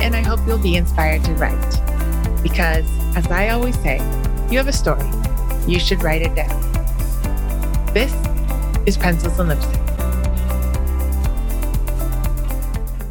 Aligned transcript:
and 0.00 0.16
I 0.16 0.22
hope 0.22 0.40
you'll 0.46 0.58
be 0.58 0.76
inspired 0.76 1.24
to 1.24 1.32
write. 1.34 2.42
Because, 2.42 2.86
as 3.16 3.26
I 3.28 3.50
always 3.50 3.78
say, 3.80 3.98
you 4.50 4.58
have 4.58 4.68
a 4.68 4.72
story. 4.72 5.08
You 5.66 5.78
should 5.78 6.02
write 6.02 6.22
it 6.22 6.34
down. 6.34 6.60
This 7.92 8.14
is 8.86 8.96
Pencils 8.96 9.38
and 9.38 9.48
Lipstick. 9.50 9.79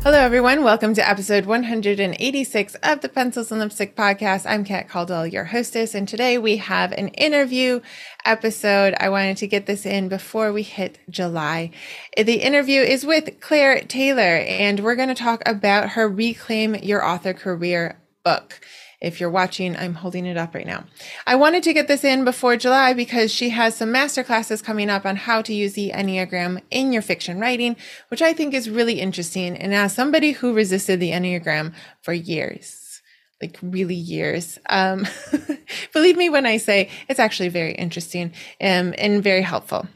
Hello, 0.10 0.22
everyone. 0.22 0.64
Welcome 0.64 0.96
to 0.96 1.08
episode 1.08 1.46
186 1.46 2.76
of 2.82 3.02
the 3.02 3.10
Pencils 3.10 3.52
and 3.52 3.62
Lipstick 3.62 3.96
podcast. 3.96 4.44
I'm 4.50 4.64
Kat 4.66 4.90
Caldwell, 4.90 5.28
your 5.28 5.44
hostess, 5.44 5.94
and 5.94 6.08
today 6.08 6.40
we 6.40 6.58
have 6.58 6.92
an 6.94 7.10
interview 7.10 7.80
episode. 8.26 8.96
I 9.00 9.10
wanted 9.10 9.38
to 9.38 9.46
get 9.46 9.68
this 9.68 9.86
in 9.86 10.10
before 10.10 10.52
we 10.52 10.64
hit 10.64 10.98
July. 11.12 11.70
The 12.18 12.42
interview 12.42 12.82
is 12.82 13.06
with 13.06 13.40
Claire 13.40 13.82
Taylor, 13.82 14.38
and 14.38 14.80
we're 14.80 14.96
going 14.96 15.10
to 15.10 15.14
talk 15.14 15.44
about 15.46 15.90
her 15.90 16.10
Reclaim 16.10 16.74
Your 16.74 17.06
Author 17.06 17.36
Career 17.36 18.02
book. 18.24 18.60
If 19.02 19.20
you're 19.20 19.30
watching, 19.30 19.78
I'm 19.78 19.94
holding 19.94 20.26
it 20.26 20.36
up 20.36 20.54
right 20.54 20.68
now. 20.68 20.84
I 21.26 21.36
wanted 21.36 21.64
to 21.64 21.74
get 21.74 21.88
this 21.88 22.04
in 22.04 22.26
before 22.26 22.58
July 22.58 22.94
because 22.94 23.32
she 23.32 23.50
has 23.50 23.76
some 23.76 23.94
master 23.94 24.26
classes 24.26 24.62
coming 24.62 24.90
up 24.90 25.06
on 25.06 25.16
how 25.16 25.42
to 25.44 25.54
use 25.54 25.74
the 25.74 25.92
Enneagram 25.92 26.62
in 26.70 26.92
your 26.92 27.02
fiction 27.02 27.40
writing, 27.40 27.78
which 28.10 28.22
I 28.22 28.34
think 28.34 28.54
is 28.54 28.70
really 28.70 29.00
interesting. 29.00 29.56
And 29.56 29.74
as 29.74 29.94
somebody 29.94 30.34
who 30.34 30.54
resisted 30.54 31.00
the 31.00 31.12
Enneagram 31.12 31.74
for 32.02 32.12
years, 32.12 33.02
like 33.42 33.58
really 33.62 33.96
years. 33.96 34.60
Um, 34.70 35.08
believe 35.94 36.18
me 36.18 36.30
when 36.30 36.46
I 36.46 36.58
say 36.58 36.90
it's 37.08 37.20
actually 37.20 37.50
very 37.50 37.74
interesting 37.74 38.34
and, 38.60 38.98
and 39.00 39.24
very 39.24 39.42
helpful. 39.42 39.88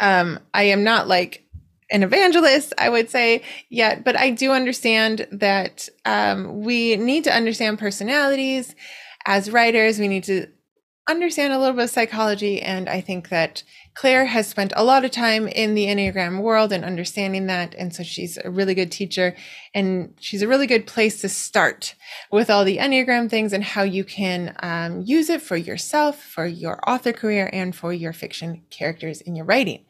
Um, 0.00 0.38
I 0.54 0.64
am 0.64 0.84
not 0.84 1.08
like 1.08 1.44
an 1.90 2.02
evangelist, 2.02 2.72
I 2.78 2.88
would 2.88 3.10
say 3.10 3.42
yet, 3.70 4.04
but 4.04 4.16
I 4.16 4.30
do 4.30 4.52
understand 4.52 5.26
that 5.32 5.88
um, 6.04 6.60
we 6.62 6.96
need 6.96 7.24
to 7.24 7.34
understand 7.34 7.78
personalities 7.78 8.74
as 9.26 9.50
writers. 9.50 9.98
We 9.98 10.08
need 10.08 10.24
to 10.24 10.48
understand 11.08 11.52
a 11.52 11.58
little 11.58 11.74
bit 11.74 11.84
of 11.84 11.90
psychology. 11.90 12.60
And 12.60 12.88
I 12.88 13.00
think 13.00 13.30
that 13.30 13.62
Claire 13.94 14.26
has 14.26 14.46
spent 14.46 14.72
a 14.76 14.84
lot 14.84 15.04
of 15.04 15.10
time 15.10 15.48
in 15.48 15.74
the 15.74 15.86
Enneagram 15.86 16.42
world 16.42 16.70
and 16.70 16.84
understanding 16.84 17.46
that. 17.46 17.74
And 17.74 17.94
so 17.94 18.02
she's 18.02 18.38
a 18.44 18.50
really 18.50 18.74
good 18.74 18.92
teacher 18.92 19.34
and 19.74 20.14
she's 20.20 20.42
a 20.42 20.46
really 20.46 20.66
good 20.66 20.86
place 20.86 21.20
to 21.22 21.28
start 21.28 21.94
with 22.30 22.50
all 22.50 22.64
the 22.64 22.76
Enneagram 22.76 23.28
things 23.28 23.52
and 23.52 23.64
how 23.64 23.82
you 23.82 24.04
can 24.04 24.54
um, 24.62 25.02
use 25.04 25.30
it 25.30 25.42
for 25.42 25.56
yourself, 25.56 26.22
for 26.22 26.46
your 26.46 26.78
author 26.88 27.12
career, 27.12 27.50
and 27.52 27.74
for 27.74 27.92
your 27.92 28.12
fiction 28.12 28.62
characters 28.70 29.20
in 29.20 29.34
your 29.34 29.46
writing. 29.46 29.84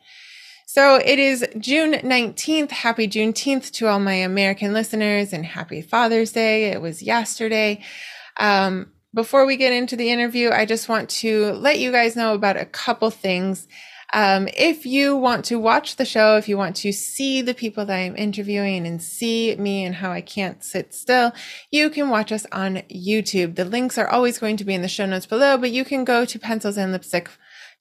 So 0.70 0.96
it 0.96 1.18
is 1.18 1.46
June 1.58 1.94
19th. 1.94 2.72
Happy 2.72 3.08
Juneteenth 3.08 3.70
to 3.70 3.86
all 3.86 3.98
my 3.98 4.12
American 4.12 4.74
listeners 4.74 5.32
and 5.32 5.46
happy 5.46 5.80
Father's 5.80 6.32
Day. 6.32 6.64
It 6.64 6.82
was 6.82 7.02
yesterday. 7.02 7.82
Um, 8.36 8.92
before 9.14 9.46
we 9.46 9.56
get 9.56 9.72
into 9.72 9.96
the 9.96 10.10
interview, 10.10 10.50
I 10.50 10.66
just 10.66 10.86
want 10.86 11.08
to 11.08 11.52
let 11.54 11.78
you 11.78 11.90
guys 11.90 12.16
know 12.16 12.34
about 12.34 12.58
a 12.58 12.66
couple 12.66 13.10
things. 13.10 13.66
Um, 14.12 14.46
if 14.58 14.84
you 14.84 15.16
want 15.16 15.46
to 15.46 15.58
watch 15.58 15.96
the 15.96 16.04
show, 16.04 16.36
if 16.36 16.50
you 16.50 16.58
want 16.58 16.76
to 16.76 16.92
see 16.92 17.40
the 17.40 17.54
people 17.54 17.86
that 17.86 17.96
I'm 17.96 18.14
interviewing 18.14 18.86
and 18.86 19.02
see 19.02 19.56
me 19.56 19.86
and 19.86 19.94
how 19.94 20.10
I 20.10 20.20
can't 20.20 20.62
sit 20.62 20.92
still, 20.92 21.32
you 21.70 21.88
can 21.88 22.10
watch 22.10 22.30
us 22.30 22.44
on 22.52 22.82
YouTube. 22.92 23.56
The 23.56 23.64
links 23.64 23.96
are 23.96 24.08
always 24.08 24.38
going 24.38 24.58
to 24.58 24.64
be 24.64 24.74
in 24.74 24.82
the 24.82 24.88
show 24.88 25.06
notes 25.06 25.24
below, 25.24 25.56
but 25.56 25.70
you 25.70 25.86
can 25.86 26.04
go 26.04 26.26
to 26.26 26.38
Pencils 26.38 26.76
and 26.76 26.92
Lipstick 26.92 27.30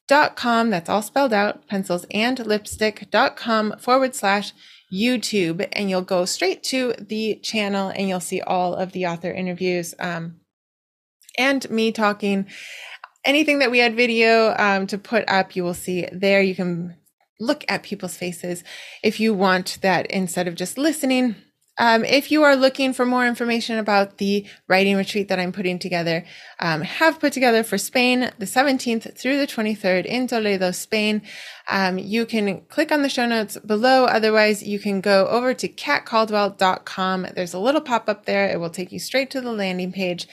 dot 0.07 0.35
com. 0.35 0.69
That's 0.69 0.89
all 0.89 1.01
spelled 1.01 1.33
out, 1.33 1.67
pencils 1.67 2.05
and 2.11 2.39
lipstick 2.39 3.09
dot 3.11 3.35
com 3.35 3.75
forward 3.79 4.15
slash 4.15 4.53
YouTube. 4.91 5.67
And 5.73 5.89
you'll 5.89 6.01
go 6.01 6.25
straight 6.25 6.63
to 6.63 6.93
the 6.99 7.39
channel 7.43 7.89
and 7.89 8.07
you'll 8.07 8.19
see 8.19 8.41
all 8.41 8.73
of 8.73 8.93
the 8.93 9.05
author 9.05 9.31
interviews 9.31 9.93
um, 9.99 10.39
and 11.37 11.69
me 11.69 11.91
talking. 11.91 12.47
Anything 13.25 13.59
that 13.59 13.71
we 13.71 13.79
had 13.79 13.95
video 13.95 14.55
um, 14.57 14.87
to 14.87 14.97
put 14.97 15.27
up, 15.27 15.55
you 15.55 15.63
will 15.63 15.73
see 15.73 16.07
there. 16.13 16.41
You 16.41 16.55
can 16.55 16.95
look 17.39 17.65
at 17.67 17.83
people's 17.83 18.15
faces 18.15 18.63
if 19.03 19.19
you 19.19 19.33
want 19.33 19.79
that 19.81 20.05
instead 20.07 20.47
of 20.47 20.55
just 20.55 20.77
listening 20.77 21.35
um, 21.77 22.03
if 22.03 22.31
you 22.31 22.43
are 22.43 22.55
looking 22.55 22.93
for 22.93 23.05
more 23.05 23.27
information 23.27 23.77
about 23.77 24.17
the 24.17 24.45
writing 24.67 24.95
retreat 24.95 25.29
that 25.29 25.39
I'm 25.39 25.51
putting 25.51 25.79
together, 25.79 26.25
um, 26.59 26.81
have 26.81 27.19
put 27.19 27.33
together 27.33 27.63
for 27.63 27.77
Spain, 27.77 28.31
the 28.39 28.45
17th 28.45 29.17
through 29.17 29.37
the 29.37 29.47
23rd 29.47 30.05
in 30.05 30.27
Toledo, 30.27 30.71
Spain, 30.71 31.21
um, 31.69 31.97
you 31.97 32.25
can 32.25 32.61
click 32.65 32.91
on 32.91 33.01
the 33.01 33.09
show 33.09 33.27
notes 33.27 33.57
below. 33.57 34.05
Otherwise, 34.05 34.63
you 34.63 34.79
can 34.79 35.01
go 35.01 35.27
over 35.27 35.53
to 35.53 35.67
katcaldwell.com. 35.67 37.27
There's 37.35 37.53
a 37.53 37.59
little 37.59 37.81
pop 37.81 38.09
up 38.09 38.25
there. 38.25 38.49
It 38.49 38.59
will 38.59 38.69
take 38.69 38.91
you 38.91 38.99
straight 38.99 39.29
to 39.31 39.41
the 39.41 39.51
landing 39.51 39.91
page. 39.91 40.27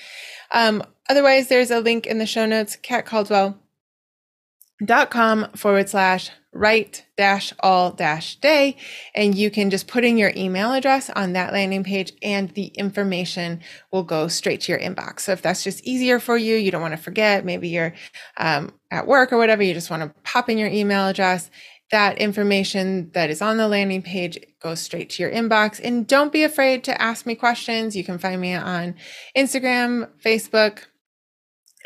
Um, 0.53 0.83
otherwise, 1.11 1.49
there's 1.49 1.71
a 1.71 1.81
link 1.81 2.07
in 2.07 2.19
the 2.19 2.27
show 2.27 2.47
notes, 2.47 2.77
katcaldwell.com 2.77 5.49
forward 5.57 5.89
slash 5.89 6.31
write 6.55 7.05
dash 7.17 7.53
all 7.61 7.91
dash 7.91 8.37
day. 8.37 8.77
And 9.15 9.35
you 9.35 9.51
can 9.51 9.71
just 9.71 9.89
put 9.89 10.05
in 10.05 10.17
your 10.17 10.33
email 10.37 10.73
address 10.73 11.11
on 11.11 11.33
that 11.33 11.53
landing 11.53 11.85
page 11.85 12.13
and 12.23 12.51
the 12.51 12.67
information 12.67 13.61
will 13.93 14.05
go 14.05 14.29
straight 14.29 14.63
to 14.63 14.73
your 14.73 14.81
inbox. 14.81 15.21
So 15.21 15.33
if 15.33 15.43
that's 15.43 15.65
just 15.65 15.85
easier 15.85 16.19
for 16.19 16.37
you 16.37 16.57
you 16.57 16.71
don't 16.71 16.83
want 16.83 16.97
to 16.97 17.03
forget 17.03 17.45
maybe 17.45 17.69
you're 17.69 17.95
um, 18.37 18.73
at 18.91 19.07
work 19.07 19.33
or 19.33 19.39
whatever 19.39 19.63
you 19.63 19.75
just 19.75 19.91
want 19.91 20.03
to 20.03 20.21
pop 20.23 20.49
in 20.49 20.59
your 20.59 20.69
email 20.69 21.09
address 21.09 21.51
that 21.91 22.19
information 22.19 23.11
that 23.13 23.31
is 23.31 23.43
on 23.43 23.57
the 23.57 23.69
landing 23.69 24.03
page 24.03 24.39
goes 24.61 24.81
straight 24.81 25.11
to 25.11 25.23
your 25.23 25.31
inbox. 25.31 25.81
And 25.83 26.07
don't 26.07 26.33
be 26.33 26.43
afraid 26.43 26.83
to 26.85 27.01
ask 27.01 27.27
me 27.27 27.35
questions. 27.35 27.95
You 27.95 28.03
can 28.03 28.19
find 28.19 28.41
me 28.41 28.55
on 28.55 28.95
instagram 29.37 30.09
facebook 30.25 30.85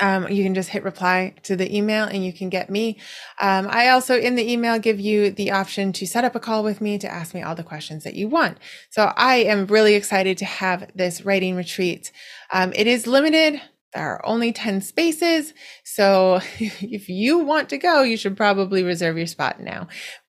um, 0.00 0.28
you 0.28 0.44
can 0.44 0.54
just 0.54 0.68
hit 0.68 0.84
reply 0.84 1.34
to 1.44 1.56
the 1.56 1.74
email 1.76 2.04
and 2.04 2.24
you 2.24 2.32
can 2.32 2.48
get 2.48 2.70
me. 2.70 2.98
Um, 3.40 3.66
I 3.68 3.88
also, 3.88 4.18
in 4.18 4.36
the 4.36 4.50
email, 4.50 4.78
give 4.78 5.00
you 5.00 5.30
the 5.30 5.50
option 5.50 5.92
to 5.94 6.06
set 6.06 6.24
up 6.24 6.34
a 6.34 6.40
call 6.40 6.62
with 6.62 6.80
me 6.80 6.98
to 6.98 7.12
ask 7.12 7.34
me 7.34 7.42
all 7.42 7.54
the 7.54 7.64
questions 7.64 8.04
that 8.04 8.14
you 8.14 8.28
want. 8.28 8.58
So 8.90 9.12
I 9.16 9.36
am 9.36 9.66
really 9.66 9.94
excited 9.94 10.38
to 10.38 10.44
have 10.44 10.90
this 10.94 11.24
writing 11.24 11.56
retreat. 11.56 12.12
Um, 12.52 12.72
it 12.74 12.86
is 12.86 13.06
limited. 13.06 13.60
There 13.94 14.04
are 14.04 14.26
only 14.26 14.52
10 14.52 14.82
spaces. 14.82 15.54
So 15.82 16.40
if 16.58 17.08
you 17.08 17.38
want 17.38 17.70
to 17.70 17.78
go, 17.78 18.02
you 18.02 18.16
should 18.16 18.36
probably 18.36 18.82
reserve 18.82 19.16
your 19.16 19.26
spot 19.26 19.60
now. 19.60 19.88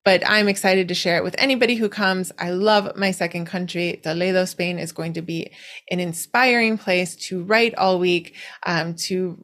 But 0.10 0.28
I'm 0.28 0.48
excited 0.48 0.88
to 0.88 0.96
share 0.96 1.18
it 1.18 1.24
with 1.24 1.36
anybody 1.38 1.76
who 1.76 1.88
comes. 1.88 2.32
I 2.40 2.50
love 2.50 2.98
my 2.98 3.12
second 3.12 3.46
country. 3.46 4.00
Toledo, 4.02 4.46
Spain 4.46 4.80
is 4.80 4.92
going 4.92 5.14
to 5.14 5.22
be 5.22 5.52
an 5.92 6.00
inspiring 6.00 6.80
place 6.80 7.16
to 7.28 7.44
write 7.44 7.76
all 7.76 8.00
week, 8.00 8.34
um, 8.66 8.96
to 9.06 9.38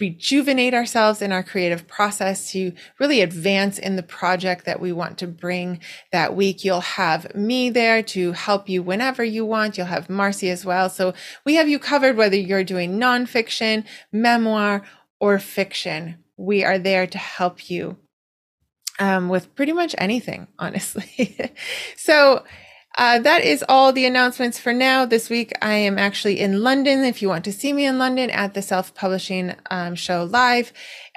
rejuvenate 0.00 0.74
ourselves 0.74 1.22
in 1.22 1.30
our 1.30 1.44
creative 1.44 1.86
process 1.86 2.50
to 2.50 2.72
really 2.98 3.20
advance 3.20 3.78
in 3.78 3.94
the 3.94 4.02
project 4.02 4.64
that 4.64 4.80
we 4.80 4.90
want 4.90 5.16
to 5.18 5.28
bring 5.28 5.78
that 6.10 6.34
week. 6.34 6.64
You'll 6.64 6.80
have 6.80 7.32
me 7.36 7.70
there 7.70 8.02
to 8.02 8.32
help 8.32 8.68
you 8.68 8.82
whenever 8.82 9.22
you 9.22 9.46
want. 9.46 9.78
You'll 9.78 9.86
have 9.86 10.10
Marcy 10.10 10.50
as 10.50 10.64
well. 10.64 10.90
So 10.90 11.14
we 11.46 11.54
have 11.54 11.68
you 11.68 11.78
covered 11.78 12.16
whether 12.16 12.34
you're 12.34 12.64
doing 12.64 12.98
nonfiction, 12.98 13.84
memoir, 14.10 14.82
or 15.20 15.38
fiction. 15.38 16.16
We 16.36 16.64
are 16.64 16.80
there 16.80 17.06
to 17.06 17.18
help 17.18 17.70
you 17.70 17.96
um, 19.00 19.28
with 19.28 19.52
pretty 19.56 19.72
much 19.72 19.94
anything, 19.98 20.46
honestly. 20.58 21.36
so 21.96 22.44
uh, 22.96 23.18
that 23.20 23.42
is 23.42 23.64
all 23.68 23.92
the 23.92 24.04
announcements 24.04 24.58
for 24.58 24.72
now. 24.72 25.06
This 25.06 25.30
week, 25.30 25.52
I 25.62 25.74
am 25.74 25.98
actually 25.98 26.40
in 26.40 26.62
London. 26.62 27.04
If 27.04 27.22
you 27.22 27.28
want 27.28 27.44
to 27.46 27.52
see 27.52 27.72
me 27.72 27.86
in 27.86 27.98
London 27.98 28.30
at 28.30 28.54
the 28.54 28.62
Self 28.62 28.94
Publishing 28.94 29.54
um, 29.70 29.94
Show 29.94 30.24
live, 30.24 30.72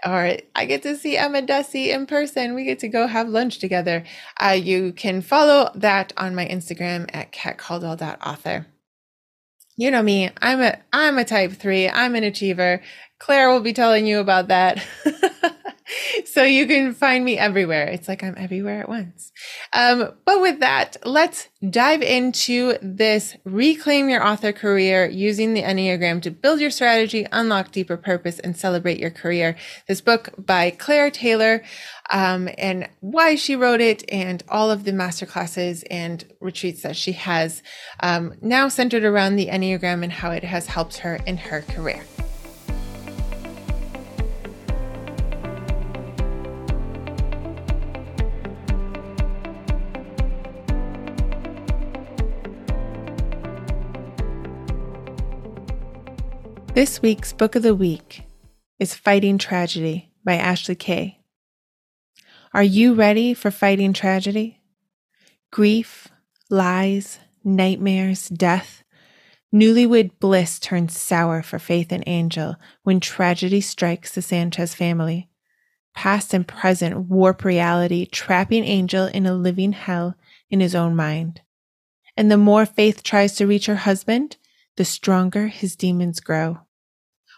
or 0.06 0.38
I 0.56 0.66
get 0.66 0.84
to 0.84 0.96
see 0.96 1.18
Emma 1.18 1.42
Dhesi 1.42 1.88
in 1.88 2.06
person, 2.06 2.56
we 2.56 2.64
get 2.64 2.80
to 2.80 2.88
go 2.88 3.08
have 3.08 3.28
lunch 3.28 3.60
together. 3.60 4.04
Uh, 4.40 4.50
you 4.50 4.94
can 4.94 5.22
follow 5.22 5.72
that 5.76 6.14
on 6.16 6.36
my 6.36 6.48
Instagram 6.48 7.10
at 7.14 7.32
katcaldwell.author. 7.32 8.68
You 9.76 9.90
know 9.90 10.04
me. 10.04 10.30
I'm 10.40 10.62
a 10.62 10.78
I'm 10.94 11.18
a 11.18 11.26
type 11.26 11.54
three. 11.54 11.90
I'm 11.90 12.14
an 12.14 12.24
achiever. 12.24 12.82
Claire 13.18 13.50
will 13.50 13.62
be 13.62 13.74
telling 13.74 14.06
you 14.06 14.20
about 14.20 14.50
that. 14.50 14.86
so 16.26 16.44
you 16.44 16.68
can 16.68 16.94
find 16.94 17.24
me 17.24 17.38
everywhere. 17.38 17.88
It's 17.88 18.08
like 18.08 18.24
I'm 18.24 18.36
everywhere 18.38 18.82
at 18.82 18.90
once. 18.90 19.32
Um, 19.74 20.14
but 20.26 20.42
with 20.42 20.60
that, 20.60 20.98
let's 21.06 21.50
dive 21.70 22.02
into 22.02 22.78
this 22.82 23.36
reclaim 23.44 24.10
your 24.10 24.26
author 24.26 24.52
career 24.52 25.06
using 25.06 25.54
the 25.54 25.62
Enneagram 25.62 26.22
to 26.24 26.32
build 26.32 26.60
your 26.60 26.72
strategy, 26.72 27.26
unlock 27.32 27.72
deeper 27.72 27.98
purpose, 27.98 28.40
and 28.40 28.58
celebrate 28.58 29.00
your 29.00 29.10
career. 29.10 29.56
This 29.88 30.02
book 30.02 30.30
by 30.38 30.72
Claire 30.72 31.12
Taylor, 31.12 31.64
um, 32.12 32.50
and 32.58 32.90
why 33.00 33.36
she 33.36 33.56
wrote 33.56 33.82
it, 33.82 34.04
and 34.10 34.44
all 34.50 34.70
of 34.70 34.84
the 34.84 34.92
masterclasses 34.92 35.84
and 35.90 36.26
retreats 36.40 36.82
that 36.84 36.96
she 36.96 37.14
has 37.14 37.64
um, 38.02 38.36
now 38.42 38.68
centered 38.68 39.04
around 39.04 39.36
the 39.36 39.48
Enneagram 39.48 40.04
and 40.04 40.12
how 40.12 40.32
it 40.32 40.44
has 40.44 40.68
helped 40.68 40.98
her 40.98 41.16
in 41.26 41.38
her 41.38 41.62
career. 41.62 42.04
This 56.74 57.04
week's 57.04 57.34
book 57.34 57.56
of 57.56 57.62
the 57.62 57.76
week 57.76 58.24
is 58.80 58.96
Fighting 58.96 59.38
Tragedy 59.38 60.12
by 60.26 60.38
Ashley 60.38 60.74
Kay. 60.74 61.20
Are 62.52 62.64
you 62.64 62.96
ready 62.96 63.36
for 63.36 63.52
fighting 63.52 63.94
tragedy? 63.94 64.60
Grief, 65.52 66.08
lies, 66.50 67.20
nightmares, 67.44 68.28
death. 68.28 68.84
Newlywed 69.54 70.18
bliss 70.20 70.58
turns 70.58 70.98
sour 70.98 71.44
for 71.44 71.60
Faith 71.60 71.92
and 71.92 72.04
Angel 72.08 72.56
when 72.82 73.00
tragedy 73.00 73.62
strikes 73.62 74.16
the 74.16 74.24
Sanchez 74.24 74.74
family. 74.74 75.30
Past 75.94 76.34
and 76.34 76.48
present 76.48 77.08
warp 77.08 77.46
reality, 77.46 78.08
trapping 78.08 78.64
Angel 78.64 79.06
in 79.06 79.28
a 79.28 79.36
living 79.36 79.74
hell 79.74 80.16
in 80.50 80.60
his 80.60 80.74
own 80.74 80.96
mind. 80.96 81.42
And 82.18 82.32
the 82.32 82.38
more 82.38 82.66
Faith 82.66 83.04
tries 83.04 83.36
to 83.36 83.46
reach 83.46 83.68
her 83.68 83.76
husband, 83.76 84.38
the 84.78 84.86
stronger 84.86 85.48
his 85.48 85.76
demons 85.76 86.20
grow. 86.20 86.60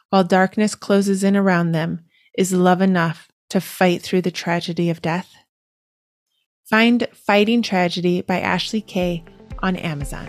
While 0.10 0.24
darkness 0.24 0.76
closes 0.76 1.24
in 1.24 1.36
around 1.36 1.72
them, 1.72 2.06
is 2.38 2.54
love 2.54 2.82
enough 2.82 3.28
to 3.50 3.62
fight 3.62 4.02
through 4.02 4.22
the 4.22 4.32
tragedy 4.32 4.90
of 4.90 5.02
death? 5.02 5.34
Find 6.70 7.08
Fighting 7.14 7.62
Tragedy 7.62 8.22
by 8.22 8.40
Ashley 8.40 8.82
Kay 8.82 9.24
on 9.60 9.76
Amazon. 9.76 10.28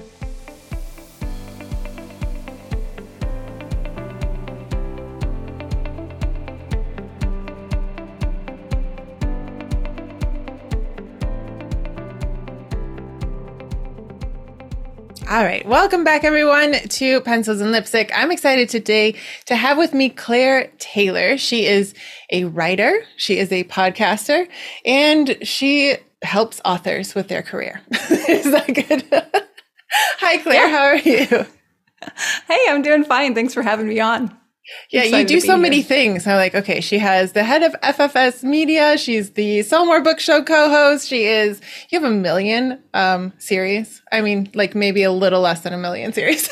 All 15.29 15.43
right. 15.43 15.67
Welcome 15.67 16.05
back, 16.05 16.23
everyone, 16.23 16.75
to 16.75 17.21
Pencils 17.23 17.61
and 17.61 17.73
Lipstick. 17.73 18.13
I'm 18.15 18.31
excited 18.31 18.69
today 18.69 19.17
to 19.47 19.57
have 19.57 19.77
with 19.77 19.93
me 19.93 20.09
Claire 20.09 20.71
Taylor. 20.79 21.37
She 21.37 21.67
is 21.67 21.95
a 22.31 22.45
writer, 22.45 23.05
she 23.17 23.39
is 23.39 23.51
a 23.51 23.65
podcaster, 23.65 24.47
and 24.85 25.37
she 25.43 25.97
helps 26.23 26.61
authors 26.65 27.17
with 27.17 27.27
their 27.27 27.43
career. 27.43 27.83
is 28.29 28.53
that 28.53 28.73
good? 28.73 29.05
Hi, 30.21 30.39
Claire. 30.39 30.69
Yeah. 30.69 30.71
How 30.71 30.85
are 30.85 30.97
you? 30.97 31.47
Hey, 32.47 32.65
I'm 32.69 32.83
doing 32.83 33.03
fine. 33.03 33.35
Thanks 33.35 33.53
for 33.53 33.63
having 33.63 33.89
me 33.89 33.99
on. 33.99 34.37
Yeah, 34.91 35.05
you 35.05 35.25
do 35.25 35.41
so 35.41 35.55
here. 35.55 35.59
many 35.59 35.83
things. 35.83 36.27
I'm 36.27 36.37
like, 36.37 36.55
okay, 36.55 36.81
she 36.81 36.99
has 36.99 37.33
the 37.33 37.45
head 37.45 37.63
of 37.63 37.73
FFS 37.83 38.43
Media. 38.43 38.97
She's 38.99 39.33
the 39.33 39.63
Sell 39.63 39.87
More 39.87 40.01
Book 40.01 40.19
Show 40.19 40.43
co-host. 40.43 41.07
She 41.09 41.25
is. 41.25 41.61
You 41.91 42.01
have 42.01 42.11
a 42.11 42.15
million 42.15 42.83
um, 42.95 43.33
series. 43.39 44.03
I 44.13 44.21
mean, 44.21 44.51
like 44.55 44.75
maybe 44.75 45.03
a 45.03 45.13
little 45.13 45.41
less 45.41 45.61
than 45.61 45.73
a 45.73 45.79
million 45.79 46.13
series. 46.13 46.49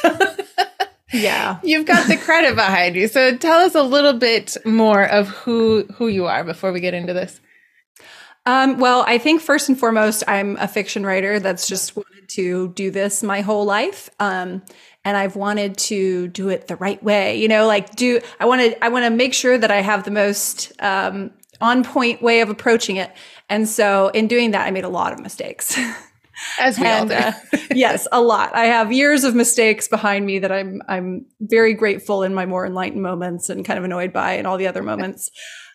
yeah, 1.13 1.59
you've 1.63 1.87
got 1.87 2.07
the 2.09 2.17
credit 2.17 2.55
behind 2.57 2.97
you. 2.97 3.09
So 3.09 3.37
tell 3.37 3.61
us 3.61 3.75
a 3.75 3.83
little 3.83 4.15
bit 4.15 4.57
more 4.65 5.05
of 5.05 5.29
who 5.29 5.85
who 5.95 6.09
you 6.09 6.27
are 6.27 6.45
before 6.45 6.73
we 6.73 6.81
get 6.81 6.95
into 6.95 7.13
this. 7.13 7.41
Um, 8.47 8.79
well, 8.79 9.05
I 9.07 9.19
think 9.19 9.41
first 9.41 9.69
and 9.69 9.79
foremost, 9.79 10.23
I'm 10.29 10.57
a 10.59 10.69
fiction 10.69 11.05
writer 11.07 11.41
that's 11.41 11.67
just 11.67 11.97
wanted 11.97 12.29
to 12.31 12.69
do 12.75 12.91
this 12.91 13.23
my 13.23 13.41
whole 13.41 13.65
life. 13.65 14.11
Um, 14.21 14.63
and 15.05 15.17
I've 15.17 15.37
wanted 15.37 15.77
to 15.79 16.29
do 16.29 16.49
it 16.49 16.67
the 16.67 16.77
right 16.77 17.03
way. 17.03 17.37
You 17.37 17.49
know, 17.49 17.67
like 17.67 17.95
do 17.95 18.21
I 18.41 18.47
want 18.47 18.61
to 18.63 18.85
I 18.85 18.89
want 18.89 19.05
to 19.05 19.11
make 19.11 19.35
sure 19.35 19.57
that 19.59 19.71
I 19.71 19.83
have 19.83 20.05
the 20.05 20.11
most 20.11 20.73
um, 20.81 21.31
on 21.61 21.85
point 21.85 22.23
way 22.23 22.41
of 22.41 22.51
approaching 22.51 22.97
it. 22.97 23.13
And 23.49 23.69
so 23.69 24.09
in 24.09 24.27
doing 24.27 24.53
that, 24.53 24.67
I 24.67 24.71
made 24.71 24.85
a 24.85 24.89
lot 24.89 25.13
of 25.13 25.21
mistakes. 25.21 25.79
As 26.59 26.79
we 26.79 26.87
and, 26.87 27.13
all 27.13 27.19
do. 27.19 27.25
uh, 27.25 27.33
yes, 27.75 28.09
a 28.11 28.21
lot. 28.21 28.55
I 28.57 28.65
have 28.65 28.93
years 28.93 29.23
of 29.23 29.35
mistakes 29.35 29.87
behind 29.87 30.27
me 30.27 30.41
that 30.41 30.51
I'm 30.51 30.83
I'm 30.89 31.27
very 31.41 31.75
grateful 31.75 32.23
in 32.23 32.35
my 32.35 32.47
more 32.47 32.67
enlightened 32.67 33.03
moments 33.03 33.51
and 33.51 33.65
kind 33.65 33.79
of 33.79 33.85
annoyed 33.85 34.13
by 34.13 34.33
and 34.33 34.47
all 34.47 34.57
the 34.57 34.67
other 34.67 34.83
moments. 34.83 35.31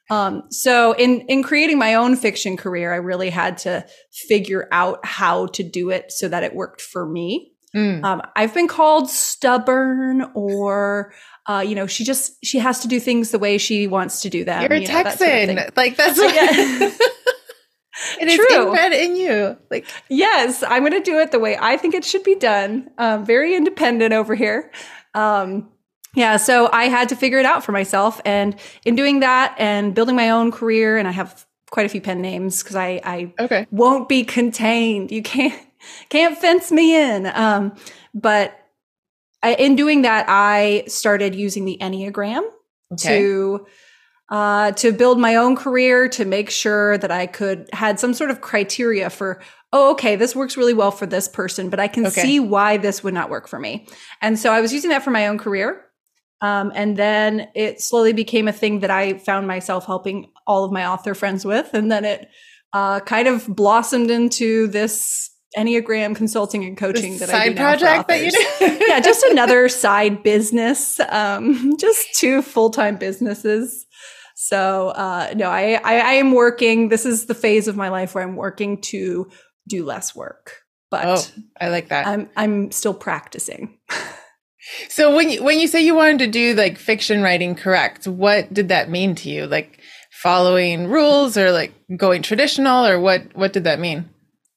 Um, 0.10 0.44
so 0.50 0.94
in 0.94 1.22
in 1.22 1.44
creating 1.44 1.78
my 1.78 1.94
own 1.94 2.16
fiction 2.16 2.58
career, 2.58 2.92
I 2.92 2.98
really 2.98 3.30
had 3.30 3.60
to 3.60 3.86
figure 4.12 4.68
out 4.72 5.06
how 5.06 5.48
to 5.48 5.64
do 5.64 5.92
it 5.92 6.12
so 6.12 6.28
that 6.28 6.44
it 6.44 6.56
worked 6.56 6.82
for 6.82 7.06
me. 7.06 7.54
Mm. 7.76 8.04
Um, 8.04 8.22
I've 8.36 8.54
been 8.54 8.68
called 8.68 9.10
stubborn 9.10 10.32
or 10.34 11.14
uh, 11.50 11.62
you 11.62 11.74
know, 11.74 11.88
she 11.88 12.04
just 12.04 12.34
she 12.46 12.60
has 12.60 12.80
to 12.82 12.88
do 12.88 13.00
things 13.00 13.32
the 13.32 13.40
way 13.40 13.58
she 13.58 13.88
wants 13.88 14.22
to 14.22 14.30
do 14.30 14.44
them. 14.44 14.62
You're 14.62 14.80
you 14.80 14.88
know, 14.88 15.04
Texan, 15.04 15.48
sort 15.48 15.68
of 15.68 15.78
like 15.78 15.98
that's 15.98 16.18
what. 16.18 16.34
Yeah. 16.36 16.92
it 18.22 18.28
is 18.30 18.40
inbred 18.40 18.94
in 18.94 19.16
you. 19.16 19.58
Like 19.72 19.88
yes, 20.10 20.64
I'm 20.64 20.84
going 20.84 20.94
to 20.94 21.02
do 21.02 21.20
it 21.20 21.32
the 21.32 21.40
way 21.40 21.58
I 21.60 21.76
think 21.76 21.96
it 21.96 22.06
should 22.06 22.24
be 22.24 22.36
done. 22.36 22.90
Um, 22.98 23.26
very 23.26 23.56
independent 23.56 24.14
over 24.14 24.36
here. 24.36 24.72
Um, 25.16 25.70
yeah, 26.16 26.38
so 26.38 26.70
I 26.72 26.86
had 26.86 27.10
to 27.10 27.16
figure 27.16 27.40
it 27.40 27.46
out 27.46 27.64
for 27.64 27.72
myself, 27.72 28.22
and 28.26 28.56
in 28.86 28.96
doing 28.96 29.20
that 29.20 29.56
and 29.58 29.94
building 29.94 30.16
my 30.16 30.30
own 30.30 30.52
career, 30.52 30.98
and 30.98 31.08
I 31.08 31.12
have 31.12 31.46
quite 31.72 31.86
a 31.86 31.90
few 31.90 32.02
pen 32.02 32.22
names 32.22 32.62
because 32.62 32.76
I 32.76 33.02
I 33.04 33.34
okay. 33.40 33.68
won't 33.72 34.08
be 34.08 34.24
contained. 34.24 35.12
You 35.12 35.24
can't 35.24 35.60
can't 36.10 36.38
fence 36.38 36.72
me 36.72 36.96
in. 36.96 37.26
Um, 37.28 37.76
but 38.14 38.58
I, 39.42 39.54
in 39.56 39.76
doing 39.76 40.02
that, 40.04 40.26
I 40.28 40.84
started 40.88 41.36
using 41.36 41.66
the 41.66 41.78
Enneagram 41.82 42.42
okay. 42.94 43.20
to 43.20 43.66
uh, 44.30 44.72
to 44.74 44.92
build 44.92 45.20
my 45.20 45.36
own 45.36 45.56
career, 45.56 46.08
to 46.08 46.24
make 46.24 46.50
sure 46.50 46.98
that 47.00 47.12
I 47.12 47.26
could 47.26 47.68
had 47.74 48.00
some 48.00 48.14
sort 48.14 48.30
of 48.30 48.42
criteria 48.42 49.10
for, 49.10 49.42
oh, 49.74 49.92
okay, 49.92 50.16
this 50.16 50.36
works 50.36 50.56
really 50.56 50.74
well 50.74 50.92
for 50.92 51.08
this 51.08 51.28
person, 51.28 51.70
but 51.70 51.80
I 51.80 51.88
can 51.88 52.06
okay. 52.06 52.22
see 52.22 52.40
why 52.40 52.78
this 52.78 53.04
would 53.04 53.14
not 53.14 53.30
work 53.32 53.48
for 53.48 53.60
me. 53.60 53.88
And 54.22 54.38
so 54.38 54.54
I 54.54 54.62
was 54.62 54.72
using 54.72 54.92
that 54.92 55.04
for 55.04 55.10
my 55.10 55.28
own 55.28 55.40
career. 55.40 55.84
Um, 56.42 56.72
and 56.76 56.96
then 56.96 57.50
it 57.56 57.82
slowly 57.82 58.14
became 58.14 58.48
a 58.48 58.54
thing 58.54 58.80
that 58.80 58.92
I 58.92 59.18
found 59.18 59.48
myself 59.48 59.86
helping 59.86 60.32
all 60.48 60.64
of 60.64 60.72
my 60.72 60.86
author 60.86 61.14
friends 61.14 61.44
with. 61.44 61.74
And 61.74 61.92
then 61.92 62.06
it 62.06 62.30
uh, 62.72 63.00
kind 63.02 63.28
of 63.28 63.48
blossomed 63.48 64.12
into 64.12 64.68
this 64.68 65.32
Enneagram 65.58 66.16
consulting 66.16 66.64
and 66.64 66.78
coaching 66.78 67.14
the 67.14 67.26
that 67.26 67.30
I 67.34 67.50
do 67.50 67.56
Side 67.56 67.58
project 67.58 68.08
that 68.08 68.24
you 68.24 68.32
do. 68.32 68.86
yeah, 68.88 69.00
just 69.00 69.24
another 69.30 69.68
side 69.68 70.22
business. 70.22 71.00
Um, 71.10 71.76
just 71.80 72.14
two 72.14 72.42
full 72.42 72.70
time 72.70 72.98
businesses. 72.98 73.86
So 74.36 74.90
uh, 74.90 75.34
no, 75.36 75.50
I, 75.50 75.74
I 75.84 76.00
I 76.00 76.12
am 76.14 76.34
working. 76.34 76.90
This 76.90 77.06
is 77.06 77.26
the 77.26 77.34
phase 77.34 77.68
of 77.68 77.76
my 77.76 77.90
life 77.90 78.14
where 78.14 78.24
I'm 78.24 78.36
working 78.36 78.80
to 78.82 79.30
do 79.68 79.86
less 79.86 80.16
work. 80.16 80.58
But 80.92 81.06
oh, 81.06 81.44
I 81.60 81.70
like 81.70 81.90
that. 81.90 82.08
I'm 82.08 82.30
I'm 82.36 82.72
still 82.72 82.94
practicing. 82.94 83.78
so 84.90 85.16
when 85.16 85.30
you 85.30 85.44
when 85.44 85.60
you 85.60 85.68
say 85.68 85.82
you 85.84 85.96
wanted 85.96 86.20
to 86.20 86.28
do 86.28 86.54
like 86.54 86.78
fiction 86.78 87.22
writing 87.22 87.56
correct, 87.56 88.08
what 88.08 88.54
did 88.54 88.70
that 88.70 88.90
mean 88.90 89.16
to 89.16 89.30
you? 89.30 89.46
Like 89.46 89.80
following 90.12 90.88
rules 90.88 91.38
or 91.38 91.52
like 91.52 91.74
going 91.98 92.22
traditional 92.22 92.86
or 92.86 93.00
what 93.00 93.36
what 93.36 93.54
did 93.54 93.64
that 93.64 93.80
mean? 93.80 94.10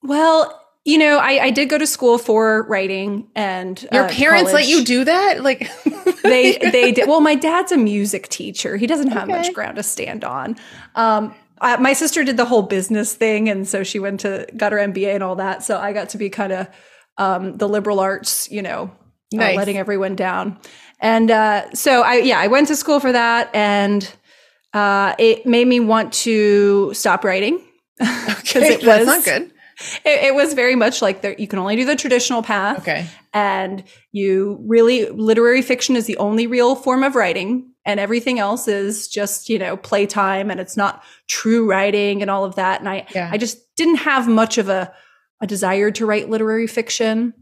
Well, 0.03 0.59
you 0.85 0.99
know, 0.99 1.19
I, 1.19 1.45
I 1.45 1.51
did 1.51 1.69
go 1.69 1.79
to 1.79 1.87
school 1.87 2.19
for 2.19 2.65
writing, 2.65 3.29
and 3.37 3.81
your 3.93 4.05
uh, 4.05 4.09
parents 4.09 4.51
college. 4.51 4.67
let 4.67 4.69
you 4.69 4.85
do 4.85 5.05
that. 5.05 5.43
Like 5.43 5.71
they 6.23 6.59
they 6.73 6.93
did. 6.93 7.09
Well, 7.09 7.21
my 7.21 7.37
dad's 7.37 7.71
a 7.71 7.77
music 7.77 8.29
teacher. 8.29 8.77
He 8.77 8.87
doesn't 8.87 9.09
have 9.09 9.25
okay. 9.25 9.39
much 9.39 9.53
ground 9.53 9.77
to 9.77 9.83
stand 9.83 10.25
on. 10.25 10.57
Um, 10.95 11.35
I, 11.61 11.77
my 11.77 11.93
sister 11.93 12.25
did 12.25 12.37
the 12.37 12.45
whole 12.45 12.63
business 12.63 13.15
thing, 13.15 13.49
and 13.49 13.67
so 13.67 13.85
she 13.85 14.01
went 14.01 14.21
to 14.21 14.47
got 14.57 14.73
her 14.73 14.79
MBA 14.79 15.15
and 15.15 15.23
all 15.23 15.37
that. 15.37 15.63
So 15.63 15.79
I 15.79 15.93
got 15.93 16.09
to 16.11 16.19
be 16.19 16.31
kind 16.31 16.53
of 16.53 16.69
um, 17.17 17.57
the 17.57 17.69
liberal 17.69 18.01
arts, 18.01 18.51
you 18.51 18.63
know, 18.63 18.91
uh, 19.33 19.37
nice. 19.37 19.55
uh, 19.55 19.59
letting 19.59 19.79
everyone 19.79 20.17
down. 20.17 20.59
And 20.99 21.31
uh, 21.31 21.73
so 21.75 22.03
I 22.03 22.17
yeah, 22.17 22.41
I 22.41 22.49
went 22.49 22.67
to 22.69 22.77
school 22.77 22.99
for 22.99 23.13
that, 23.13 23.55
and 23.55 24.13
uh, 24.75 25.15
it 25.17 25.47
made 25.47 25.69
me 25.69 25.79
want 25.79 26.13
to 26.15 26.93
stop 26.93 27.23
writing. 27.23 27.61
Okay, 28.55 28.75
it 28.75 28.85
was, 28.85 29.07
not 29.07 29.25
good 29.25 29.52
it, 30.05 30.25
it, 30.25 30.35
was 30.35 30.55
very 30.55 30.77
much 30.77 31.03
like 31.03 31.23
the, 31.23 31.35
you 31.39 31.47
can 31.47 31.59
only 31.59 31.77
do 31.77 31.85
the 31.85 31.97
traditional 31.97 32.43
path. 32.43 32.81
Okay. 32.81 33.07
And 33.33 33.85
you 34.11 34.63
really, 34.67 35.09
literary 35.09 35.63
fiction 35.63 35.97
is 35.97 36.07
the 36.07 36.17
only 36.19 36.47
real 36.47 36.75
form 36.75 37.03
of 37.03 37.15
writing. 37.15 37.73
and 37.85 37.99
everything 37.99 38.39
else 38.39 38.69
is 38.69 39.09
just 39.09 39.49
you 39.49 39.59
know 39.59 39.77
playtime 39.77 40.51
and 40.51 40.61
it's 40.61 40.77
not 40.77 41.03
true 41.29 41.69
writing 41.69 42.23
and 42.23 42.31
all 42.31 42.45
of 42.45 42.55
that 42.55 42.81
and 42.81 42.89
i 42.89 43.07
yeah. 43.15 43.29
i 43.33 43.37
just 43.37 43.75
didn't 43.77 43.97
have 43.97 44.29
much 44.29 44.59
of 44.59 44.69
a 44.69 44.93
a 45.41 45.47
desire 45.47 45.91
to 45.91 46.07
write 46.07 46.31
literary 46.31 46.67
fiction 46.67 47.35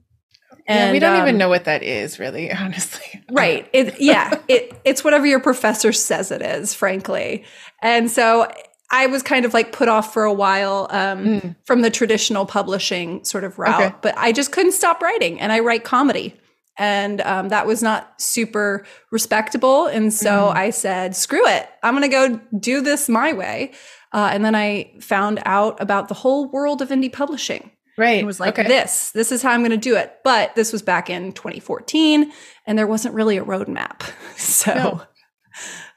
and 0.67 0.89
yeah, 0.89 0.93
we 0.93 0.99
don't 0.99 1.17
um, 1.17 1.23
even 1.23 1.39
know 1.39 1.49
what 1.49 1.65
that 1.65 1.83
is 1.83 2.19
really 2.19 2.51
honestly 2.65 3.23
right 3.31 3.69
it 3.73 4.01
yeah 4.01 4.39
it 4.49 4.73
it's 4.85 5.05
whatever 5.05 5.27
your 5.27 5.41
professor 5.41 5.93
says 5.93 6.31
it 6.31 6.43
is 6.43 6.75
frankly 6.75 7.45
and 7.83 8.11
so 8.11 8.51
I 8.91 9.07
was 9.07 9.23
kind 9.23 9.45
of 9.45 9.55
like 9.55 9.73
put 9.73 9.89
off 9.89 10.13
for 10.13 10.25
a 10.25 10.33
while 10.33 10.89
um, 10.91 11.25
mm. 11.25 11.57
from 11.65 11.83
the 11.83 11.91
traditional 11.91 12.45
publishing 12.45 13.25
sort 13.25 13.45
of 13.45 13.59
route, 13.59 13.81
okay. 13.81 13.95
but 14.03 14.15
I 14.19 14.33
just 14.33 14.51
couldn't 14.53 14.73
stop 14.73 15.01
writing. 15.01 15.41
And 15.41 15.53
I 15.53 15.61
write 15.61 15.85
comedy 15.85 16.35
and 16.81 17.21
um, 17.21 17.51
that 17.51 17.67
was 17.67 17.83
not 17.83 18.21
super 18.21 18.87
respectable. 19.13 19.87
And 19.87 20.13
so 20.13 20.31
mm. 20.31 20.57
I 20.57 20.71
said, 20.71 21.15
screw 21.15 21.47
it, 21.47 21.69
I'm 21.83 21.95
going 21.95 22.11
to 22.11 22.39
go 22.39 22.41
do 22.59 22.81
this 22.81 23.09
my 23.09 23.35
way. 23.35 23.73
Uh, 24.13 24.31
and 24.33 24.45
then 24.45 24.55
I 24.55 24.95
found 25.01 25.41
out 25.45 25.81
about 25.81 26.09
the 26.09 26.15
whole 26.15 26.51
world 26.51 26.83
of 26.83 26.89
indie 26.89 27.13
publishing. 27.13 27.71
Right. 27.99 28.19
And 28.19 28.27
was 28.27 28.41
like, 28.41 28.59
okay. 28.59 28.67
this, 28.67 29.11
this 29.11 29.31
is 29.31 29.43
how 29.43 29.51
I'm 29.51 29.61
going 29.61 29.73
to 29.73 29.77
do 29.77 29.95
it. 29.95 30.17
But 30.25 30.55
this 30.55 30.73
was 30.73 30.81
back 30.81 31.11
in 31.11 31.33
2014, 31.33 32.33
and 32.67 32.79
there 32.79 32.87
wasn't 32.87 33.15
really 33.15 33.37
a 33.37 33.45
roadmap. 33.45 34.11
So 34.37 34.73
no. 34.75 35.03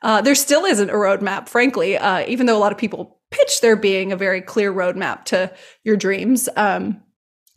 Uh, 0.02 0.22
there 0.22 0.36
still 0.36 0.66
isn't 0.66 0.90
a 0.90 0.94
roadmap, 0.94 1.48
frankly, 1.48 1.98
uh, 1.98 2.26
even 2.28 2.46
though 2.46 2.58
a 2.58 2.60
lot 2.60 2.72
of 2.72 2.78
people 2.78 3.20
pitch 3.32 3.62
there 3.62 3.76
being 3.76 4.12
a 4.12 4.18
very 4.18 4.42
clear 4.42 4.72
roadmap 4.72 5.26
to 5.26 5.52
your 5.84 5.98
dreams. 5.98 6.50
Um, 6.56 7.02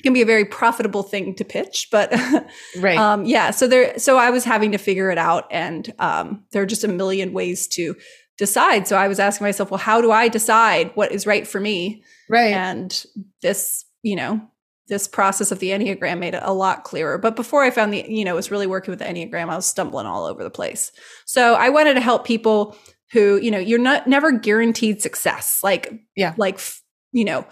can 0.03 0.13
be 0.13 0.23
a 0.23 0.27
very 0.27 0.45
profitable 0.45 1.03
thing 1.03 1.35
to 1.35 1.45
pitch 1.45 1.89
but 1.91 2.13
right. 2.79 2.97
um, 2.97 3.25
yeah 3.25 3.51
so 3.51 3.67
there 3.67 3.99
so 3.99 4.19
i 4.19 4.31
was 4.31 4.45
having 4.45 4.71
to 4.71 4.79
figure 4.79 5.11
it 5.11 5.19
out 5.19 5.49
and 5.51 5.93
um, 5.99 6.45
there 6.53 6.63
are 6.63 6.67
just 6.67 6.85
a 6.85 6.89
million 6.89 7.33
ways 7.33 7.67
to 7.67 7.97
decide. 8.39 8.87
So 8.87 8.97
i 8.97 9.09
was 9.09 9.19
asking 9.19 9.47
myself 9.47 9.71
well 9.71 9.79
how 9.79 10.01
do 10.01 10.13
i 10.13 10.29
decide 10.29 10.93
what 10.95 11.13
is 11.13 11.27
right 11.27 11.47
for 11.47 11.61
me? 11.61 12.05
Right. 12.29 12.53
And 12.53 13.05
this 13.43 13.85
you 14.03 14.17
know 14.17 14.41
this 14.89 15.09
process 15.09 15.51
of 15.51 15.59
the 15.59 15.71
enneagram 15.71 16.19
made 16.19 16.35
it 16.35 16.43
a 16.43 16.53
lot 16.53 16.85
clearer 16.85 17.19
but 17.19 17.37
before 17.37 17.63
i 17.63 17.71
found 17.71 17.93
the 17.93 18.05
you 18.09 18.25
know 18.25 18.35
was 18.35 18.51
really 18.51 18.67
working 18.67 18.93
with 18.93 18.99
the 18.99 19.05
enneagram 19.05 19.49
i 19.49 19.57
was 19.57 19.67
stumbling 19.67 20.07
all 20.07 20.25
over 20.25 20.43
the 20.43 20.51
place 20.51 20.93
so 21.25 21.55
i 21.55 21.69
wanted 21.69 21.95
to 21.95 22.01
help 22.01 22.25
people 22.25 22.77
who 23.13 23.37
you 23.37 23.51
know 23.51 23.59
you're 23.59 23.79
not 23.79 24.07
never 24.07 24.33
guaranteed 24.33 25.01
success 25.01 25.61
like 25.63 25.93
yeah 26.17 26.35
like 26.37 26.61
you 27.13 27.25
know 27.25 27.47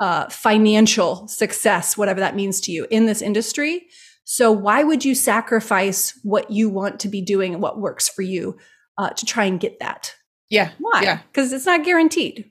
uh, 0.00 0.28
financial 0.30 1.28
success, 1.28 1.96
whatever 1.96 2.20
that 2.20 2.34
means 2.34 2.60
to 2.62 2.72
you 2.72 2.86
in 2.90 3.06
this 3.06 3.22
industry. 3.22 3.86
So, 4.24 4.50
why 4.50 4.82
would 4.82 5.04
you 5.04 5.14
sacrifice 5.14 6.18
what 6.22 6.50
you 6.50 6.70
want 6.70 7.00
to 7.00 7.08
be 7.08 7.20
doing 7.20 7.52
and 7.52 7.62
what 7.62 7.80
works 7.80 8.08
for 8.08 8.22
you 8.22 8.58
uh, 8.96 9.10
to 9.10 9.26
try 9.26 9.44
and 9.44 9.60
get 9.60 9.78
that? 9.80 10.14
Yeah. 10.48 10.72
Why? 10.78 11.02
Yeah. 11.02 11.20
Because 11.30 11.52
it's 11.52 11.66
not 11.66 11.84
guaranteed. 11.84 12.50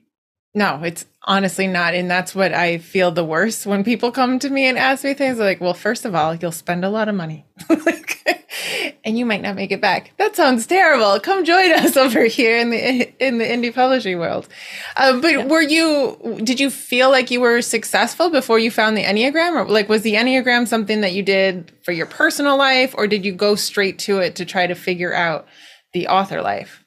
No, 0.52 0.80
it's 0.82 1.06
honestly 1.22 1.68
not. 1.68 1.94
And 1.94 2.10
that's 2.10 2.34
what 2.34 2.52
I 2.52 2.78
feel 2.78 3.12
the 3.12 3.24
worst 3.24 3.66
when 3.66 3.84
people 3.84 4.10
come 4.10 4.38
to 4.40 4.50
me 4.50 4.66
and 4.66 4.76
ask 4.76 5.04
me 5.04 5.14
things 5.14 5.38
like, 5.38 5.60
well, 5.60 5.74
first 5.74 6.04
of 6.04 6.14
all, 6.14 6.34
you'll 6.34 6.50
spend 6.50 6.84
a 6.84 6.90
lot 6.90 7.08
of 7.08 7.14
money. 7.14 7.46
and 9.04 9.18
you 9.18 9.24
might 9.24 9.42
not 9.42 9.54
make 9.54 9.70
it 9.70 9.80
back. 9.80 10.12
That 10.18 10.36
sounds 10.36 10.66
terrible. 10.66 11.20
Come 11.20 11.44
join 11.44 11.72
us 11.72 11.96
over 11.96 12.24
here 12.24 12.58
in 12.58 12.70
the 12.70 13.24
in 13.24 13.38
the 13.38 13.44
indie 13.44 13.74
publishing 13.74 14.18
world. 14.18 14.48
Um, 14.96 15.20
but 15.20 15.32
yeah. 15.32 15.46
were 15.46 15.62
you? 15.62 16.40
Did 16.42 16.60
you 16.60 16.70
feel 16.70 17.10
like 17.10 17.30
you 17.30 17.40
were 17.40 17.62
successful 17.62 18.30
before 18.30 18.58
you 18.58 18.70
found 18.70 18.96
the 18.96 19.04
enneagram, 19.04 19.54
or 19.54 19.68
like 19.68 19.88
was 19.88 20.02
the 20.02 20.14
enneagram 20.14 20.66
something 20.66 21.00
that 21.00 21.12
you 21.12 21.22
did 21.22 21.72
for 21.82 21.92
your 21.92 22.06
personal 22.06 22.56
life, 22.56 22.94
or 22.96 23.06
did 23.06 23.24
you 23.24 23.32
go 23.32 23.54
straight 23.54 23.98
to 24.00 24.18
it 24.18 24.36
to 24.36 24.44
try 24.44 24.66
to 24.66 24.74
figure 24.74 25.14
out 25.14 25.46
the 25.92 26.08
author 26.08 26.42
life? 26.42 26.79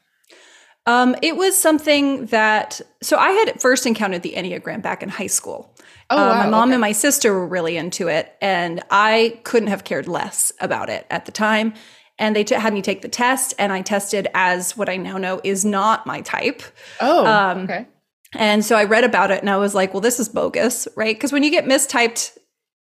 Um, 0.85 1.15
it 1.21 1.37
was 1.37 1.57
something 1.57 2.25
that 2.27 2.81
so 3.01 3.17
I 3.17 3.31
had 3.31 3.61
first 3.61 3.85
encountered 3.85 4.21
the 4.21 4.33
enneagram 4.35 4.81
back 4.81 5.01
in 5.01 5.09
high 5.09 5.27
school. 5.27 5.73
Oh, 6.09 6.17
uh, 6.17 6.35
my 6.35 6.49
mom 6.49 6.69
okay. 6.69 6.73
and 6.73 6.81
my 6.81 6.91
sister 6.91 7.33
were 7.33 7.47
really 7.47 7.77
into 7.77 8.09
it, 8.09 8.35
and 8.41 8.83
I 8.91 9.39
couldn't 9.43 9.69
have 9.69 9.85
cared 9.85 10.07
less 10.07 10.51
about 10.59 10.89
it 10.89 11.07
at 11.09 11.25
the 11.25 11.31
time 11.31 11.73
and 12.19 12.35
they 12.35 12.43
t- 12.43 12.55
had 12.55 12.73
me 12.73 12.81
take 12.81 13.01
the 13.01 13.07
test 13.07 13.53
and 13.57 13.71
i 13.71 13.81
tested 13.81 14.27
as 14.33 14.77
what 14.77 14.89
i 14.89 14.97
now 14.97 15.17
know 15.17 15.41
is 15.43 15.65
not 15.65 16.05
my 16.05 16.21
type 16.21 16.61
oh 17.01 17.25
um, 17.25 17.59
okay 17.59 17.87
and 18.33 18.63
so 18.63 18.75
i 18.75 18.83
read 18.83 19.03
about 19.03 19.31
it 19.31 19.39
and 19.41 19.49
i 19.49 19.57
was 19.57 19.73
like 19.75 19.93
well 19.93 20.01
this 20.01 20.19
is 20.19 20.29
bogus 20.29 20.87
right 20.95 21.15
because 21.15 21.31
when 21.31 21.43
you 21.43 21.51
get 21.51 21.65
mistyped 21.65 22.37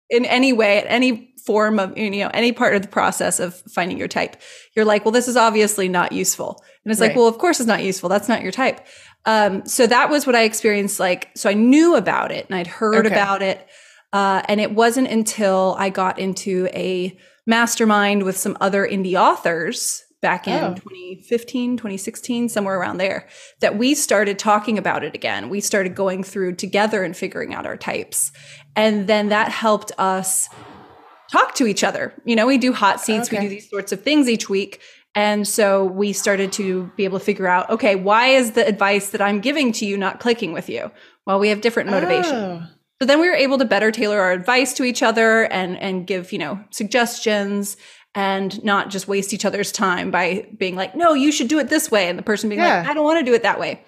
in 0.10 0.26
any 0.26 0.54
way 0.54 0.78
at 0.80 0.86
any 0.88 1.34
form 1.46 1.80
of 1.80 1.96
you 1.98 2.10
know 2.10 2.32
any 2.34 2.52
part 2.52 2.76
of 2.76 2.82
the 2.82 2.88
process 2.88 3.40
of 3.40 3.56
finding 3.72 3.98
your 3.98 4.08
type 4.08 4.36
you're 4.76 4.86
like 4.86 5.06
well 5.06 5.12
this 5.12 5.28
is 5.28 5.38
obviously 5.38 5.88
not 5.88 6.12
useful 6.12 6.64
and 6.84 6.92
it's 6.92 7.00
right. 7.00 7.08
like 7.08 7.16
well 7.16 7.28
of 7.28 7.38
course 7.38 7.60
it's 7.60 7.68
not 7.68 7.84
useful 7.84 8.10
that's 8.10 8.28
not 8.28 8.42
your 8.42 8.52
type 8.52 8.86
um, 9.28 9.66
so 9.66 9.86
that 9.86 10.10
was 10.10 10.26
what 10.26 10.36
i 10.36 10.42
experienced 10.42 11.00
like 11.00 11.30
so 11.36 11.50
i 11.50 11.54
knew 11.54 11.96
about 11.96 12.32
it 12.32 12.46
and 12.48 12.56
i'd 12.56 12.68
heard 12.68 13.06
okay. 13.06 13.14
about 13.14 13.42
it 13.42 13.68
uh, 14.14 14.42
and 14.48 14.60
it 14.60 14.72
wasn't 14.72 15.08
until 15.08 15.76
i 15.78 15.90
got 15.90 16.18
into 16.18 16.68
a 16.74 17.16
mastermind 17.46 18.24
with 18.24 18.38
some 18.38 18.58
other 18.60 18.88
indie 18.88 19.20
authors 19.20 20.04
back 20.26 20.48
in 20.48 20.64
oh. 20.64 20.74
2015, 20.74 21.78
2016, 21.78 22.50
somewhere 22.50 22.80
around 22.80 22.98
there, 22.98 23.28
that 23.60 23.78
we 23.78 23.94
started 23.94 24.40
talking 24.40 24.80
about 24.80 25.04
it 25.04 25.14
again. 25.14 25.50
We 25.50 25.62
started 25.62 25.94
going 25.94 26.24
through 26.24 26.56
together 26.56 27.04
and 27.04 27.16
figuring 27.16 27.54
out 27.54 27.68
our 27.68 27.78
types. 27.78 28.32
And 28.76 29.08
then 29.08 29.30
that 29.30 29.50
helped 29.50 29.92
us 29.98 30.50
talk 31.32 31.56
to 31.56 31.66
each 31.66 31.84
other. 31.84 32.14
You 32.26 32.36
know, 32.36 32.46
we 32.46 32.58
do 32.58 32.74
hot 32.74 33.00
seats, 33.02 33.30
okay. 33.30 33.38
we 33.38 33.44
do 33.44 33.50
these 33.50 33.70
sorts 33.70 33.92
of 33.92 34.02
things 34.02 34.30
each 34.30 34.50
week. 34.50 34.82
And 35.16 35.48
so 35.48 35.86
we 35.86 36.12
started 36.12 36.52
to 36.54 36.92
be 36.98 37.06
able 37.06 37.20
to 37.20 37.26
figure 37.26 37.48
out 37.48 37.70
okay, 37.70 37.96
why 37.96 38.28
is 38.28 38.52
the 38.52 38.68
advice 38.68 39.10
that 39.12 39.22
I'm 39.22 39.40
giving 39.40 39.72
to 39.74 39.86
you 39.86 39.98
not 39.98 40.20
clicking 40.20 40.52
with 40.52 40.70
you? 40.70 40.92
Well, 41.26 41.40
we 41.40 41.50
have 41.50 41.62
different 41.62 41.90
motivation. 41.90 42.36
Oh. 42.36 42.64
So 43.02 43.08
then 43.08 43.20
we 43.20 43.28
were 43.28 43.36
able 43.36 43.58
to 43.58 43.66
better 43.66 43.92
tailor 43.92 44.20
our 44.20 44.32
advice 44.32 44.74
to 44.74 44.84
each 44.84 45.02
other 45.02 45.44
and 45.44 45.78
and 45.78 46.06
give, 46.06 46.32
you 46.32 46.40
know, 46.40 46.60
suggestions 46.70 47.78
and 48.14 48.64
not 48.64 48.90
just 48.90 49.08
waste 49.08 49.34
each 49.34 49.44
other's 49.44 49.72
time 49.72 50.10
by 50.10 50.48
being 50.58 50.76
like, 50.76 50.96
no, 50.96 51.14
you 51.14 51.32
should 51.32 51.50
do 51.50 51.60
it 51.60 51.70
this 51.70 51.92
way. 51.92 52.08
And 52.08 52.18
the 52.18 52.24
person 52.24 52.50
being 52.50 52.62
yeah. 52.62 52.80
like, 52.80 52.90
I 52.90 52.94
don't 52.94 53.04
want 53.04 53.20
to 53.20 53.26
do 53.26 53.34
it 53.34 53.44
that 53.44 53.60
way. 53.60 53.84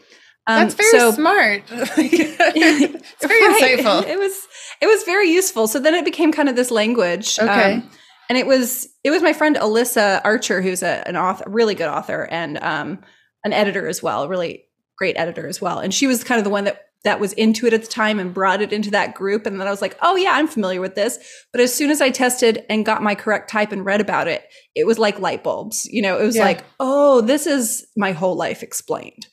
Um, 0.47 0.61
That's 0.61 0.75
very 0.75 0.91
so, 0.91 1.11
smart. 1.11 1.63
it's 1.69 3.25
very 3.25 3.47
right. 3.47 3.79
insightful. 3.79 4.07
It 4.07 4.17
was 4.17 4.47
it 4.81 4.87
was 4.87 5.03
very 5.03 5.29
useful. 5.29 5.67
So 5.67 5.79
then 5.79 5.93
it 5.93 6.05
became 6.05 6.31
kind 6.31 6.49
of 6.49 6.55
this 6.55 6.71
language. 6.71 7.37
Okay. 7.37 7.73
Um, 7.75 7.89
and 8.29 8.37
it 8.37 8.47
was 8.47 8.87
it 9.03 9.11
was 9.11 9.21
my 9.21 9.33
friend 9.33 9.55
Alyssa 9.57 10.21
Archer, 10.23 10.61
who's 10.61 10.83
a, 10.83 11.07
an 11.07 11.17
author, 11.17 11.49
really 11.49 11.75
good 11.75 11.89
author, 11.89 12.27
and 12.31 12.57
um, 12.59 12.99
an 13.43 13.53
editor 13.53 13.87
as 13.87 14.01
well, 14.01 14.27
really 14.27 14.65
great 14.97 15.17
editor 15.17 15.47
as 15.47 15.61
well. 15.61 15.79
And 15.79 15.93
she 15.93 16.07
was 16.07 16.23
kind 16.23 16.39
of 16.39 16.43
the 16.43 16.49
one 16.49 16.63
that 16.63 16.81
that 17.03 17.19
was 17.19 17.33
into 17.33 17.67
it 17.67 17.73
at 17.73 17.81
the 17.81 17.87
time 17.87 18.19
and 18.19 18.33
brought 18.33 18.61
it 18.61 18.73
into 18.73 18.91
that 18.91 19.13
group. 19.13 19.45
And 19.45 19.59
then 19.59 19.67
I 19.67 19.71
was 19.71 19.81
like, 19.81 19.97
oh, 20.01 20.15
yeah, 20.15 20.31
I'm 20.33 20.47
familiar 20.47 20.81
with 20.81 20.95
this. 20.95 21.19
But 21.51 21.61
as 21.61 21.73
soon 21.73 21.89
as 21.91 22.01
I 22.01 22.09
tested 22.09 22.65
and 22.69 22.85
got 22.85 23.03
my 23.03 23.15
correct 23.15 23.49
type 23.49 23.71
and 23.71 23.85
read 23.85 24.01
about 24.01 24.27
it, 24.27 24.43
it 24.75 24.85
was 24.85 24.97
like 24.97 25.19
light 25.19 25.43
bulbs. 25.43 25.85
You 25.85 26.01
know, 26.01 26.19
it 26.19 26.25
was 26.25 26.35
yeah. 26.35 26.43
like, 26.43 26.65
oh, 26.79 27.21
this 27.21 27.47
is 27.47 27.85
my 27.95 28.11
whole 28.11 28.35
life 28.35 28.63
explained. 28.63 29.27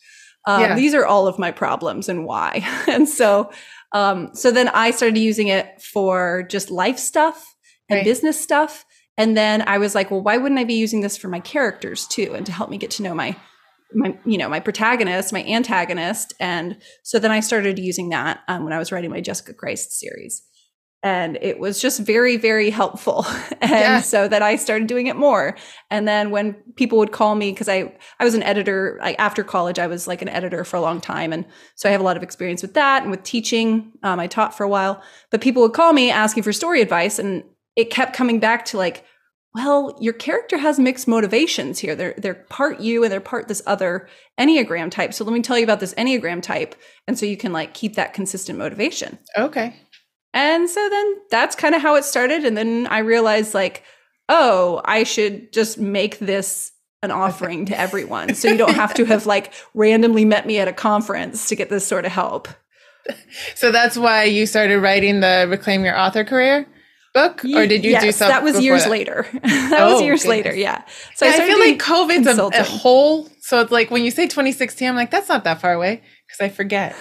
Um, 0.47 0.61
yeah. 0.61 0.75
These 0.75 0.95
are 0.95 1.07
all 1.07 1.27
of 1.27 1.39
my 1.39 1.51
problems 1.51 2.09
and 2.09 2.25
why. 2.25 2.67
and 2.89 3.09
so, 3.09 3.51
um, 3.93 4.31
so 4.35 4.51
then 4.51 4.69
I 4.69 4.91
started 4.91 5.19
using 5.19 5.49
it 5.49 5.81
for 5.81 6.45
just 6.51 6.71
life 6.71 6.99
stuff 6.99 7.55
and 7.89 7.99
right. 7.99 8.05
business 8.05 8.41
stuff. 8.41 8.85
And 9.17 9.37
then 9.37 9.63
I 9.67 9.79
was 9.79 9.95
like, 9.95 10.11
well, 10.11 10.23
why 10.23 10.37
wouldn't 10.37 10.59
I 10.59 10.65
be 10.65 10.75
using 10.75 11.01
this 11.01 11.17
for 11.17 11.29
my 11.29 11.41
characters 11.41 12.07
too? 12.07 12.35
And 12.35 12.45
to 12.47 12.53
help 12.53 12.69
me 12.69 12.79
get 12.79 12.91
to 12.93 13.03
know 13.03 13.15
my 13.15 13.37
my 13.95 14.19
you 14.25 14.37
know 14.39 14.49
my 14.49 14.61
protagonist 14.61 15.33
my 15.33 15.45
antagonist 15.45 16.35
and 16.41 16.77
so 17.03 17.19
then 17.19 17.31
i 17.31 17.39
started 17.39 17.79
using 17.79 18.09
that 18.09 18.41
um, 18.49 18.65
when 18.65 18.73
i 18.73 18.79
was 18.79 18.91
writing 18.91 19.11
my 19.11 19.21
jessica 19.21 19.55
christ 19.55 19.93
series 19.93 20.43
and 21.05 21.39
it 21.43 21.61
was 21.61 21.81
just 21.81 22.01
very 22.01 22.37
very 22.37 22.71
helpful 22.71 23.25
and 23.61 23.71
yeah. 23.71 24.01
so 24.01 24.27
that 24.27 24.43
i 24.43 24.57
started 24.57 24.89
doing 24.89 25.07
it 25.07 25.15
more 25.15 25.57
and 25.91 26.09
then 26.09 26.31
when 26.31 26.55
people 26.75 26.99
would 26.99 27.13
call 27.13 27.37
me 27.37 27.53
because 27.53 27.69
i 27.69 27.93
i 28.19 28.25
was 28.25 28.35
an 28.35 28.43
editor 28.43 28.99
like 29.01 29.15
after 29.21 29.45
college 29.45 29.79
i 29.79 29.87
was 29.87 30.09
like 30.09 30.23
an 30.23 30.29
editor 30.29 30.65
for 30.65 30.77
a 30.77 30.81
long 30.81 31.01
time 31.01 31.33
and 31.33 31.45
so 31.77 31.89
i 31.89 31.93
have 31.93 32.01
a 32.01 32.05
lot 32.05 32.17
of 32.17 32.25
experience 32.25 32.63
with 32.63 32.75
that 32.75 33.03
and 33.03 33.11
with 33.11 33.23
teaching 33.23 33.93
um, 34.03 34.19
i 34.19 34.27
taught 34.27 34.57
for 34.57 34.65
a 34.65 34.69
while 34.69 35.01
but 35.31 35.41
people 35.41 35.63
would 35.63 35.75
call 35.75 35.93
me 35.93 36.11
asking 36.11 36.43
for 36.43 36.53
story 36.53 36.81
advice 36.81 37.21
and 37.21 37.45
it 37.77 37.91
kept 37.91 38.17
coming 38.17 38.41
back 38.41 38.65
to 38.65 38.77
like 38.79 39.05
well, 39.55 39.97
your 40.01 40.15
character 40.15 40.59
has 40.59 40.81
mixed 40.81 41.07
motivations 41.07 41.79
here. 41.79 41.95
They're 41.95 42.15
they're 42.19 42.35
part 42.35 42.81
you 42.81 43.05
and 43.05 43.13
they're 43.13 43.21
part 43.21 43.47
this 43.47 43.63
other 43.67 44.09
Enneagram 44.39 44.91
type. 44.91 45.15
So 45.15 45.25
let 45.25 45.33
me 45.33 45.43
tell 45.43 45.57
you 45.57 45.63
about 45.63 45.79
this 45.79 45.95
Enneagram 45.95 46.43
type. 46.43 46.75
And 47.07 47.17
so 47.17 47.25
you 47.25 47.37
can 47.37 47.53
like 47.53 47.73
keep 47.73 47.95
that 47.95 48.15
consistent 48.15 48.59
motivation. 48.59 49.17
Okay. 49.39 49.77
And 50.35 50.69
so 50.69 50.89
then 50.91 51.15
that's 51.31 51.57
kind 51.57 51.75
of 51.75 51.81
how 51.81 51.95
it 51.95 52.05
started. 52.05 52.45
And 52.45 52.57
then 52.57 52.87
I 52.89 52.99
realized 52.99 53.55
like, 53.55 53.85
oh, 54.29 54.83
I 54.85 55.05
should 55.05 55.53
just 55.53 55.79
make 55.79 56.19
this 56.19 56.73
an 57.03 57.11
offering 57.11 57.67
to 57.67 57.79
everyone. 57.79 58.35
So 58.35 58.49
you 58.49 58.57
don't 58.57 58.75
have 58.75 58.95
to 58.95 59.05
have 59.05 59.27
like 59.27 59.53
randomly 59.73 60.25
met 60.25 60.47
me 60.47 60.59
at 60.59 60.69
a 60.69 60.73
conference 60.73 61.49
to 61.49 61.57
get 61.57 61.71
this 61.71 61.87
sort 61.87 62.05
of 62.05 62.13
help. 62.13 62.49
So 63.55 63.71
that's 63.71 63.97
why 63.97 64.25
you 64.25 64.47
started 64.47 64.81
writing 64.81 65.21
the 65.21 65.47
Reclaim 65.49 65.85
Your 65.85 65.99
Author 65.99 66.25
career? 66.25 66.67
book, 67.15 67.45
or 67.45 67.67
did 67.67 67.85
you 67.85 67.93
yes, 67.93 68.03
do 68.03 68.13
something? 68.13 68.35
That 68.35 68.43
was 68.43 68.63
years 68.63 68.85
that? 68.85 68.91
later. 68.91 69.27
that 69.33 69.79
oh, 69.79 69.95
was 69.95 70.03
years 70.03 70.23
goodness. 70.23 70.45
later. 70.45 70.55
Yeah. 70.55 70.83
So 71.15 71.25
yeah, 71.25 71.33
I, 71.33 71.35
I, 71.37 71.47
feel 71.47 71.59
like 71.59 71.79
COVID's 71.79 72.39
a, 72.39 72.61
a, 72.61 72.65
whole. 72.65 73.29
So 73.41 73.61
it's 73.61 73.71
like 73.71 73.91
when 73.91 74.05
you 74.05 74.11
say 74.11 74.25
2016, 74.25 74.87
I'm 74.87 74.97
like, 74.97 75.11
that's 75.11 75.29
not 75.29 75.45
that 75.45 75.61
far 75.61 75.73
away 75.73 76.03
because 76.27 76.45
I 76.45 76.51
forget. 76.51 76.95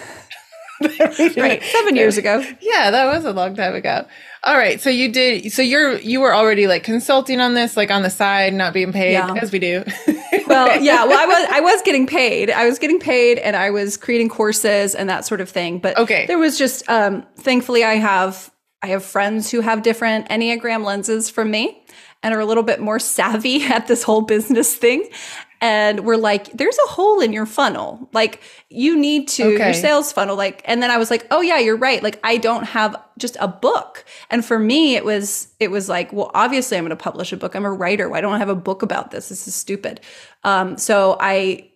right, 1.37 1.63
seven 1.63 1.95
years 1.95 2.17
ago. 2.17 2.43
Yeah, 2.61 2.91
that 2.91 3.05
was 3.05 3.25
a 3.25 3.31
long 3.31 3.55
time 3.55 3.75
ago. 3.75 4.05
All 4.43 4.57
right, 4.57 4.81
so 4.81 4.89
you 4.89 5.11
did. 5.11 5.51
So 5.53 5.61
you're 5.61 5.97
you 5.99 6.19
were 6.19 6.33
already 6.33 6.67
like 6.67 6.83
consulting 6.83 7.39
on 7.39 7.53
this, 7.53 7.77
like 7.77 7.91
on 7.91 8.03
the 8.03 8.09
side, 8.09 8.53
not 8.53 8.73
being 8.73 8.91
paid 8.91 9.13
yeah. 9.13 9.33
as 9.41 9.51
we 9.51 9.59
do. 9.59 9.83
well, 10.47 10.81
yeah. 10.81 11.05
Well, 11.05 11.19
I 11.19 11.25
was 11.25 11.47
I 11.49 11.59
was 11.61 11.81
getting 11.83 12.07
paid. 12.07 12.49
I 12.49 12.65
was 12.65 12.79
getting 12.79 12.99
paid, 12.99 13.37
and 13.37 13.55
I 13.55 13.69
was 13.69 13.95
creating 13.95 14.29
courses 14.29 14.95
and 14.95 15.09
that 15.09 15.25
sort 15.25 15.39
of 15.39 15.49
thing. 15.49 15.79
But 15.79 15.97
okay, 15.97 16.25
there 16.25 16.39
was 16.39 16.57
just 16.57 16.89
um, 16.89 17.25
thankfully 17.37 17.83
I 17.83 17.95
have 17.95 18.51
I 18.81 18.87
have 18.87 19.05
friends 19.05 19.49
who 19.49 19.61
have 19.61 19.81
different 19.81 20.27
Enneagram 20.27 20.83
lenses 20.83 21.29
from 21.29 21.49
me 21.49 21.81
and 22.23 22.33
are 22.33 22.39
a 22.39 22.45
little 22.45 22.63
bit 22.63 22.79
more 22.79 22.99
savvy 22.99 23.63
at 23.65 23.87
this 23.87 24.03
whole 24.03 24.21
business 24.21 24.75
thing. 24.75 25.07
And 25.63 26.01
we're 26.01 26.17
like, 26.17 26.51
there's 26.51 26.77
a 26.77 26.89
hole 26.89 27.21
in 27.21 27.31
your 27.31 27.45
funnel. 27.45 28.09
Like, 28.11 28.41
you 28.67 28.97
need 28.97 29.29
to, 29.29 29.53
okay. 29.53 29.63
your 29.63 29.73
sales 29.73 30.11
funnel. 30.11 30.35
Like, 30.35 30.61
and 30.65 30.83
then 30.83 30.91
I 30.91 30.97
was 30.97 31.09
like, 31.09 31.25
oh, 31.31 31.39
yeah, 31.39 31.57
you're 31.57 31.77
right. 31.77 32.03
Like, 32.03 32.19
I 32.21 32.35
don't 32.35 32.65
have 32.65 33.01
just 33.17 33.37
a 33.39 33.47
book. 33.47 34.03
And 34.29 34.43
for 34.43 34.59
me, 34.59 34.97
it 34.97 35.05
was, 35.05 35.53
it 35.61 35.71
was 35.71 35.87
like, 35.87 36.11
well, 36.11 36.31
obviously, 36.33 36.77
I'm 36.77 36.83
going 36.83 36.89
to 36.89 37.01
publish 37.01 37.31
a 37.31 37.37
book. 37.37 37.55
I'm 37.55 37.63
a 37.63 37.71
writer. 37.71 38.09
Why 38.09 38.19
don't 38.19 38.33
I 38.33 38.39
have 38.39 38.49
a 38.49 38.55
book 38.55 38.81
about 38.81 39.11
this? 39.11 39.29
This 39.29 39.47
is 39.47 39.55
stupid. 39.55 40.01
Um, 40.43 40.77
so 40.77 41.15
I 41.21 41.71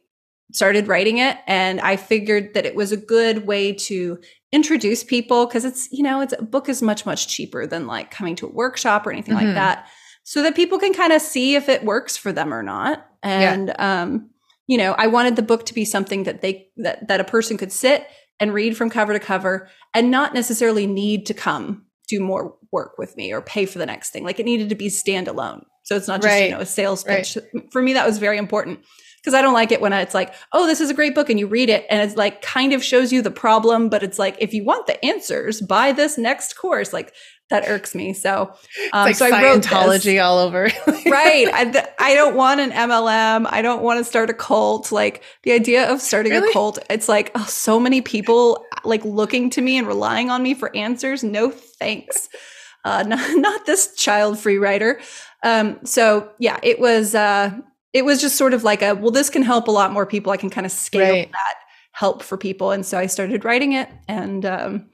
started 0.51 0.89
writing 0.89 1.20
it 1.20 1.38
and 1.48 1.79
I 1.79 1.96
figured 1.96 2.56
that 2.56 2.65
it 2.65 2.75
was 2.75 2.91
a 2.91 2.98
good 2.98 3.48
way 3.48 3.72
to 3.72 4.20
introduce 4.51 5.01
people 5.01 5.46
because 5.46 5.63
it's 5.65 5.89
you 5.91 6.03
know 6.03 6.22
it's 6.22 6.34
a 6.38 6.41
book 6.41 6.70
is 6.70 6.82
much 6.82 7.06
much 7.06 7.27
cheaper 7.27 7.67
than 7.67 7.86
like 7.86 8.12
coming 8.12 8.34
to 8.38 8.48
a 8.48 8.51
workshop 8.51 9.06
or 9.06 9.12
anything 9.12 9.36
mm-hmm. 9.36 9.48
like 9.48 9.56
that 9.56 9.88
so 10.24 10.41
that 10.41 10.56
people 10.56 10.79
can 10.79 10.94
kind 10.94 11.12
of 11.12 11.22
see 11.22 11.56
if 11.56 11.67
it 11.67 11.84
works 11.84 12.15
for 12.15 12.32
them 12.32 12.53
or 12.53 12.63
not 12.63 13.07
and 13.24 13.68
yeah. 13.68 14.02
um 14.04 14.30
you 14.68 14.78
know 14.78 14.94
i 14.94 15.08
wanted 15.08 15.36
the 15.36 15.42
book 15.42 15.66
to 15.66 15.74
be 15.74 15.86
something 15.86 16.24
that 16.24 16.42
they 16.42 16.70
that, 16.78 17.08
that 17.08 17.20
a 17.20 17.24
person 17.24 17.58
could 17.58 17.72
sit 17.72 18.06
and 18.40 18.54
read 18.54 18.78
from 18.78 18.90
cover 18.90 19.14
to 19.14 19.20
cover 19.20 19.70
and 19.94 20.12
not 20.12 20.34
necessarily 20.34 20.88
need 20.88 21.26
to 21.26 21.34
come 21.34 21.86
do 22.08 22.20
more 22.20 22.56
work 22.72 22.98
with 22.98 23.16
me 23.18 23.34
or 23.34 23.42
pay 23.42 23.66
for 23.66 23.80
the 23.80 23.86
next 23.86 24.12
thing 24.12 24.24
like 24.24 24.40
it 24.40 24.46
needed 24.46 24.70
to 24.70 24.76
be 24.76 24.88
standalone 24.88 25.64
so 25.84 25.96
it's 25.96 26.08
not 26.08 26.22
just 26.22 26.32
right. 26.32 26.50
you 26.50 26.52
know 26.52 26.62
a 26.62 26.66
sales 26.66 27.04
pitch 27.04 27.38
right. 27.54 27.72
for 27.72 27.82
me 27.82 27.94
that 27.94 28.06
was 28.06 28.18
very 28.18 28.38
important 28.38 28.80
because 29.28 29.38
I 29.38 29.42
don't 29.42 29.54
like 29.54 29.74
it 29.74 29.82
when 29.82 29.92
it's 29.92 30.14
like, 30.14 30.34
oh, 30.54 30.68
this 30.68 30.80
is 30.80 30.90
a 30.90 30.94
great 30.94 31.14
book 31.14 31.30
and 31.30 31.38
you 31.38 31.48
read 31.48 31.70
it 31.70 31.86
and 31.90 32.02
it's 32.02 32.16
like 32.16 32.42
kind 32.42 32.72
of 32.72 32.82
shows 32.82 33.12
you 33.12 33.22
the 33.22 33.30
problem, 33.30 33.90
but 33.90 34.02
it's 34.02 34.18
like 34.18 34.38
if 34.40 34.54
you 34.54 34.64
want 34.64 34.88
the 34.88 35.04
answers, 35.04 35.60
buy 35.60 35.92
this 35.92 36.18
next 36.18 36.54
course. 36.54 36.94
Like 36.94 37.14
that 37.50 37.68
irks 37.68 37.96
me. 37.96 38.13
So, 38.13 38.54
um, 38.94 39.06
like 39.06 39.16
so 39.16 39.25
I 39.25 39.42
wrote 39.42 39.63
Scientology 39.63 40.24
all 40.24 40.39
over. 40.39 40.63
right. 40.88 41.48
I, 41.54 41.88
I 42.00 42.16
don't 42.16 42.36
want 42.36 42.60
an 42.60 42.72
MLM. 42.72 43.48
I 43.50 43.62
don't 43.62 43.82
want 43.82 44.00
to 44.00 44.04
start 44.04 44.30
a 44.30 44.34
cult. 44.34 44.92
Like 44.92 45.24
the 45.44 45.54
idea 45.54 45.92
of 45.92 46.01
starting 46.01 46.34
really? 46.34 46.50
a 46.50 46.54
cult, 46.54 46.80
it's 46.89 47.08
like 47.08 47.32
oh, 47.36 47.46
so 47.46 47.80
many 47.80 48.01
people 48.01 48.66
like 48.84 49.04
looking 49.06 49.50
to 49.51 49.62
me 49.62 49.77
and 49.77 49.88
relying 49.88 50.30
on 50.30 50.44
me 50.44 50.54
for 50.54 50.75
answers. 50.75 51.24
No 51.24 51.50
thanks. 51.51 52.30
Uh, 52.84 53.04
not, 53.08 53.38
not 53.38 53.66
this 53.66 53.96
child 53.96 54.39
free 54.39 54.58
writer. 54.58 55.00
Um, 55.44 55.80
so 55.86 56.32
yeah, 56.39 56.60
it 56.63 56.80
was, 56.80 57.16
uh, 57.16 57.51
it 57.94 58.06
was 58.06 58.22
just 58.22 58.36
sort 58.36 58.54
of 58.54 58.63
like 58.63 58.82
a 58.82 58.94
well 58.94 59.12
this 59.12 59.30
can 59.30 59.42
help 59.42 59.68
a 59.68 59.72
lot 59.72 59.92
more 59.92 60.06
people 60.06 60.32
i 60.32 60.38
can 60.38 60.50
kind 60.50 60.66
of 60.66 60.72
scale 60.72 61.13
right. 61.13 61.32
that 61.32 61.56
help 61.94 62.22
for 62.22 62.38
people 62.38 62.72
and 62.72 62.86
so 62.86 62.98
i 62.98 63.08
started 63.08 63.44
writing 63.44 63.74
it 63.74 63.89
and 64.08 64.46
um, 64.46 64.86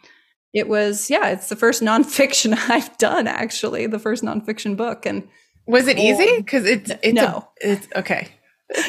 it 0.53 0.67
was 0.67 1.09
yeah 1.09 1.29
it's 1.29 1.49
the 1.49 1.55
first 1.55 1.81
nonfiction 1.81 2.57
i've 2.69 2.97
done 2.97 3.27
actually 3.27 3.87
the 3.87 3.99
first 3.99 4.23
nonfiction 4.23 4.77
book 4.77 5.05
and 5.05 5.27
was 5.65 5.87
it 5.87 5.97
easy? 5.97 6.37
Because 6.37 6.65
it's 6.65 6.91
it's 7.01 7.13
no. 7.13 7.49
a, 7.61 7.69
it's 7.69 7.87
okay. 7.95 8.29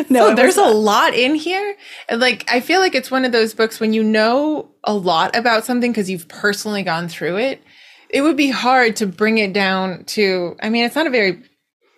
No 0.09 0.31
so 0.31 0.35
there's 0.35 0.57
a 0.57 0.65
lot 0.65 1.13
in 1.13 1.35
here 1.35 1.77
and 2.09 2.19
like 2.19 2.45
i 2.49 2.61
feel 2.61 2.81
like 2.81 2.95
it's 2.95 3.11
one 3.11 3.27
of 3.27 3.33
those 3.33 3.53
books 3.53 3.81
when 3.81 3.93
you 3.93 4.03
know 4.03 4.71
a 4.85 4.95
lot 4.95 5.37
about 5.37 5.67
something 5.67 5.91
because 5.91 6.09
you've 6.09 6.27
personally 6.29 6.83
gone 6.83 7.07
through 7.07 7.37
it 7.37 7.61
it 8.09 8.23
would 8.23 8.37
be 8.37 8.49
hard 8.49 8.97
to 8.97 9.07
bring 9.07 9.37
it 9.37 9.53
down 9.53 10.05
to 10.05 10.57
i 10.63 10.71
mean 10.71 10.85
it's 10.85 10.95
not 10.95 11.07
a 11.07 11.11
very 11.11 11.43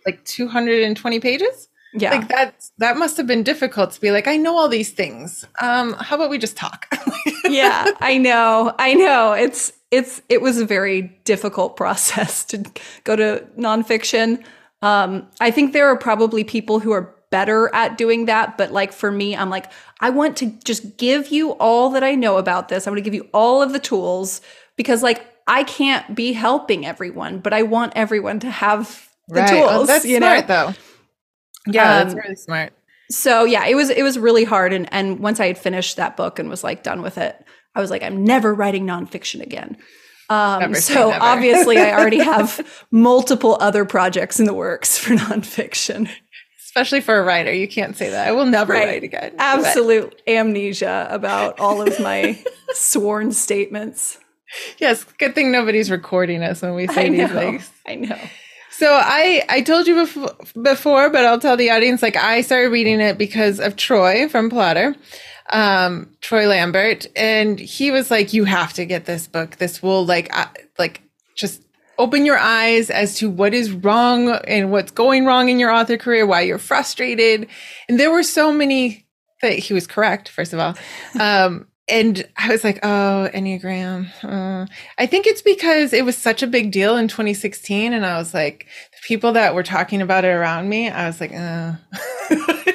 like 0.05 0.25
220 0.25 1.21
pages 1.21 1.69
yeah. 1.95 2.13
Like 2.13 2.29
that 2.29 2.69
that 2.79 2.97
must 2.97 3.17
have 3.17 3.27
been 3.27 3.43
difficult 3.43 3.93
to 3.93 4.01
be 4.01 4.11
like, 4.11 4.27
I 4.27 4.37
know 4.37 4.57
all 4.57 4.69
these 4.69 4.91
things. 4.91 5.47
Um, 5.61 5.95
how 5.95 6.17
about 6.17 6.31
we 6.31 6.39
just 6.39 6.57
talk? 6.57 6.89
yeah, 7.45 7.91
I 8.01 8.19
know. 8.19 8.75
I 8.79 8.95
know. 8.95 9.33
It's 9.33 9.73
it's 9.91 10.21
it 10.29 10.43
was 10.43 10.61
a 10.61 10.67
very 10.67 11.03
difficult 11.25 11.77
process 11.77 12.45
to 12.47 12.65
go 13.05 13.17
to 13.17 13.47
nonfiction. 13.59 14.45
Um, 14.83 15.27
I 15.41 15.51
think 15.51 15.73
there 15.73 15.87
are 15.89 15.97
probably 15.97 16.45
people 16.45 16.81
who 16.81 16.93
are 16.93 17.15
better 17.31 17.75
at 17.75 17.99
doing 17.99 18.27
that, 18.27 18.57
but 18.57 18.73
like 18.73 18.93
for 18.93 19.11
me, 19.11 19.35
I'm 19.35 19.51
like, 19.51 19.71
I 20.01 20.11
want 20.11 20.37
to 20.39 20.47
just 20.65 20.97
give 20.97 21.29
you 21.29 21.53
all 21.53 21.91
that 21.91 22.05
I 22.05 22.15
know 22.15 22.37
about 22.37 22.69
this. 22.69 22.87
I 22.87 22.91
want 22.91 22.99
to 22.99 23.03
give 23.03 23.15
you 23.15 23.29
all 23.33 23.63
of 23.63 23.73
the 23.73 23.79
tools 23.79 24.41
because 24.77 25.03
like 25.03 25.27
I 25.47 25.65
can't 25.65 26.15
be 26.15 26.33
helping 26.33 26.85
everyone, 26.85 27.39
but 27.39 27.53
I 27.53 27.63
want 27.63 27.93
everyone 27.97 28.41
to 28.41 28.51
have 28.51 29.09
the 29.29 29.41
right. 29.41 29.49
tools. 29.49 29.71
Oh, 29.71 29.87
that's 29.87 30.05
you 30.05 30.19
smart 30.19 30.49
know? 30.49 30.73
though. 30.73 30.75
Yeah, 31.67 31.99
um, 31.99 32.09
that's 32.09 32.15
really 32.15 32.37
smart. 32.37 32.73
So 33.11 33.45
yeah, 33.45 33.67
it 33.67 33.75
was 33.75 33.91
it 33.91 34.03
was 34.03 34.19
really 34.19 34.45
hard. 34.45 34.73
And 34.73 34.93
and 34.93 35.21
once 35.21 35.41
I 35.41 35.47
had 35.47 35.59
finished 35.59 35.97
that 35.97 36.17
book 36.17 36.39
and 36.39 36.49
was 36.49 36.65
like 36.65 36.83
done 36.83 37.03
with 37.03 37.19
it, 37.19 37.45
I 37.75 37.81
was 37.81 37.91
like, 37.91 38.03
I'm 38.03 38.25
never 38.25 38.55
writing 38.55 38.87
nonfiction 38.87 39.43
again. 39.43 39.77
Um, 40.29 40.75
so 40.75 41.13
obviously, 41.21 41.79
I 41.79 41.93
already 41.93 42.19
have 42.19 42.85
multiple 42.91 43.57
other 43.61 43.85
projects 43.85 44.41
in 44.41 44.47
the 44.47 44.55
works 44.55 44.99
for 44.99 45.15
nonfiction. 45.15 46.09
Especially 46.65 47.01
for 47.01 47.19
a 47.19 47.23
writer, 47.23 47.53
you 47.53 47.69
can't 47.69 47.97
say 47.97 48.11
that. 48.11 48.29
I 48.29 48.33
will 48.33 48.45
never 48.45 48.75
right. 48.75 48.87
write 48.87 49.05
again. 49.05 49.35
Absolute 49.39 50.23
but. 50.27 50.33
amnesia 50.33 51.07
about 51.11 51.59
all 51.59 51.81
of 51.81 51.99
my 52.01 52.39
sworn 52.75 53.33
statements. 53.33 54.19
Yes, 54.79 55.05
good 55.19 55.35
thing 55.35 55.51
nobody's 55.51 55.91
recording 55.91 56.43
us 56.43 56.61
when 56.61 56.75
we 56.75 56.87
say 56.87 57.09
these 57.09 57.31
things. 57.31 57.71
I 57.87 57.95
know. 57.95 58.19
So 58.79 58.93
I 58.93 59.43
I 59.49 59.63
told 59.63 59.87
you 59.87 59.95
before, 59.95 60.37
before, 60.61 61.09
but 61.09 61.25
I'll 61.25 61.41
tell 61.41 61.57
the 61.57 61.71
audience. 61.71 62.03
Like 62.03 62.17
I 62.17 62.43
started 62.43 62.69
reading 62.69 63.01
it 63.01 63.17
because 63.17 63.59
of 63.59 63.77
Troy 63.77 64.29
from 64.29 64.51
Plottr, 64.51 64.95
um, 65.49 66.11
Troy 66.21 66.47
Lambert, 66.47 67.07
and 67.17 67.59
he 67.59 67.91
was 67.91 68.11
like, 68.11 68.35
"You 68.35 68.45
have 68.45 68.75
to 68.75 68.85
get 68.85 69.07
this 69.07 69.27
book. 69.29 69.57
This 69.57 69.83
will 69.83 70.05
like 70.05 70.29
uh, 70.37 70.49
like 70.79 71.01
just 71.35 71.63
open 71.99 72.27
your 72.27 72.37
eyes 72.37 72.91
as 72.91 73.17
to 73.17 73.31
what 73.31 73.55
is 73.55 73.73
wrong 73.73 74.29
and 74.29 74.71
what's 74.71 74.91
going 74.91 75.25
wrong 75.25 75.49
in 75.49 75.59
your 75.59 75.71
author 75.71 75.97
career, 75.97 76.27
why 76.27 76.43
you're 76.43 76.59
frustrated." 76.59 77.49
And 77.89 77.99
there 77.99 78.11
were 78.11 78.23
so 78.23 78.53
many 78.53 79.07
that 79.41 79.59
he 79.59 79.73
was 79.73 79.87
correct. 79.87 80.29
First 80.29 80.53
of 80.53 80.59
all, 80.59 80.75
um, 81.19 81.67
and 81.89 82.29
I 82.37 82.49
was 82.49 82.65
like, 82.65 82.81
oh, 82.83 83.31
Enneagram. 83.33 84.09
Uh. 84.25 84.67
I 84.99 85.07
think 85.07 85.27
it's 85.27 85.43
because 85.43 85.93
it 85.93 86.05
was 86.05 86.17
such 86.17 86.43
a 86.43 86.47
big 86.47 86.73
deal 86.73 86.97
in 86.97 87.07
2016. 87.07 87.93
And 87.93 88.05
I 88.05 88.19
was 88.19 88.35
like, 88.35 88.67
the 88.93 89.07
people 89.07 89.33
that 89.33 89.55
were 89.55 89.63
talking 89.63 90.03
about 90.03 90.25
it 90.25 90.29
around 90.29 90.69
me, 90.69 90.89
I 90.89 91.07
was 91.07 91.21
like, 91.21 91.33
uh. 91.33 91.75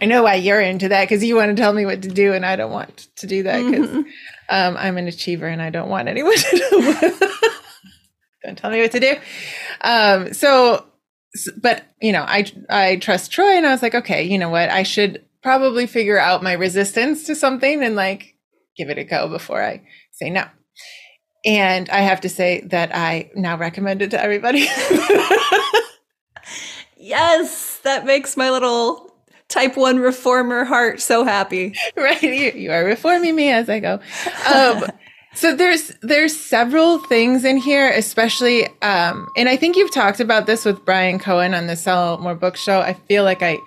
I 0.00 0.06
know 0.06 0.22
why 0.22 0.34
you're 0.34 0.60
into 0.60 0.88
that 0.88 1.04
because 1.04 1.24
you 1.24 1.36
want 1.36 1.56
to 1.56 1.60
tell 1.60 1.72
me 1.72 1.86
what 1.86 2.02
to 2.02 2.08
do. 2.08 2.32
And 2.32 2.44
I 2.44 2.56
don't 2.56 2.72
want 2.72 3.08
to 3.16 3.26
do 3.26 3.44
that 3.44 3.64
because 3.64 3.88
mm-hmm. 3.88 4.00
um, 4.48 4.76
I'm 4.76 4.98
an 4.98 5.08
achiever 5.08 5.46
and 5.46 5.62
I 5.62 5.70
don't 5.70 5.88
want 5.88 6.08
anyone 6.08 6.36
to 6.36 7.14
don't 8.44 8.58
tell 8.58 8.70
me 8.70 8.80
what 8.80 8.92
to 8.92 9.00
do. 9.00 9.16
Um, 9.80 10.32
so, 10.34 10.86
but 11.60 11.84
you 12.00 12.12
know, 12.12 12.22
I, 12.22 12.50
I 12.68 12.96
trust 12.96 13.30
Troy 13.30 13.56
and 13.56 13.66
I 13.66 13.70
was 13.70 13.82
like, 13.82 13.94
okay, 13.94 14.24
you 14.24 14.38
know 14.38 14.48
what? 14.48 14.70
I 14.70 14.82
should 14.82 15.24
probably 15.42 15.86
figure 15.86 16.18
out 16.18 16.42
my 16.42 16.52
resistance 16.52 17.24
to 17.24 17.34
something 17.34 17.82
and 17.82 17.96
like 17.96 18.34
give 18.76 18.90
it 18.90 18.98
a 18.98 19.04
go 19.04 19.28
before 19.28 19.62
I 19.62 19.82
say 20.12 20.30
no. 20.30 20.44
And 21.44 21.88
I 21.90 22.00
have 22.00 22.20
to 22.22 22.28
say 22.28 22.62
that 22.66 22.94
I 22.94 23.30
now 23.34 23.56
recommend 23.56 24.02
it 24.02 24.10
to 24.10 24.20
everybody. 24.20 24.60
yes, 26.96 27.78
that 27.84 28.04
makes 28.04 28.36
my 28.36 28.50
little 28.50 29.08
type 29.48 29.76
one 29.76 29.98
reformer 29.98 30.64
heart 30.64 31.00
so 31.00 31.24
happy. 31.24 31.74
Right, 31.96 32.22
you, 32.22 32.52
you 32.52 32.70
are 32.70 32.84
reforming 32.84 33.34
me 33.34 33.50
as 33.50 33.68
I 33.68 33.80
go. 33.80 34.00
Um, 34.52 34.84
so 35.34 35.54
there's 35.54 35.92
there's 36.02 36.38
several 36.38 36.98
things 36.98 37.44
in 37.44 37.56
here, 37.56 37.90
especially, 37.90 38.66
um, 38.82 39.28
and 39.36 39.48
I 39.48 39.56
think 39.56 39.76
you've 39.76 39.92
talked 39.92 40.20
about 40.20 40.46
this 40.46 40.64
with 40.64 40.84
Bryan 40.84 41.18
Cohen 41.18 41.54
on 41.54 41.66
the 41.66 41.76
Sell 41.76 42.18
More 42.18 42.34
Book 42.34 42.56
Show. 42.56 42.80
I 42.80 42.94
feel 42.94 43.24
like 43.24 43.42
I 43.42 43.58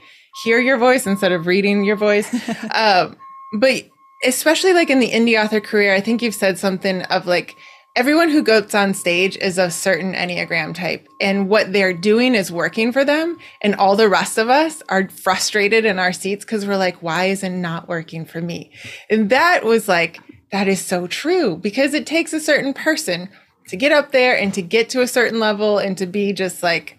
hear 0.43 0.59
your 0.59 0.77
voice 0.77 1.05
instead 1.05 1.31
of 1.31 1.45
reading 1.47 1.83
your 1.83 1.95
voice. 1.95 2.33
um, 2.73 3.15
but 3.53 3.89
especially 4.23 4.73
like 4.73 4.89
in 4.89 4.99
the 4.99 5.11
indie 5.11 5.41
author 5.41 5.59
career, 5.59 5.93
I 5.93 6.01
think 6.01 6.21
you've 6.21 6.35
said 6.35 6.57
something 6.57 7.01
of 7.03 7.25
like 7.25 7.55
everyone 7.95 8.29
who 8.29 8.43
goes 8.43 8.73
on 8.73 8.93
stage 8.93 9.37
is 9.37 9.57
a 9.57 9.69
certain 9.69 10.13
Enneagram 10.13 10.73
type, 10.73 11.07
and 11.19 11.49
what 11.49 11.73
they're 11.73 11.93
doing 11.93 12.35
is 12.35 12.51
working 12.51 12.91
for 12.91 13.03
them. 13.03 13.37
And 13.61 13.75
all 13.75 13.95
the 13.95 14.09
rest 14.09 14.37
of 14.37 14.49
us 14.49 14.81
are 14.89 15.09
frustrated 15.09 15.85
in 15.85 15.99
our 15.99 16.13
seats 16.13 16.45
because 16.45 16.65
we're 16.65 16.77
like, 16.77 17.01
why 17.01 17.25
is 17.25 17.43
it 17.43 17.49
not 17.49 17.87
working 17.87 18.25
for 18.25 18.41
me? 18.41 18.71
And 19.09 19.29
that 19.29 19.63
was 19.63 19.87
like, 19.87 20.19
that 20.51 20.67
is 20.67 20.83
so 20.83 21.07
true 21.07 21.57
because 21.57 21.93
it 21.93 22.05
takes 22.05 22.33
a 22.33 22.39
certain 22.39 22.73
person 22.73 23.29
to 23.67 23.77
get 23.77 23.91
up 23.91 24.11
there 24.11 24.37
and 24.37 24.53
to 24.53 24.61
get 24.61 24.89
to 24.89 25.01
a 25.01 25.07
certain 25.07 25.39
level 25.39 25.77
and 25.77 25.97
to 25.97 26.05
be 26.05 26.33
just 26.33 26.61
like 26.61 26.97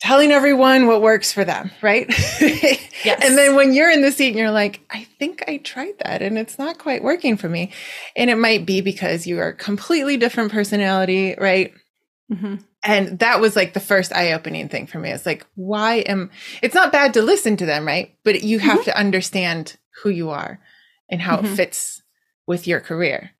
telling 0.00 0.30
everyone 0.30 0.86
what 0.86 1.00
works 1.00 1.32
for 1.32 1.44
them, 1.44 1.70
right? 1.80 2.06
yes. 2.40 3.24
And 3.24 3.36
then 3.36 3.56
when 3.56 3.72
you're 3.72 3.90
in 3.90 4.02
the 4.02 4.12
seat 4.12 4.28
and 4.28 4.38
you're 4.38 4.50
like, 4.50 4.80
I 4.90 5.04
think 5.18 5.44
I 5.48 5.56
tried 5.58 5.98
that 6.00 6.22
and 6.22 6.36
it's 6.38 6.58
not 6.58 6.78
quite 6.78 7.02
working 7.02 7.36
for 7.36 7.48
me. 7.48 7.72
And 8.14 8.28
it 8.28 8.36
might 8.36 8.66
be 8.66 8.80
because 8.80 9.26
you 9.26 9.38
are 9.38 9.48
a 9.48 9.54
completely 9.54 10.16
different 10.16 10.52
personality, 10.52 11.34
right? 11.38 11.72
Mm-hmm. 12.30 12.56
And 12.82 13.18
that 13.20 13.40
was 13.40 13.56
like 13.56 13.72
the 13.72 13.80
first 13.80 14.12
eye 14.12 14.32
opening 14.32 14.68
thing 14.68 14.86
for 14.86 14.98
me. 14.98 15.10
It's 15.10 15.26
like, 15.26 15.46
why 15.54 15.96
am, 15.96 16.30
it's 16.62 16.74
not 16.74 16.92
bad 16.92 17.14
to 17.14 17.22
listen 17.22 17.56
to 17.56 17.66
them, 17.66 17.86
right? 17.86 18.14
But 18.22 18.42
you 18.42 18.58
have 18.58 18.80
mm-hmm. 18.80 18.90
to 18.90 18.98
understand 18.98 19.76
who 20.02 20.10
you 20.10 20.30
are 20.30 20.60
and 21.08 21.20
how 21.20 21.36
mm-hmm. 21.36 21.46
it 21.46 21.56
fits 21.56 22.02
with 22.46 22.66
your 22.66 22.80
career. 22.80 23.30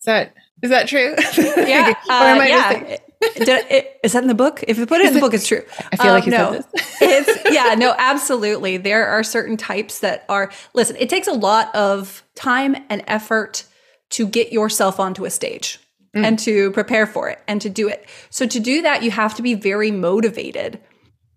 Is 0.00 0.04
that, 0.06 0.34
is 0.62 0.70
that 0.70 0.88
true? 0.88 1.14
Yeah. 1.36 1.92
uh, 2.08 2.42
yeah. 2.44 2.96
It, 3.20 4.00
is 4.04 4.12
that 4.12 4.22
in 4.22 4.28
the 4.28 4.34
book? 4.34 4.62
If 4.66 4.78
you 4.78 4.86
put 4.86 5.00
it 5.00 5.08
in 5.08 5.14
the 5.14 5.20
book, 5.20 5.34
it's 5.34 5.46
true. 5.46 5.62
I 5.92 5.96
feel 5.96 6.06
um, 6.08 6.14
like 6.14 6.26
you 6.26 6.32
no, 6.32 6.52
said 6.52 6.64
this. 6.72 6.98
it's 7.00 7.50
yeah, 7.50 7.74
no, 7.74 7.94
absolutely. 7.96 8.76
There 8.76 9.06
are 9.06 9.22
certain 9.22 9.56
types 9.56 10.00
that 10.00 10.24
are 10.28 10.50
listen. 10.74 10.96
It 10.98 11.08
takes 11.08 11.26
a 11.26 11.32
lot 11.32 11.74
of 11.74 12.22
time 12.34 12.76
and 12.88 13.02
effort 13.06 13.64
to 14.10 14.26
get 14.26 14.52
yourself 14.52 15.00
onto 15.00 15.24
a 15.24 15.30
stage 15.30 15.78
mm. 16.14 16.24
and 16.24 16.38
to 16.40 16.70
prepare 16.72 17.06
for 17.06 17.28
it 17.28 17.40
and 17.46 17.60
to 17.60 17.68
do 17.68 17.88
it. 17.88 18.08
So 18.30 18.46
to 18.46 18.60
do 18.60 18.82
that, 18.82 19.02
you 19.02 19.10
have 19.10 19.34
to 19.36 19.42
be 19.42 19.54
very 19.54 19.90
motivated 19.90 20.80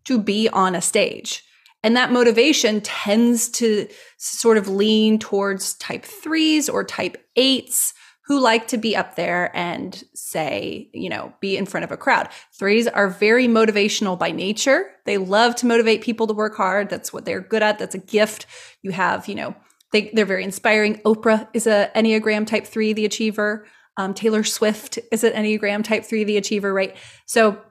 to 0.05 0.19
be 0.19 0.49
on 0.49 0.75
a 0.75 0.81
stage. 0.81 1.43
And 1.83 1.95
that 1.95 2.11
motivation 2.11 2.81
tends 2.81 3.49
to 3.49 3.87
sort 4.17 4.57
of 4.57 4.67
lean 4.67 5.17
towards 5.17 5.73
type 5.75 6.05
threes 6.05 6.69
or 6.69 6.83
type 6.83 7.17
eights 7.35 7.93
who 8.31 8.39
like 8.39 8.69
to 8.69 8.77
be 8.77 8.95
up 8.95 9.17
there 9.17 9.51
and 9.53 10.05
say, 10.13 10.89
you 10.93 11.09
know, 11.09 11.33
be 11.41 11.57
in 11.57 11.65
front 11.65 11.83
of 11.83 11.91
a 11.91 11.97
crowd. 11.97 12.29
Threes 12.57 12.87
are 12.87 13.09
very 13.09 13.45
motivational 13.45 14.17
by 14.17 14.31
nature. 14.31 14.85
They 15.03 15.17
love 15.17 15.53
to 15.57 15.65
motivate 15.65 16.01
people 16.01 16.27
to 16.27 16.33
work 16.33 16.55
hard. 16.55 16.89
That's 16.89 17.11
what 17.11 17.25
they're 17.25 17.41
good 17.41 17.61
at. 17.61 17.77
That's 17.77 17.93
a 17.93 17.97
gift. 17.97 18.45
You 18.83 18.91
have, 18.91 19.27
you 19.27 19.35
know, 19.35 19.53
they, 19.91 20.11
they're 20.13 20.25
very 20.25 20.45
inspiring. 20.45 20.99
Oprah 20.99 21.49
is 21.53 21.67
a 21.67 21.91
Enneagram 21.93 22.47
type 22.47 22.65
three, 22.65 22.93
the 22.93 23.03
achiever. 23.03 23.67
Um, 23.97 24.13
Taylor 24.13 24.45
Swift 24.45 24.97
is 25.11 25.25
an 25.25 25.33
Enneagram 25.33 25.83
type 25.83 26.05
three, 26.05 26.23
the 26.23 26.37
achiever, 26.37 26.73
right? 26.73 26.95
So 27.25 27.61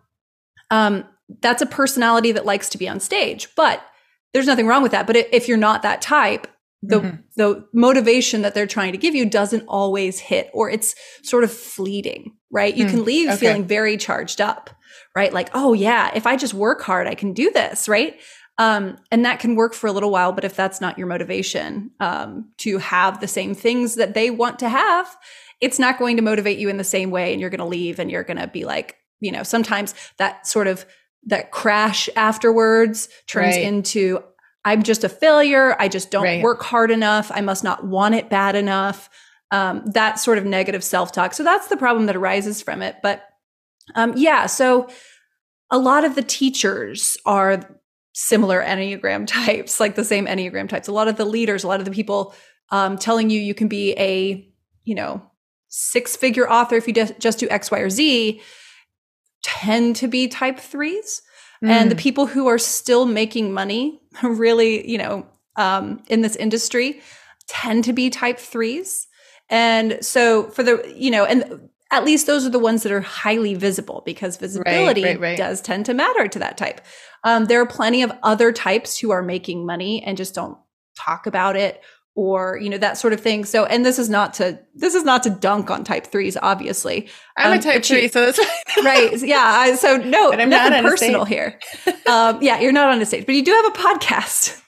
um, 0.71 1.07
that's 1.41 1.63
a 1.63 1.67
personality 1.67 2.33
that 2.33 2.45
likes 2.45 2.69
to 2.69 2.77
be 2.77 2.87
on 2.87 3.01
stage, 3.01 3.49
but 3.57 3.83
there's 4.35 4.47
nothing 4.47 4.67
wrong 4.67 4.83
with 4.83 4.93
that. 4.93 5.07
But 5.07 5.17
if 5.17 5.49
you're 5.49 5.57
not 5.57 5.81
that 5.81 6.03
type, 6.03 6.47
the 6.83 7.01
mm-hmm. 7.01 7.17
the 7.37 7.67
motivation 7.73 8.43
that 8.43 8.55
they're 8.55 8.67
trying 8.67 8.93
to 8.93 8.99
give 8.99 9.15
you 9.15 9.29
doesn't 9.29 9.67
always 9.67 10.19
hit 10.19 10.51
or 10.53 10.71
it's 10.71 10.95
sort 11.23 11.45
of 11.45 11.53
fleeting 11.53 12.35
right 12.51 12.77
you 12.77 12.87
mm, 12.87 12.91
can 12.91 13.05
leave 13.05 13.29
okay. 13.29 13.37
feeling 13.37 13.65
very 13.65 13.97
charged 13.97 14.41
up 14.41 14.71
right 15.15 15.33
like 15.33 15.51
oh 15.53 15.73
yeah 15.75 16.11
if 16.15 16.27
i 16.27 16.37
just 16.37 16.55
work 16.55 16.81
hard 16.81 17.07
i 17.07 17.15
can 17.15 17.33
do 17.33 17.51
this 17.51 17.89
right 17.89 18.19
um, 18.59 18.99
and 19.11 19.25
that 19.25 19.41
can 19.41 19.55
work 19.55 19.73
for 19.73 19.87
a 19.87 19.93
little 19.93 20.11
while 20.11 20.33
but 20.33 20.45
if 20.45 20.55
that's 20.55 20.83
not 20.83 20.99
your 20.99 21.07
motivation 21.07 21.91
um, 21.99 22.51
to 22.59 22.77
have 22.79 23.21
the 23.21 23.29
same 23.29 23.55
things 23.55 23.95
that 23.95 24.15
they 24.15 24.31
want 24.31 24.59
to 24.59 24.69
have 24.69 25.17
it's 25.61 25.79
not 25.79 25.99
going 25.99 26.17
to 26.17 26.23
motivate 26.23 26.59
you 26.59 26.69
in 26.71 26.79
the 26.79 26.85
same 26.85 27.11
way 27.11 27.33
and 27.33 27.41
you're 27.41 27.51
going 27.51 27.59
to 27.59 27.65
leave 27.65 27.99
and 27.99 28.11
you're 28.11 28.23
going 28.25 28.39
to 28.39 28.47
be 28.47 28.65
like 28.65 28.97
you 29.21 29.33
know 29.33 29.43
sometimes 29.43 29.95
that 30.17 30.47
sort 30.47 30.67
of 30.67 30.87
that 31.27 31.51
crash 31.51 32.09
afterwards 32.17 33.09
turns 33.27 33.57
right. 33.57 33.63
into 33.63 34.23
I'm 34.65 34.83
just 34.83 35.05
a 35.05 35.09
failure. 35.09 35.77
I 35.79 35.89
just 35.89 36.11
don't 36.11 36.25
right. 36.25 36.43
work 36.43 36.63
hard 36.63 36.91
enough. 36.91 37.31
I 37.33 37.41
must 37.41 37.65
not 37.65 37.85
want 37.85 38.15
it 38.15 38.29
bad 38.29 38.55
enough. 38.55 39.09
Um, 39.51 39.83
that 39.95 40.19
sort 40.19 40.39
of 40.39 40.45
negative 40.45 40.85
self 40.85 41.13
talk. 41.13 41.35
So 41.35 41.43
that's 41.43 41.69
the 41.69 41.77
problem 41.77 42.07
that 42.07 42.17
arises 42.17 42.63
from 42.63 42.83
it. 42.83 42.97
But 43.03 43.25
um, 43.95 44.13
yeah, 44.17 44.47
so 44.47 44.89
a 45.71 45.79
lot 45.79 46.05
of 46.05 46.15
the 46.15 46.23
teachers 46.23 47.17
are 47.27 47.61
similar 48.13 48.63
Enneagram 48.63 49.27
types, 49.27 49.81
like 49.81 49.95
the 49.95 50.05
same 50.05 50.27
Enneagram 50.27 50.69
types. 50.69 50.89
A 50.89 50.93
lot 50.93 51.09
of 51.09 51.17
the 51.17 51.25
leaders, 51.25 51.65
a 51.65 51.69
lot 51.69 51.81
of 51.81 51.87
the 51.87 51.93
people 51.93 52.35
um, 52.71 52.99
telling 52.99 53.31
you 53.31 53.41
you 53.41 53.55
can 53.55 53.69
be 53.69 53.93
a, 53.99 54.47
you 54.85 54.95
know, 54.95 55.23
six 55.69 56.17
figure 56.17 56.51
author 56.51 56.77
if 56.77 56.87
you 56.87 56.93
just 56.93 57.39
do 57.39 57.49
X, 57.49 57.71
Y, 57.71 57.79
or 57.79 57.91
Z 57.91 58.41
tend 59.43 59.97
to 59.97 60.09
be 60.09 60.29
type 60.29 60.59
threes. 60.59 61.23
Mm. 61.65 61.69
And 61.69 61.91
the 61.91 61.95
mm. 61.95 62.01
people 62.01 62.27
who 62.27 62.47
are 62.47 62.59
still 62.59 63.07
making 63.07 63.53
money, 63.53 64.01
really, 64.23 64.89
you 64.91 64.99
know, 64.99 65.27
um, 65.57 66.03
in 66.09 66.23
this 66.23 66.37
industry, 66.37 67.01
tend 67.47 67.85
to 67.85 67.93
be 67.93 68.11
type 68.11 68.39
threes. 68.39 69.07
And 69.49 70.05
so 70.05 70.45
for 70.51 70.63
the, 70.63 70.95
you 70.97 71.11
know, 71.11 71.25
and 71.25 71.69
at 71.91 72.05
least 72.05 72.27
those 72.27 72.47
are 72.47 72.51
the 72.51 72.59
ones 72.59 72.85
that 72.85 72.93
are 72.93 73.01
highly 73.01 73.55
visible 73.55 74.03
because 74.07 74.37
visibility 74.37 75.03
right, 75.03 75.11
right, 75.15 75.21
right. 75.21 75.39
does 75.39 75.61
tend 75.61 75.87
to 75.87 75.95
matter 75.95 76.29
to 76.29 76.39
that 76.39 76.57
type. 76.57 76.81
Um, 77.25 77.47
there 77.47 77.61
are 77.61 77.67
plenty 77.67 78.03
of 78.03 78.13
other 78.23 78.53
types 78.53 78.99
who 78.99 79.11
are 79.11 79.23
making 79.23 79.67
money 79.67 80.03
and 80.05 80.17
just 80.17 80.35
don't 80.35 80.57
talk 80.97 81.27
about 81.27 81.57
it 81.57 81.83
or 82.17 82.59
you 82.61 82.69
know 82.69 82.79
that 82.79 82.99
sort 82.99 83.13
of 83.13 83.21
thing. 83.21 83.45
So 83.45 83.65
and 83.65 83.87
this 83.87 83.99
is 83.99 84.11
not 84.11 84.35
to 84.35 84.59
this 84.75 84.95
is 84.95 85.05
not 85.05 85.23
to 85.25 85.31
dunk 85.31 85.71
on 85.71 85.85
type 85.85 86.07
threes 86.07 86.37
obviously. 86.41 87.09
I'm 87.37 87.53
um, 87.53 87.59
a 87.59 87.63
type 87.63 87.85
three 87.85 88.09
so 88.09 88.27
that's 88.27 88.41
right 88.85 89.17
yeah 89.23 89.75
so 89.77 89.97
no 89.97 90.31
but 90.31 90.41
I'm 90.41 90.51
nothing 90.51 90.83
not 90.83 90.91
personal 90.91 91.25
here. 91.25 91.59
Um, 92.07 92.43
yeah 92.43 92.59
you're 92.59 92.73
not 92.73 92.89
on 92.89 93.01
a 93.01 93.07
stage 93.07 93.25
but 93.25 93.35
you 93.35 93.45
do 93.45 93.53
have 93.53 93.67
a 93.67 93.79
podcast. 93.79 94.61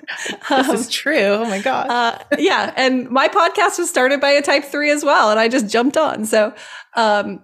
This 0.48 0.68
um, 0.68 0.74
is 0.74 0.88
true 0.88 1.16
oh 1.16 1.44
my 1.44 1.61
god 1.61 1.88
uh, 1.88 2.18
yeah 2.38 2.72
and 2.76 3.09
my 3.11 3.28
podcast 3.28 3.78
was 3.78 3.88
started 3.88 4.20
by 4.20 4.31
a 4.31 4.42
type 4.42 4.64
three 4.64 4.90
as 4.90 5.05
well 5.05 5.31
and 5.31 5.40
i 5.40 5.48
just 5.48 5.68
jumped 5.68 5.96
on. 5.96 6.24
So 6.24 6.55
um, 6.94 7.42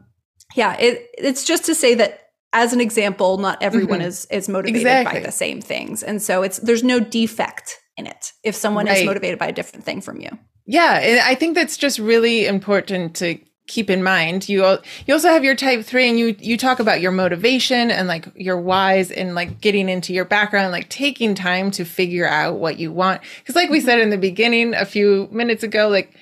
yeah 0.54 0.76
it, 0.78 1.08
it's 1.16 1.44
just 1.44 1.64
to 1.64 1.74
say 1.74 1.94
that 1.96 2.20
as 2.52 2.72
an 2.72 2.80
example 2.80 3.38
not 3.38 3.60
everyone 3.60 3.98
mm-hmm. 3.98 4.08
is 4.08 4.26
is 4.30 4.48
motivated 4.48 4.82
exactly. 4.82 5.20
by 5.20 5.26
the 5.26 5.32
same 5.32 5.60
things. 5.60 6.02
And 6.02 6.22
so 6.22 6.42
it's 6.42 6.58
there's 6.58 6.84
no 6.84 7.00
defect 7.00 7.80
in 7.98 8.06
it 8.06 8.32
if 8.42 8.54
someone 8.54 8.86
right. 8.86 8.98
is 8.98 9.04
motivated 9.04 9.38
by 9.38 9.48
a 9.48 9.52
different 9.52 9.84
thing 9.84 10.00
from 10.00 10.20
you. 10.20 10.30
Yeah, 10.66 11.22
I 11.24 11.34
think 11.34 11.54
that's 11.54 11.76
just 11.76 11.98
really 11.98 12.46
important 12.46 13.16
to 13.16 13.38
keep 13.66 13.90
in 13.90 14.02
mind. 14.02 14.48
You 14.48 14.78
you 15.06 15.14
also 15.14 15.28
have 15.28 15.44
your 15.44 15.54
type 15.54 15.84
3 15.84 16.08
and 16.08 16.18
you 16.18 16.34
you 16.38 16.56
talk 16.56 16.80
about 16.80 17.00
your 17.00 17.12
motivation 17.12 17.90
and 17.90 18.08
like 18.08 18.26
your 18.34 18.60
whys 18.60 19.10
and 19.10 19.34
like 19.34 19.60
getting 19.60 19.88
into 19.88 20.12
your 20.12 20.24
background, 20.24 20.72
like 20.72 20.88
taking 20.88 21.34
time 21.34 21.70
to 21.72 21.84
figure 21.84 22.26
out 22.26 22.58
what 22.58 22.78
you 22.78 22.92
want. 22.92 23.20
Cuz 23.44 23.54
like 23.54 23.70
we 23.70 23.78
mm-hmm. 23.78 23.86
said 23.86 24.00
in 24.00 24.10
the 24.10 24.18
beginning 24.18 24.74
a 24.74 24.84
few 24.84 25.28
minutes 25.30 25.62
ago, 25.62 25.88
like 25.88 26.14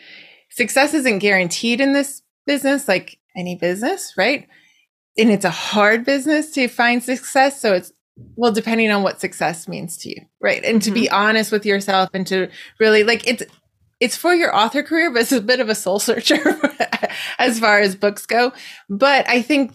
success 0.51 0.93
isn't 0.95 1.21
guaranteed 1.21 1.81
in 1.81 1.93
this 1.93 2.23
business 2.47 2.89
like 2.89 3.19
any 3.37 3.57
business, 3.57 4.13
right? 4.17 4.47
And 5.19 5.31
it's 5.31 5.45
a 5.45 5.51
hard 5.51 6.05
business 6.05 6.51
to 6.53 6.69
find 6.69 7.03
success, 7.03 7.61
so 7.61 7.75
it's 7.75 7.93
well 8.37 8.53
depending 8.53 8.91
on 8.91 9.03
what 9.03 9.21
success 9.21 9.69
means 9.69 9.97
to 9.97 10.09
you 10.09 10.23
right 10.41 10.65
and 10.65 10.81
mm-hmm. 10.81 10.89
to 10.89 10.91
be 10.91 11.07
mm-hmm. 11.07 11.15
honest 11.15 11.53
with 11.53 11.67
yourself 11.67 12.09
and 12.15 12.27
to 12.27 12.49
really 12.79 13.05
like 13.05 13.27
it's 13.27 13.43
it's 14.01 14.17
for 14.17 14.35
your 14.35 14.55
author 14.55 14.83
career 14.83 15.11
but 15.11 15.23
it's 15.23 15.33
a 15.33 15.41
bit 15.41 15.61
of 15.61 15.69
a 15.69 15.75
soul 15.75 15.99
searcher 15.99 16.39
as 17.39 17.59
far 17.61 17.81
as 17.81 17.95
books 17.95 18.27
go 18.27 18.53
but 18.89 19.29
i 19.29 19.43
think 19.43 19.73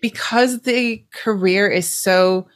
because 0.00 0.60
the 0.62 1.04
career 1.12 1.68
is 1.68 1.88
so 1.88 2.46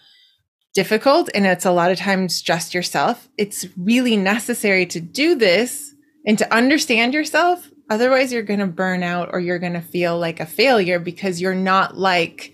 difficult 0.75 1.29
and 1.35 1.47
it's 1.47 1.65
a 1.65 1.71
lot 1.71 1.91
of 1.91 1.99
times 1.99 2.43
just 2.43 2.75
yourself 2.75 3.29
it's 3.37 3.67
really 3.77 4.17
necessary 4.17 4.87
to 4.87 5.01
do 5.01 5.35
this 5.35 5.95
and 6.27 6.39
to 6.39 6.55
understand 6.55 7.15
yourself 7.15 7.71
otherwise 7.91 8.33
you're 8.33 8.43
going 8.43 8.61
to 8.61 8.67
burn 8.67 9.03
out 9.03 9.29
or 9.33 9.41
you're 9.41 9.59
going 9.59 9.75
to 9.75 9.81
feel 9.81 10.19
like 10.19 10.41
a 10.41 10.47
failure 10.47 10.99
because 10.99 11.41
you're 11.41 11.55
not 11.55 11.97
like 11.97 12.53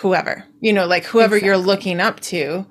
whoever, 0.00 0.44
you 0.60 0.72
know, 0.72 0.86
like 0.86 1.04
whoever 1.04 1.36
exactly. 1.36 1.46
you're 1.46 1.56
looking 1.58 2.00
up 2.00 2.20
to, 2.20 2.66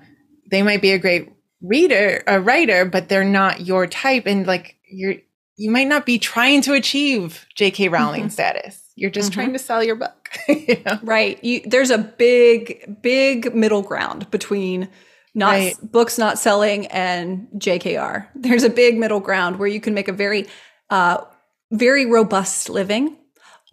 they 0.51 0.61
might 0.61 0.81
be 0.81 0.91
a 0.91 0.99
great 0.99 1.31
reader, 1.61 2.23
a 2.27 2.39
writer, 2.39 2.85
but 2.85 3.09
they're 3.09 3.23
not 3.23 3.61
your 3.61 3.87
type. 3.87 4.25
And 4.25 4.45
like 4.45 4.77
you're, 4.89 5.15
you 5.55 5.71
might 5.71 5.87
not 5.87 6.05
be 6.05 6.19
trying 6.19 6.61
to 6.61 6.73
achieve 6.73 7.45
J.K. 7.55 7.89
Rowling 7.89 8.21
mm-hmm. 8.21 8.29
status. 8.29 8.81
You're 8.95 9.09
just 9.09 9.31
mm-hmm. 9.31 9.39
trying 9.39 9.53
to 9.53 9.59
sell 9.59 9.83
your 9.83 9.95
book. 9.95 10.29
you 10.47 10.81
know? 10.85 10.99
Right. 11.01 11.43
You, 11.43 11.61
there's 11.65 11.89
a 11.89 11.97
big, 11.97 13.01
big 13.01 13.55
middle 13.55 13.81
ground 13.81 14.29
between 14.29 14.89
not 15.33 15.51
right. 15.51 15.75
books 15.81 16.17
not 16.17 16.37
selling 16.37 16.87
and 16.87 17.47
JKR. 17.57 18.27
There's 18.35 18.63
a 18.63 18.69
big 18.69 18.97
middle 18.97 19.19
ground 19.19 19.57
where 19.57 19.67
you 19.67 19.81
can 19.81 19.93
make 19.93 20.07
a 20.07 20.13
very, 20.13 20.47
uh, 20.89 21.23
very 21.71 22.05
robust 22.05 22.69
living 22.69 23.17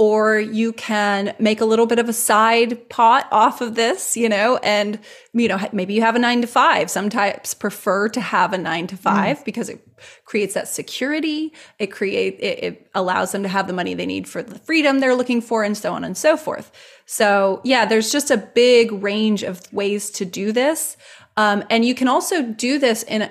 or 0.00 0.40
you 0.40 0.72
can 0.72 1.34
make 1.38 1.60
a 1.60 1.64
little 1.66 1.84
bit 1.84 1.98
of 1.98 2.08
a 2.08 2.12
side 2.14 2.88
pot 2.88 3.28
off 3.30 3.60
of 3.60 3.74
this, 3.74 4.16
you 4.16 4.30
know, 4.30 4.56
and 4.62 4.98
you 5.34 5.46
know, 5.46 5.58
maybe 5.72 5.92
you 5.92 6.00
have 6.00 6.16
a 6.16 6.18
9 6.18 6.40
to 6.40 6.46
5. 6.46 6.90
Some 6.90 7.10
types 7.10 7.52
prefer 7.52 8.08
to 8.08 8.20
have 8.22 8.54
a 8.54 8.58
9 8.58 8.86
to 8.86 8.96
5 8.96 9.36
mm. 9.36 9.44
because 9.44 9.68
it 9.68 9.86
creates 10.24 10.54
that 10.54 10.68
security, 10.68 11.52
it 11.78 11.88
create 11.88 12.38
it, 12.40 12.64
it, 12.64 12.90
allows 12.94 13.32
them 13.32 13.42
to 13.42 13.48
have 13.50 13.66
the 13.66 13.74
money 13.74 13.92
they 13.92 14.06
need 14.06 14.26
for 14.26 14.42
the 14.42 14.58
freedom 14.60 15.00
they're 15.00 15.14
looking 15.14 15.42
for 15.42 15.64
and 15.64 15.76
so 15.76 15.92
on 15.92 16.02
and 16.02 16.16
so 16.16 16.34
forth. 16.34 16.72
So, 17.04 17.60
yeah, 17.62 17.84
there's 17.84 18.10
just 18.10 18.30
a 18.30 18.38
big 18.38 18.92
range 18.92 19.42
of 19.42 19.70
ways 19.70 20.08
to 20.12 20.24
do 20.24 20.50
this. 20.50 20.96
Um, 21.36 21.62
and 21.68 21.84
you 21.84 21.94
can 21.94 22.08
also 22.08 22.42
do 22.42 22.78
this 22.78 23.02
in 23.02 23.30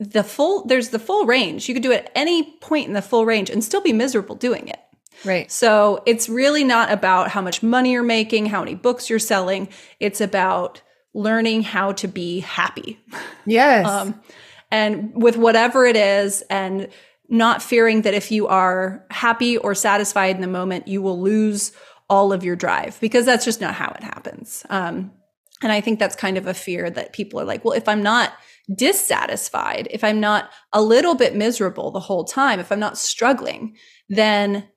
the 0.00 0.24
full 0.24 0.64
there's 0.66 0.88
the 0.88 0.98
full 0.98 1.26
range. 1.26 1.68
You 1.68 1.74
could 1.74 1.84
do 1.84 1.92
it 1.92 2.06
at 2.06 2.12
any 2.16 2.56
point 2.60 2.88
in 2.88 2.94
the 2.94 3.02
full 3.02 3.24
range 3.24 3.50
and 3.50 3.62
still 3.62 3.80
be 3.80 3.92
miserable 3.92 4.34
doing 4.34 4.66
it 4.66 4.80
Right. 5.24 5.50
So 5.50 6.02
it's 6.06 6.28
really 6.28 6.64
not 6.64 6.92
about 6.92 7.30
how 7.30 7.40
much 7.40 7.62
money 7.62 7.92
you're 7.92 8.02
making, 8.02 8.46
how 8.46 8.60
many 8.60 8.74
books 8.74 9.10
you're 9.10 9.18
selling. 9.18 9.68
It's 10.00 10.20
about 10.20 10.82
learning 11.14 11.62
how 11.62 11.92
to 11.92 12.08
be 12.08 12.40
happy. 12.40 13.00
Yes. 13.46 13.86
um, 13.88 14.20
and 14.70 15.12
with 15.14 15.36
whatever 15.36 15.86
it 15.86 15.96
is, 15.96 16.42
and 16.50 16.88
not 17.28 17.62
fearing 17.62 18.02
that 18.02 18.14
if 18.14 18.30
you 18.30 18.46
are 18.46 19.04
happy 19.10 19.58
or 19.58 19.74
satisfied 19.74 20.34
in 20.34 20.40
the 20.40 20.48
moment, 20.48 20.88
you 20.88 21.02
will 21.02 21.20
lose 21.20 21.72
all 22.08 22.32
of 22.32 22.42
your 22.42 22.56
drive 22.56 22.98
because 23.00 23.26
that's 23.26 23.44
just 23.44 23.60
not 23.60 23.74
how 23.74 23.92
it 23.96 24.02
happens. 24.02 24.64
Um, 24.70 25.12
and 25.62 25.72
I 25.72 25.80
think 25.80 25.98
that's 25.98 26.16
kind 26.16 26.38
of 26.38 26.46
a 26.46 26.54
fear 26.54 26.88
that 26.88 27.12
people 27.12 27.40
are 27.40 27.44
like, 27.44 27.64
well, 27.64 27.74
if 27.74 27.88
I'm 27.88 28.02
not 28.02 28.32
dissatisfied, 28.74 29.88
if 29.90 30.04
I'm 30.04 30.20
not 30.20 30.50
a 30.72 30.80
little 30.80 31.14
bit 31.14 31.34
miserable 31.34 31.90
the 31.90 32.00
whole 32.00 32.24
time, 32.24 32.60
if 32.60 32.72
I'm 32.72 32.80
not 32.80 32.96
struggling, 32.96 33.76
then 34.08 34.68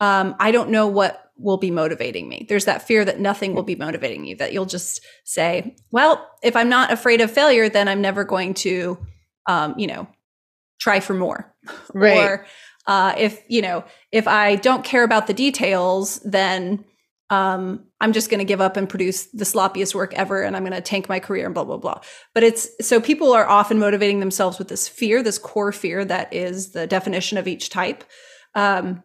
um, 0.00 0.36
I 0.38 0.50
don't 0.50 0.70
know 0.70 0.86
what 0.86 1.28
will 1.38 1.56
be 1.56 1.70
motivating 1.70 2.28
me. 2.28 2.46
There's 2.48 2.64
that 2.64 2.86
fear 2.86 3.04
that 3.04 3.20
nothing 3.20 3.54
will 3.54 3.62
be 3.62 3.76
motivating 3.76 4.24
you, 4.24 4.36
that 4.36 4.52
you'll 4.52 4.66
just 4.66 5.04
say, 5.24 5.76
well, 5.90 6.28
if 6.42 6.56
I'm 6.56 6.68
not 6.68 6.92
afraid 6.92 7.20
of 7.20 7.30
failure, 7.30 7.68
then 7.68 7.88
I'm 7.88 8.00
never 8.00 8.24
going 8.24 8.54
to, 8.54 8.98
um, 9.46 9.74
you 9.78 9.86
know, 9.86 10.08
try 10.80 11.00
for 11.00 11.14
more. 11.14 11.52
Right. 11.92 12.16
or 12.16 12.46
uh, 12.86 13.14
if, 13.18 13.42
you 13.48 13.60
know, 13.60 13.84
if 14.10 14.26
I 14.26 14.56
don't 14.56 14.82
care 14.82 15.04
about 15.04 15.26
the 15.26 15.34
details, 15.34 16.18
then 16.20 16.82
um, 17.28 17.84
I'm 18.00 18.14
just 18.14 18.30
going 18.30 18.38
to 18.38 18.44
give 18.44 18.62
up 18.62 18.78
and 18.78 18.88
produce 18.88 19.26
the 19.26 19.44
sloppiest 19.44 19.94
work 19.94 20.14
ever 20.14 20.42
and 20.42 20.56
I'm 20.56 20.62
going 20.62 20.72
to 20.72 20.80
tank 20.80 21.08
my 21.08 21.20
career 21.20 21.44
and 21.44 21.54
blah, 21.54 21.64
blah, 21.64 21.76
blah. 21.76 22.00
But 22.32 22.42
it's 22.42 22.70
so 22.80 23.02
people 23.02 23.34
are 23.34 23.46
often 23.46 23.78
motivating 23.78 24.20
themselves 24.20 24.58
with 24.58 24.68
this 24.68 24.88
fear, 24.88 25.22
this 25.22 25.38
core 25.38 25.72
fear 25.72 26.04
that 26.06 26.32
is 26.32 26.70
the 26.70 26.86
definition 26.86 27.36
of 27.36 27.46
each 27.46 27.68
type. 27.68 28.04
Um, 28.54 29.02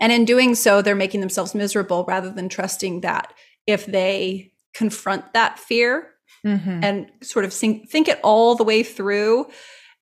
and 0.00 0.12
in 0.12 0.24
doing 0.24 0.54
so, 0.54 0.82
they're 0.82 0.94
making 0.94 1.20
themselves 1.20 1.54
miserable 1.54 2.04
rather 2.06 2.30
than 2.30 2.48
trusting 2.48 3.02
that 3.02 3.32
if 3.66 3.86
they 3.86 4.52
confront 4.74 5.32
that 5.32 5.58
fear 5.58 6.10
mm-hmm. 6.44 6.82
and 6.82 7.10
sort 7.22 7.44
of 7.44 7.52
think, 7.52 7.90
think 7.90 8.08
it 8.08 8.20
all 8.22 8.54
the 8.54 8.64
way 8.64 8.82
through 8.82 9.46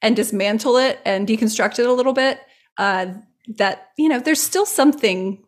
and 0.01 0.17
dismantle 0.17 0.77
it 0.77 1.01
and 1.05 1.29
deconstruct 1.29 1.79
it 1.79 1.87
a 1.87 1.93
little 1.93 2.13
bit, 2.13 2.41
uh, 2.79 3.07
that, 3.57 3.91
you 3.99 4.09
know, 4.09 4.19
there's 4.19 4.41
still 4.41 4.67
something 4.67 5.45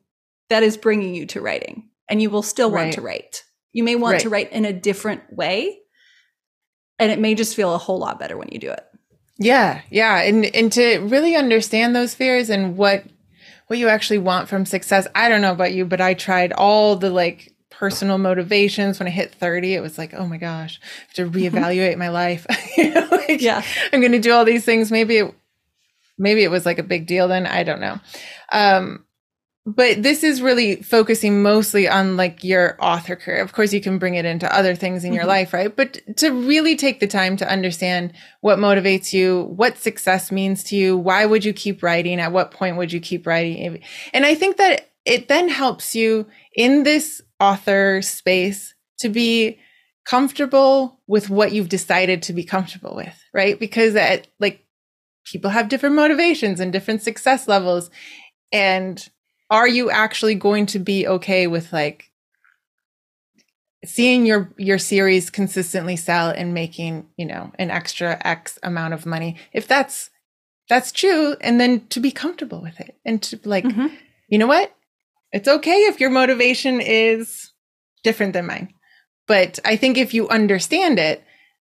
that 0.50 0.62
is 0.62 0.76
bringing 0.76 1.14
you 1.14 1.26
to 1.26 1.40
writing 1.40 1.88
and 2.09 2.20
you 2.20 2.30
will 2.30 2.42
still 2.42 2.70
right. 2.70 2.83
want 2.83 2.92
to 2.94 3.00
write. 3.00 3.42
You 3.72 3.83
may 3.83 3.96
want 3.96 4.14
right. 4.14 4.20
to 4.22 4.28
write 4.28 4.52
in 4.52 4.64
a 4.64 4.72
different 4.72 5.22
way 5.33 5.78
and 6.98 7.11
it 7.11 7.18
may 7.18 7.35
just 7.35 7.57
feel 7.57 7.74
a 7.74 7.78
whole 7.78 7.98
lot 7.98 8.18
better 8.18 8.37
when 8.37 8.48
you 8.52 8.59
do 8.59 8.70
it. 8.70 8.85
Yeah, 9.37 9.80
yeah, 9.90 10.20
and 10.20 10.44
and 10.54 10.70
to 10.72 10.98
really 10.98 11.35
understand 11.35 11.94
those 11.94 12.14
fears 12.14 12.50
and 12.50 12.76
what 12.76 13.04
what 13.74 13.80
you 13.80 13.88
actually 13.88 14.18
want 14.18 14.48
from 14.48 14.64
success. 14.64 15.08
I 15.16 15.28
don't 15.28 15.40
know 15.40 15.50
about 15.50 15.72
you, 15.72 15.84
but 15.84 16.00
I 16.00 16.14
tried 16.14 16.52
all 16.52 16.94
the 16.94 17.10
like 17.10 17.52
personal 17.70 18.18
motivations 18.18 19.00
when 19.00 19.08
I 19.08 19.10
hit 19.10 19.34
30. 19.34 19.74
It 19.74 19.80
was 19.80 19.98
like, 19.98 20.14
oh 20.14 20.28
my 20.28 20.37
gosh, 20.37 20.78
I 20.80 20.87
have 21.02 21.14
to 21.14 21.38
reevaluate 21.38 21.98
my 21.98 22.08
life. 22.08 22.46
you 22.76 22.94
know, 22.94 23.08
like, 23.10 23.40
yeah. 23.40 23.64
I'm 23.92 23.98
going 23.98 24.12
to 24.12 24.20
do 24.20 24.32
all 24.32 24.44
these 24.44 24.64
things. 24.64 24.92
Maybe 24.92 25.16
it, 25.16 25.34
maybe 26.16 26.44
it 26.44 26.52
was 26.52 26.64
like 26.64 26.78
a 26.78 26.84
big 26.84 27.08
deal 27.08 27.26
then. 27.26 27.48
I 27.48 27.64
don't 27.64 27.80
know. 27.80 27.98
Um, 28.52 29.04
but 29.66 30.03
this 30.03 30.22
is 30.22 30.42
really 30.42 30.77
focusing 30.77 31.42
mostly 31.42 31.88
on 31.88 32.18
like 32.18 32.44
your 32.44 32.77
author 32.81 33.16
career. 33.16 33.40
Of 33.40 33.55
course, 33.55 33.72
you 33.72 33.81
can 33.81 33.98
bring 33.98 34.14
it 34.14 34.27
into 34.27 34.55
other 34.55 34.74
things 34.74 35.05
in 35.05 35.11
mm-hmm. 35.11 35.16
your 35.16 35.24
life, 35.24 35.55
right? 35.55 35.74
But 35.74 36.00
to 36.18 36.31
really 36.31 36.77
take 36.77 37.00
the 37.00 37.07
time 37.07 37.37
to 37.38 37.50
understand 37.50 38.12
what 38.42 38.59
motivates 38.59 39.14
you, 39.14 39.44
what 39.44 39.79
success 39.79 40.31
means 40.31 40.64
to 40.64 40.77
you, 40.77 40.98
why 40.98 41.24
would 41.24 41.46
you 41.46 41.55
keep 41.55 41.83
writing? 41.83 42.20
At 42.20 42.33
what 42.33 42.50
point 42.50 42.77
would 42.77 42.92
you 42.92 43.00
keep 43.00 43.27
writing? 43.27 43.83
And 44.12 44.27
I 44.27 44.35
think 44.35 44.59
that 44.59 44.90
it 45.07 45.29
then 45.29 45.48
helps 45.48 45.94
you 45.94 46.27
in 46.55 46.83
this 46.83 47.22
author 47.40 48.03
space 48.03 48.74
to 48.98 49.09
be 49.09 49.59
comfortable 50.05 51.00
with 51.07 51.31
what 51.31 51.53
you've 51.53 51.70
decided 51.70 52.22
to 52.22 52.35
be 52.35 52.44
comfortable 52.44 52.94
with, 52.94 53.18
right? 53.33 53.59
Because 53.59 53.96
at 53.96 54.29
like 54.38 54.66
people 55.24 55.50
have 55.50 55.70
different 55.70 55.94
motivations 55.94 56.61
and 56.61 56.70
different 56.70 57.00
success 57.00 57.48
levels. 57.48 57.90
And 58.53 59.09
are 59.50 59.68
you 59.68 59.90
actually 59.90 60.35
going 60.35 60.66
to 60.66 60.78
be 60.78 61.07
okay 61.07 61.46
with 61.46 61.72
like 61.72 62.11
seeing 63.85 64.24
your 64.24 64.52
your 64.57 64.78
series 64.78 65.30
consistently 65.30 65.96
sell 65.96 66.30
and 66.30 66.54
making 66.54 67.07
you 67.16 67.26
know 67.26 67.52
an 67.59 67.70
extra 67.70 68.20
x 68.24 68.59
amount 68.62 68.94
of 68.94 69.07
money? 69.07 69.37
If 69.52 69.68
that's 69.68 70.11
that's 70.68 70.92
true 70.92 71.37
and 71.40 71.61
then 71.61 71.87
to 71.88 72.00
be 72.00 72.11
comfortable 72.11 72.62
with 72.62 72.80
it 72.80 72.96
and 73.04 73.22
to 73.22 73.38
like 73.44 73.64
mm-hmm. 73.64 73.94
you 74.28 74.38
know 74.38 74.46
what? 74.46 74.74
It's 75.33 75.48
okay 75.48 75.85
if 75.87 76.00
your 76.00 76.11
motivation 76.11 76.80
is 76.80 77.52
different 78.02 78.33
than 78.33 78.46
mine. 78.46 78.74
But 79.26 79.59
i 79.64 79.76
think 79.76 79.96
if 79.96 80.12
you 80.14 80.28
understand 80.28 80.98
it 80.98 81.24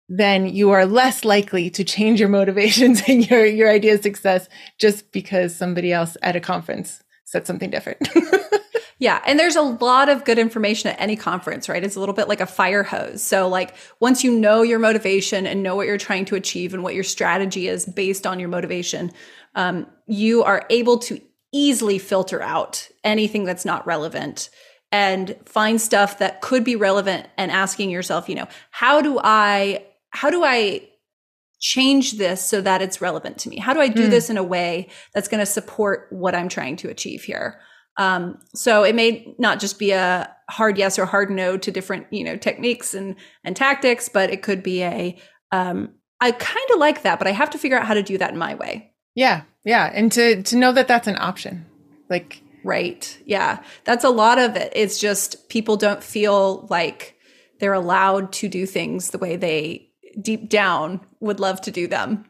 then 0.08 0.46
you 0.46 0.70
are 0.70 0.86
less 0.86 1.24
likely 1.24 1.68
to 1.70 1.84
change 1.84 2.20
your 2.20 2.28
motivations 2.40 3.02
and 3.08 3.28
your 3.28 3.44
your 3.44 3.70
idea 3.70 3.94
of 3.94 4.02
success 4.02 4.48
just 4.78 5.10
because 5.12 5.56
somebody 5.56 5.92
else 5.92 6.16
at 6.22 6.36
a 6.36 6.40
conference 6.40 7.02
said 7.26 7.46
something 7.46 7.70
different. 7.70 8.08
yeah. 8.98 9.20
And 9.26 9.38
there's 9.38 9.56
a 9.56 9.62
lot 9.62 10.08
of 10.08 10.24
good 10.24 10.38
information 10.38 10.90
at 10.90 11.00
any 11.00 11.16
conference, 11.16 11.68
right? 11.68 11.84
It's 11.84 11.96
a 11.96 12.00
little 12.00 12.14
bit 12.14 12.28
like 12.28 12.40
a 12.40 12.46
fire 12.46 12.84
hose. 12.84 13.20
So, 13.22 13.48
like, 13.48 13.74
once 14.00 14.24
you 14.24 14.30
know 14.38 14.62
your 14.62 14.78
motivation 14.78 15.46
and 15.46 15.62
know 15.62 15.76
what 15.76 15.86
you're 15.86 15.98
trying 15.98 16.24
to 16.26 16.36
achieve 16.36 16.72
and 16.72 16.82
what 16.82 16.94
your 16.94 17.04
strategy 17.04 17.68
is 17.68 17.84
based 17.84 18.26
on 18.26 18.38
your 18.40 18.48
motivation, 18.48 19.12
um, 19.56 19.86
you 20.06 20.44
are 20.44 20.64
able 20.70 20.98
to 20.98 21.20
easily 21.52 21.98
filter 21.98 22.40
out 22.40 22.88
anything 23.02 23.44
that's 23.44 23.64
not 23.64 23.86
relevant 23.86 24.48
and 24.92 25.36
find 25.44 25.80
stuff 25.80 26.18
that 26.20 26.40
could 26.40 26.62
be 26.62 26.76
relevant 26.76 27.26
and 27.36 27.50
asking 27.50 27.90
yourself, 27.90 28.28
you 28.28 28.36
know, 28.36 28.46
how 28.70 29.00
do 29.00 29.18
I, 29.22 29.84
how 30.10 30.30
do 30.30 30.44
I 30.44 30.88
change 31.60 32.12
this 32.12 32.44
so 32.44 32.60
that 32.60 32.82
it's 32.82 33.00
relevant 33.00 33.38
to 33.38 33.48
me? 33.48 33.58
How 33.58 33.72
do 33.72 33.80
I 33.80 33.88
do 33.88 34.06
mm. 34.06 34.10
this 34.10 34.30
in 34.30 34.36
a 34.36 34.42
way 34.42 34.88
that's 35.14 35.28
going 35.28 35.40
to 35.40 35.46
support 35.46 36.08
what 36.10 36.34
I'm 36.34 36.48
trying 36.48 36.76
to 36.76 36.90
achieve 36.90 37.22
here? 37.22 37.60
Um, 37.98 38.38
so 38.54 38.82
it 38.82 38.94
may 38.94 39.34
not 39.38 39.58
just 39.58 39.78
be 39.78 39.92
a 39.92 40.30
hard 40.50 40.78
yes 40.78 40.98
or 40.98 41.06
hard 41.06 41.30
no 41.30 41.56
to 41.56 41.70
different, 41.70 42.06
you 42.12 42.24
know, 42.24 42.36
techniques 42.36 42.94
and 42.94 43.16
and 43.42 43.56
tactics, 43.56 44.08
but 44.08 44.30
it 44.30 44.42
could 44.42 44.62
be 44.62 44.82
a 44.82 45.18
um, 45.52 45.94
I 46.20 46.32
kind 46.32 46.70
of 46.72 46.78
like 46.78 47.02
that, 47.02 47.18
but 47.18 47.28
I 47.28 47.32
have 47.32 47.50
to 47.50 47.58
figure 47.58 47.78
out 47.78 47.86
how 47.86 47.94
to 47.94 48.02
do 48.02 48.18
that 48.18 48.32
in 48.32 48.38
my 48.38 48.54
way. 48.54 48.92
Yeah, 49.14 49.42
yeah, 49.64 49.90
and 49.92 50.12
to 50.12 50.42
to 50.42 50.56
know 50.56 50.72
that 50.72 50.88
that's 50.88 51.08
an 51.08 51.16
option, 51.18 51.66
like 52.10 52.42
right, 52.64 53.18
yeah, 53.24 53.62
that's 53.84 54.04
a 54.04 54.10
lot 54.10 54.38
of 54.38 54.56
it. 54.56 54.72
It's 54.74 54.98
just 54.98 55.48
people 55.48 55.76
don't 55.76 56.02
feel 56.02 56.66
like 56.68 57.16
they're 57.60 57.72
allowed 57.72 58.32
to 58.32 58.48
do 58.48 58.66
things 58.66 59.10
the 59.10 59.18
way 59.18 59.36
they 59.36 59.90
deep 60.20 60.48
down 60.48 61.00
would 61.20 61.40
love 61.40 61.61
to 61.62 61.70
do 61.70 61.87
them. 61.87 62.24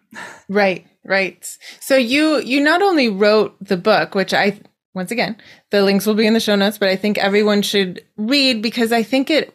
Right, 0.49 0.87
right. 1.05 1.59
So 1.81 1.96
you 1.96 2.38
you 2.38 2.61
not 2.61 2.83
only 2.83 3.09
wrote 3.09 3.57
the 3.61 3.77
book, 3.77 4.14
which 4.14 4.33
I 4.33 4.59
once 4.94 5.11
again, 5.11 5.37
the 5.70 5.83
links 5.83 6.07
will 6.07 6.14
be 6.14 6.27
in 6.27 6.35
the 6.35 6.40
show 6.40 6.57
notes, 6.57 6.79
but 6.79 6.88
I 6.88 6.96
think 6.96 7.18
everyone 7.18 7.62
should 7.62 8.05
read 8.16 8.62
because 8.62 8.92
I 8.92 9.03
think 9.03 9.31
it 9.31 9.55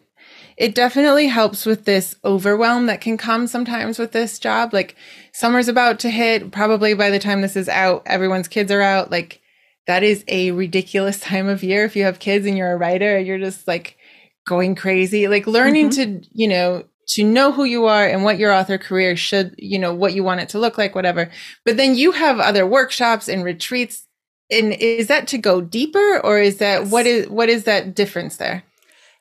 it 0.58 0.76
definitely 0.76 1.28
helps 1.28 1.66
with 1.66 1.86
this 1.86 2.16
overwhelm 2.24 2.86
that 2.86 3.02
can 3.02 3.18
come 3.18 3.48
sometimes 3.48 3.98
with 3.98 4.12
this 4.12 4.38
job. 4.38 4.74
Like 4.74 4.96
summer's 5.34 5.68
about 5.68 6.00
to 6.02 6.12
hit, 6.12 6.52
probably 6.52 6.94
by 6.94 7.10
the 7.10 7.18
time 7.18 7.42
this 7.42 7.56
is 7.56 7.68
out, 7.68 8.04
everyone's 8.06 8.48
kids 8.48 8.72
are 8.72 8.82
out. 8.82 9.10
Like 9.10 9.42
that 9.88 10.04
is 10.04 10.24
a 10.28 10.52
ridiculous 10.52 11.20
time 11.22 11.48
of 11.48 11.64
year 11.64 11.86
if 11.86 11.96
you 11.96 12.04
have 12.04 12.20
kids 12.20 12.46
and 12.46 12.56
you're 12.56 12.74
a 12.74 12.78
writer, 12.78 13.20
you're 13.20 13.40
just 13.40 13.68
like 13.68 13.98
going 14.46 14.76
crazy. 14.76 15.28
Like 15.28 15.48
learning 15.48 15.90
mm-hmm. 15.90 16.20
to, 16.20 16.28
you 16.32 16.48
know, 16.48 16.84
to 17.12 17.24
know 17.24 17.52
who 17.52 17.64
you 17.64 17.86
are 17.86 18.08
and 18.08 18.24
what 18.24 18.40
your 18.40 18.54
author 18.54 18.78
career 18.78 19.16
should, 19.16 19.56
you 19.58 19.78
know, 19.78 19.94
what 19.94 20.14
you 20.14 20.24
want 20.24 20.42
it 20.42 20.50
to 20.50 20.60
look 20.60 20.78
like, 20.78 20.96
whatever. 20.96 21.30
But 21.66 21.78
then 21.78 21.96
you 21.96 22.12
have 22.12 22.40
other 22.40 22.66
workshops 22.66 23.28
and 23.28 23.44
retreats. 23.44 24.08
And 24.50 24.74
is 24.74 25.08
that 25.08 25.28
to 25.30 25.38
go 25.38 25.62
deeper 25.62 26.20
or 26.20 26.40
is 26.40 26.58
that 26.58 26.82
yes. 26.82 26.92
what 26.92 27.06
is 27.06 27.30
what 27.30 27.50
is 27.50 27.64
that 27.66 27.96
difference 27.96 28.38
there? 28.38 28.64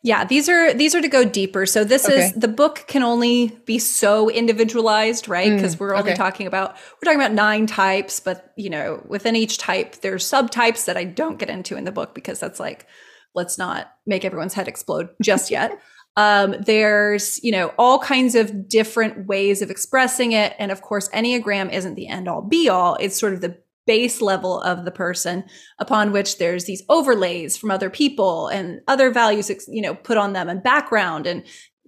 Yeah, 0.03 0.25
these 0.25 0.49
are 0.49 0.73
these 0.73 0.95
are 0.95 1.03
to 1.03 1.09
go 1.09 1.25
deeper. 1.25 1.67
So 1.67 1.85
this 1.85 2.07
okay. 2.07 2.27
is 2.27 2.33
the 2.33 2.49
book 2.49 2.85
can 2.87 3.03
only 3.03 3.49
be 3.67 3.79
so 3.79 4.31
individualized, 4.31 5.29
right? 5.29 5.53
Because 5.55 5.77
mm, 5.77 5.81
we're 5.81 5.95
only 5.95 6.13
okay. 6.13 6.17
talking 6.17 6.47
about 6.47 6.73
we're 6.73 7.13
talking 7.13 7.21
about 7.21 7.35
nine 7.35 7.67
types, 7.67 8.19
but 8.19 8.53
you 8.57 8.71
know, 8.71 9.05
within 9.07 9.37
each 9.37 9.59
type 9.59 9.97
there's 9.97 10.25
subtypes 10.25 10.87
that 10.87 10.97
I 10.97 11.05
don't 11.05 11.39
get 11.39 11.51
into 11.51 11.77
in 11.77 11.85
the 11.85 11.93
book 11.93 12.15
because 12.15 12.41
that's 12.41 12.59
like 12.59 12.87
let's 13.35 13.59
not 13.59 13.93
make 14.07 14.25
everyone's 14.25 14.55
head 14.55 14.69
explode 14.69 15.11
just 15.23 15.51
yet. 15.51 15.79
Um, 16.17 16.57
there's, 16.67 17.43
you 17.43 17.53
know, 17.53 17.73
all 17.79 17.99
kinds 17.99 18.35
of 18.35 18.69
different 18.69 19.27
ways 19.27 19.63
of 19.63 19.71
expressing 19.71 20.33
it. 20.33 20.55
And 20.59 20.71
of 20.71 20.83
course, 20.83 21.09
Enneagram 21.11 21.73
isn't 21.73 21.95
the 21.95 22.09
end 22.09 22.29
all 22.29 22.43
be 22.43 22.69
all. 22.69 22.97
It's 23.01 23.19
sort 23.19 23.33
of 23.33 23.41
the 23.41 23.59
base 23.87 24.21
level 24.21 24.61
of 24.61 24.85
the 24.85 24.91
person 24.91 25.45
upon 25.79 26.13
which 26.13 26.39
there's 26.39 26.65
these 26.65 26.83
overlays 26.89 27.57
from 27.57 27.71
other 27.71 27.91
people 27.91 28.49
and 28.49 28.81
other 28.87 29.11
values, 29.11 29.51
you 29.69 29.83
know, 29.83 29.95
put 29.95 30.19
on 30.19 30.33
them 30.33 30.49
and 30.49 30.63
background 30.63 31.27
and 31.27 31.45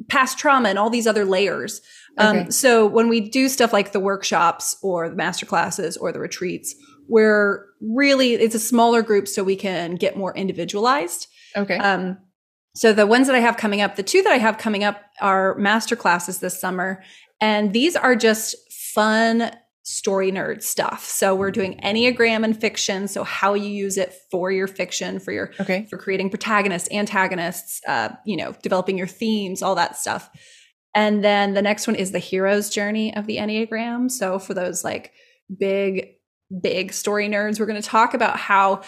past 0.08 0.38
trauma 0.38 0.68
and 0.68 0.78
all 0.78 0.90
these 0.90 1.06
other 1.06 1.24
layers. 1.24 1.80
Um, 2.18 2.36
okay. 2.36 2.44
Um, 2.44 2.50
so 2.50 2.86
when 2.86 3.08
we 3.08 3.20
do 3.20 3.48
stuff 3.48 3.72
like 3.72 3.92
the 3.92 4.00
workshops 4.00 4.76
or 4.82 5.08
the 5.08 5.16
master 5.16 5.46
classes 5.46 5.96
or 5.96 6.12
the 6.12 6.20
retreats, 6.20 6.74
we're 7.08 7.66
really 7.80 8.34
it's 8.34 8.54
a 8.54 8.60
smaller 8.60 9.02
group 9.02 9.28
so 9.28 9.44
we 9.44 9.56
can 9.56 9.96
get 9.96 10.16
more 10.16 10.34
individualized. 10.34 11.28
Okay. 11.56 11.76
Um, 11.76 12.18
so 12.74 12.92
the 12.92 13.06
ones 13.06 13.26
that 13.26 13.36
I 13.36 13.40
have 13.40 13.56
coming 13.56 13.80
up, 13.80 13.96
the 13.96 14.02
two 14.02 14.22
that 14.22 14.32
I 14.32 14.38
have 14.38 14.58
coming 14.58 14.84
up 14.84 15.02
are 15.20 15.54
master 15.56 15.96
classes 15.96 16.40
this 16.40 16.60
summer, 16.60 17.02
and 17.40 17.72
these 17.72 17.96
are 17.96 18.16
just 18.16 18.56
fun 18.94 19.50
story 19.84 20.30
nerd 20.30 20.62
stuff. 20.62 21.04
So 21.04 21.34
we're 21.34 21.50
doing 21.50 21.78
Enneagram 21.82 22.44
and 22.44 22.58
fiction. 22.58 23.08
So 23.08 23.24
how 23.24 23.54
you 23.54 23.68
use 23.68 23.98
it 23.98 24.14
for 24.30 24.52
your 24.52 24.68
fiction, 24.68 25.18
for 25.18 25.32
your 25.32 25.52
okay, 25.60 25.86
for 25.90 25.98
creating 25.98 26.30
protagonists, 26.30 26.88
antagonists, 26.92 27.80
uh, 27.88 28.10
you 28.24 28.36
know, 28.36 28.54
developing 28.62 28.96
your 28.96 29.08
themes, 29.08 29.60
all 29.62 29.74
that 29.74 29.96
stuff. 29.96 30.30
And 30.94 31.24
then 31.24 31.54
the 31.54 31.62
next 31.62 31.86
one 31.86 31.96
is 31.96 32.12
the 32.12 32.18
hero's 32.18 32.70
journey 32.70 33.14
of 33.16 33.26
the 33.26 33.38
Enneagram. 33.38 34.10
So 34.10 34.38
for 34.38 34.54
those 34.54 34.84
like 34.84 35.12
big, 35.58 36.10
big 36.62 36.92
story 36.92 37.28
nerds, 37.28 37.58
we're 37.58 37.66
going 37.66 37.80
to 37.80 37.88
talk 37.88 38.14
about 38.14 38.36
how 38.36 38.82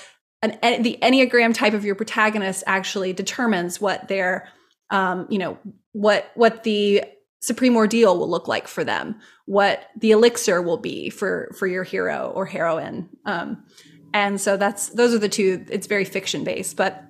an, 0.52 0.82
the 0.82 0.98
Enneagram 1.02 1.54
type 1.54 1.74
of 1.74 1.84
your 1.84 1.94
protagonist 1.94 2.64
actually 2.66 3.12
determines 3.12 3.80
what 3.80 4.08
their, 4.08 4.48
um, 4.90 5.26
you 5.30 5.38
know, 5.38 5.58
what 5.92 6.30
what 6.34 6.64
the 6.64 7.04
supreme 7.40 7.76
ordeal 7.76 8.18
will 8.18 8.28
look 8.28 8.48
like 8.48 8.66
for 8.66 8.84
them, 8.84 9.20
what 9.46 9.88
the 9.96 10.10
elixir 10.10 10.62
will 10.62 10.78
be 10.78 11.10
for 11.10 11.50
for 11.58 11.66
your 11.66 11.84
hero 11.84 12.32
or 12.34 12.46
heroine. 12.46 13.08
Um, 13.24 13.64
and 14.12 14.40
so 14.40 14.56
that's 14.56 14.88
those 14.90 15.14
are 15.14 15.18
the 15.18 15.28
two. 15.28 15.64
It's 15.70 15.86
very 15.86 16.04
fiction 16.04 16.44
based, 16.44 16.76
but 16.76 17.04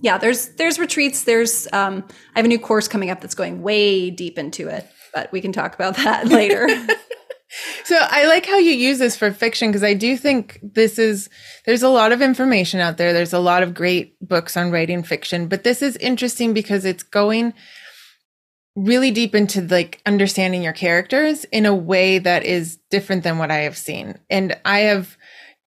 yeah, 0.00 0.18
there's 0.18 0.48
there's 0.50 0.78
retreats. 0.78 1.24
There's 1.24 1.66
um, 1.72 2.04
I 2.34 2.38
have 2.38 2.44
a 2.44 2.48
new 2.48 2.58
course 2.58 2.88
coming 2.88 3.10
up 3.10 3.20
that's 3.20 3.34
going 3.34 3.62
way 3.62 4.10
deep 4.10 4.38
into 4.38 4.68
it, 4.68 4.86
but 5.12 5.30
we 5.32 5.40
can 5.40 5.52
talk 5.52 5.74
about 5.74 5.96
that 5.96 6.26
later. 6.28 6.68
so 7.84 7.96
I 7.98 8.26
like 8.26 8.46
how 8.46 8.58
you 8.58 8.72
use 8.72 8.98
this 8.98 9.16
for 9.16 9.32
fiction 9.32 9.70
because 9.70 9.82
I 9.82 9.94
do 9.94 10.16
think 10.16 10.60
this 10.62 10.98
is 10.98 11.28
there's 11.66 11.82
a 11.82 11.88
lot 11.88 12.12
of 12.12 12.22
information 12.22 12.80
out 12.80 12.96
there. 12.96 13.12
There's 13.12 13.32
a 13.32 13.38
lot 13.38 13.62
of 13.62 13.74
great 13.74 14.16
books 14.20 14.56
on 14.56 14.70
writing 14.70 15.02
fiction, 15.02 15.48
but 15.48 15.64
this 15.64 15.82
is 15.82 15.96
interesting 15.96 16.54
because 16.54 16.84
it's 16.84 17.02
going 17.02 17.54
really 18.76 19.10
deep 19.10 19.34
into 19.34 19.62
like 19.62 20.00
understanding 20.06 20.62
your 20.62 20.72
characters 20.72 21.44
in 21.46 21.66
a 21.66 21.74
way 21.74 22.18
that 22.18 22.44
is 22.44 22.78
different 22.90 23.24
than 23.24 23.38
what 23.38 23.50
I 23.50 23.58
have 23.58 23.76
seen. 23.76 24.18
And 24.30 24.56
I 24.64 24.80
have 24.80 25.16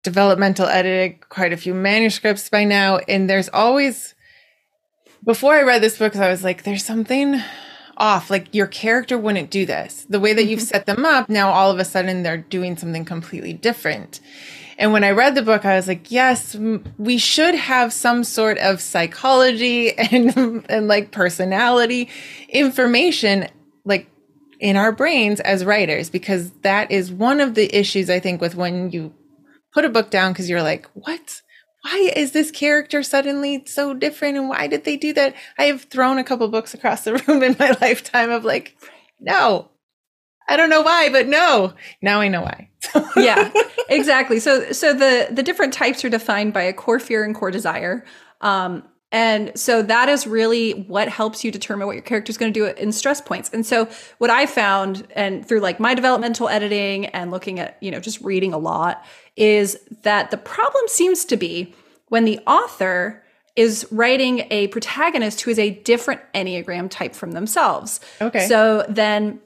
developmental 0.02 0.66
edited 0.66 1.28
quite 1.28 1.52
a 1.52 1.56
few 1.56 1.74
manuscripts 1.74 2.48
by 2.48 2.64
now 2.64 2.98
and 3.08 3.28
there's 3.28 3.48
always 3.50 4.14
before 5.24 5.54
I 5.54 5.62
read 5.62 5.82
this 5.82 5.98
book, 5.98 6.14
I 6.14 6.30
was 6.30 6.44
like, 6.44 6.62
there's 6.62 6.84
something 6.84 7.42
off. 7.96 8.30
Like 8.30 8.54
your 8.54 8.66
character 8.66 9.18
wouldn't 9.18 9.50
do 9.50 9.66
this. 9.66 10.06
The 10.08 10.20
way 10.20 10.32
that 10.32 10.44
you've 10.44 10.60
mm-hmm. 10.60 10.66
set 10.66 10.86
them 10.86 11.04
up, 11.04 11.28
now 11.28 11.50
all 11.50 11.70
of 11.70 11.78
a 11.78 11.84
sudden 11.84 12.22
they're 12.22 12.36
doing 12.36 12.76
something 12.76 13.04
completely 13.04 13.52
different. 13.52 14.20
And 14.78 14.92
when 14.92 15.04
I 15.04 15.10
read 15.10 15.34
the 15.34 15.42
book, 15.42 15.64
I 15.64 15.76
was 15.76 15.88
like, 15.88 16.10
yes, 16.10 16.54
we 16.98 17.18
should 17.18 17.54
have 17.54 17.92
some 17.92 18.24
sort 18.24 18.58
of 18.58 18.80
psychology 18.80 19.96
and, 20.12 20.66
and 20.68 20.88
like 20.88 21.10
personality 21.10 22.08
information, 22.48 23.48
like 23.84 24.08
in 24.60 24.76
our 24.76 24.92
brains 24.92 25.40
as 25.40 25.64
writers, 25.64 26.10
because 26.10 26.50
that 26.62 26.90
is 26.90 27.12
one 27.12 27.40
of 27.40 27.54
the 27.54 27.74
issues 27.74 28.10
I 28.10 28.20
think 28.20 28.40
with 28.40 28.54
when 28.54 28.90
you 28.90 29.14
put 29.72 29.84
a 29.84 29.90
book 29.90 30.10
down, 30.10 30.32
because 30.32 30.48
you're 30.48 30.62
like, 30.62 30.86
what? 30.94 31.42
Why 31.86 32.10
is 32.16 32.32
this 32.32 32.50
character 32.50 33.02
suddenly 33.02 33.62
so 33.66 33.94
different 33.94 34.36
and 34.36 34.48
why 34.48 34.66
did 34.66 34.84
they 34.84 34.96
do 34.96 35.12
that? 35.12 35.34
I 35.56 35.64
have 35.64 35.82
thrown 35.82 36.18
a 36.18 36.24
couple 36.24 36.48
books 36.48 36.74
across 36.74 37.04
the 37.04 37.14
room 37.28 37.44
in 37.44 37.56
my 37.60 37.76
lifetime 37.80 38.30
of 38.30 38.44
like, 38.44 38.76
no, 39.20 39.70
I 40.48 40.56
don't 40.56 40.70
know 40.70 40.82
why, 40.82 41.10
but 41.10 41.28
no. 41.28 41.74
Now 42.02 42.20
I 42.20 42.28
know 42.28 42.42
why. 42.42 42.70
yeah, 43.16 43.52
exactly. 43.88 44.40
So 44.40 44.72
so 44.72 44.92
the 44.92 45.28
the 45.30 45.42
different 45.42 45.72
types 45.72 46.04
are 46.04 46.08
defined 46.08 46.52
by 46.52 46.62
a 46.62 46.72
core 46.72 46.98
fear 46.98 47.24
and 47.24 47.34
core 47.34 47.50
desire. 47.52 48.04
Um, 48.40 48.82
and 49.12 49.56
so 49.56 49.82
that 49.82 50.08
is 50.08 50.26
really 50.26 50.72
what 50.72 51.08
helps 51.08 51.44
you 51.44 51.52
determine 51.52 51.86
what 51.86 51.94
your 51.94 52.02
character 52.02 52.30
is 52.30 52.36
going 52.36 52.52
to 52.52 52.58
do 52.58 52.66
in 52.66 52.90
stress 52.90 53.20
points. 53.20 53.50
And 53.52 53.64
so 53.64 53.88
what 54.18 54.30
I 54.30 54.46
found 54.46 55.06
and 55.14 55.46
through 55.46 55.60
like 55.60 55.78
my 55.78 55.94
developmental 55.94 56.48
editing 56.48 57.06
and 57.06 57.30
looking 57.30 57.60
at, 57.60 57.76
you 57.80 57.90
know, 57.90 58.00
just 58.00 58.20
reading 58.20 58.52
a 58.52 58.58
lot 58.58 59.04
is 59.36 59.78
that 60.02 60.30
the 60.30 60.36
problem 60.36 60.82
seems 60.88 61.24
to 61.26 61.36
be 61.36 61.72
when 62.08 62.24
the 62.24 62.40
author 62.46 63.22
is 63.54 63.86
writing 63.90 64.46
a 64.50 64.66
protagonist 64.68 65.40
who 65.40 65.50
is 65.50 65.58
a 65.58 65.70
different 65.70 66.20
Enneagram 66.34 66.90
type 66.90 67.14
from 67.14 67.32
themselves. 67.32 68.00
Okay. 68.20 68.46
So 68.48 68.84
then 68.88 69.40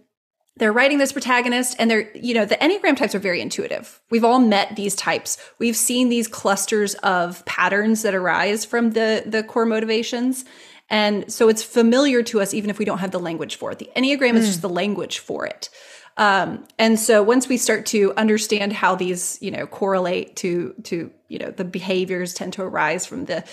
they're 0.57 0.73
writing 0.73 0.99
this 0.99 1.13
protagonist 1.13 1.75
and 1.79 1.91
they're 1.91 2.11
you 2.17 2.35
know 2.35 2.45
the 2.45 2.57
enneagram 2.57 2.97
types 2.97 3.15
are 3.15 3.19
very 3.19 3.41
intuitive 3.41 4.01
we've 4.11 4.25
all 4.25 4.39
met 4.39 4.77
these 4.77 4.95
types 4.95 5.39
we've 5.59 5.77
seen 5.77 6.09
these 6.09 6.29
clusters 6.29 6.95
of 6.97 7.45
patterns 7.47 8.03
that 8.03 8.15
arise 8.15 8.65
from 8.65 8.91
the 8.91 9.23
the 9.27 9.43
core 9.43 9.67
motivations 9.67 10.45
and 10.89 11.33
so 11.33 11.49
it's 11.49 11.63
familiar 11.63 12.23
to 12.23 12.41
us 12.41 12.53
even 12.53 12.69
if 12.69 12.79
we 12.79 12.85
don't 12.85 12.99
have 12.99 13.11
the 13.11 13.21
language 13.21 13.57
for 13.57 13.73
it 13.73 13.79
the 13.79 13.91
enneagram 13.97 14.33
mm. 14.33 14.37
is 14.37 14.45
hmm. 14.45 14.51
just 14.51 14.63
the 14.63 14.69
language 14.69 15.19
for 15.19 15.47
it 15.47 15.71
um, 16.17 16.67
and 16.79 16.99
so 16.99 17.23
once 17.23 17.49
we 17.49 17.57
start 17.57 17.87
to 17.87 18.13
understand 18.17 18.73
how 18.73 18.95
these 18.95 19.39
you 19.41 19.51
know 19.51 19.67
correlate 19.67 20.37
to 20.37 20.75
to 20.85 21.11
you 21.29 21.39
know 21.39 21.51
the 21.51 21.65
behaviors 21.65 22.35
tend 22.35 22.53
to 22.53 22.63
arise 22.63 23.07
from 23.07 23.25
the 23.27 23.45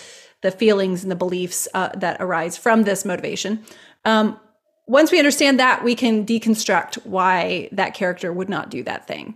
the 0.41 0.51
feelings 0.51 1.01
and 1.03 1.11
the 1.11 1.15
beliefs 1.15 1.67
uh, 1.73 1.89
that 1.95 2.17
arise 2.19 2.57
from 2.57 2.83
this 2.83 3.05
motivation 3.05 3.63
um, 4.05 4.39
once 4.87 5.11
we 5.11 5.19
understand 5.19 5.59
that, 5.59 5.83
we 5.83 5.95
can 5.95 6.25
deconstruct 6.25 7.05
why 7.05 7.69
that 7.73 7.93
character 7.93 8.31
would 8.31 8.49
not 8.49 8.69
do 8.69 8.83
that 8.83 9.05
thing. 9.05 9.35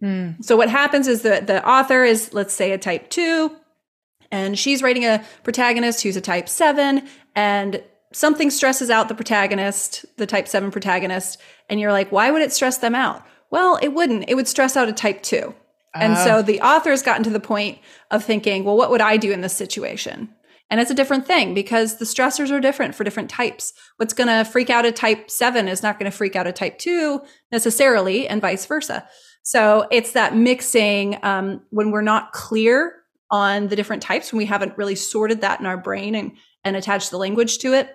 Mm. 0.00 0.42
So 0.44 0.56
what 0.56 0.70
happens 0.70 1.08
is 1.08 1.22
that 1.22 1.46
the 1.46 1.66
author 1.68 2.04
is, 2.04 2.32
let's 2.32 2.54
say, 2.54 2.72
a 2.72 2.78
type 2.78 3.10
two, 3.10 3.54
and 4.30 4.58
she's 4.58 4.82
writing 4.82 5.04
a 5.04 5.24
protagonist 5.42 6.02
who's 6.02 6.16
a 6.16 6.20
type 6.20 6.48
seven, 6.48 7.06
and 7.34 7.82
something 8.12 8.50
stresses 8.50 8.90
out 8.90 9.08
the 9.08 9.14
protagonist, 9.14 10.04
the 10.16 10.26
type 10.26 10.46
seven 10.46 10.70
protagonist, 10.70 11.40
and 11.68 11.80
you're 11.80 11.92
like, 11.92 12.12
why 12.12 12.30
would 12.30 12.42
it 12.42 12.52
stress 12.52 12.78
them 12.78 12.94
out? 12.94 13.26
Well, 13.50 13.78
it 13.82 13.88
wouldn't. 13.88 14.24
It 14.28 14.34
would 14.34 14.48
stress 14.48 14.76
out 14.76 14.88
a 14.88 14.92
type 14.92 15.22
two. 15.22 15.54
And 15.94 16.16
so 16.16 16.38
ah. 16.38 16.42
the 16.42 16.60
author 16.62 16.90
has 16.90 17.02
gotten 17.02 17.22
to 17.24 17.30
the 17.30 17.40
point 17.40 17.78
of 18.10 18.24
thinking, 18.24 18.64
well, 18.64 18.76
what 18.78 18.90
would 18.90 19.02
I 19.02 19.18
do 19.18 19.30
in 19.30 19.42
this 19.42 19.52
situation? 19.52 20.30
And 20.72 20.80
it's 20.80 20.90
a 20.90 20.94
different 20.94 21.26
thing 21.26 21.52
because 21.52 21.98
the 21.98 22.06
stressors 22.06 22.50
are 22.50 22.58
different 22.58 22.94
for 22.94 23.04
different 23.04 23.28
types. 23.28 23.74
What's 23.98 24.14
going 24.14 24.28
to 24.28 24.50
freak 24.50 24.70
out 24.70 24.86
a 24.86 24.90
type 24.90 25.30
seven 25.30 25.68
is 25.68 25.82
not 25.82 25.98
going 25.98 26.10
to 26.10 26.16
freak 26.16 26.34
out 26.34 26.46
a 26.46 26.52
type 26.52 26.78
two 26.78 27.20
necessarily, 27.52 28.26
and 28.26 28.40
vice 28.40 28.64
versa. 28.64 29.06
So 29.42 29.86
it's 29.90 30.12
that 30.12 30.34
mixing 30.34 31.22
um, 31.22 31.60
when 31.68 31.90
we're 31.90 32.00
not 32.00 32.32
clear 32.32 32.94
on 33.30 33.68
the 33.68 33.76
different 33.76 34.02
types, 34.02 34.32
when 34.32 34.38
we 34.38 34.46
haven't 34.46 34.78
really 34.78 34.94
sorted 34.94 35.42
that 35.42 35.60
in 35.60 35.66
our 35.66 35.76
brain 35.76 36.14
and, 36.14 36.32
and 36.64 36.74
attached 36.74 37.10
the 37.10 37.18
language 37.18 37.58
to 37.58 37.74
it, 37.74 37.94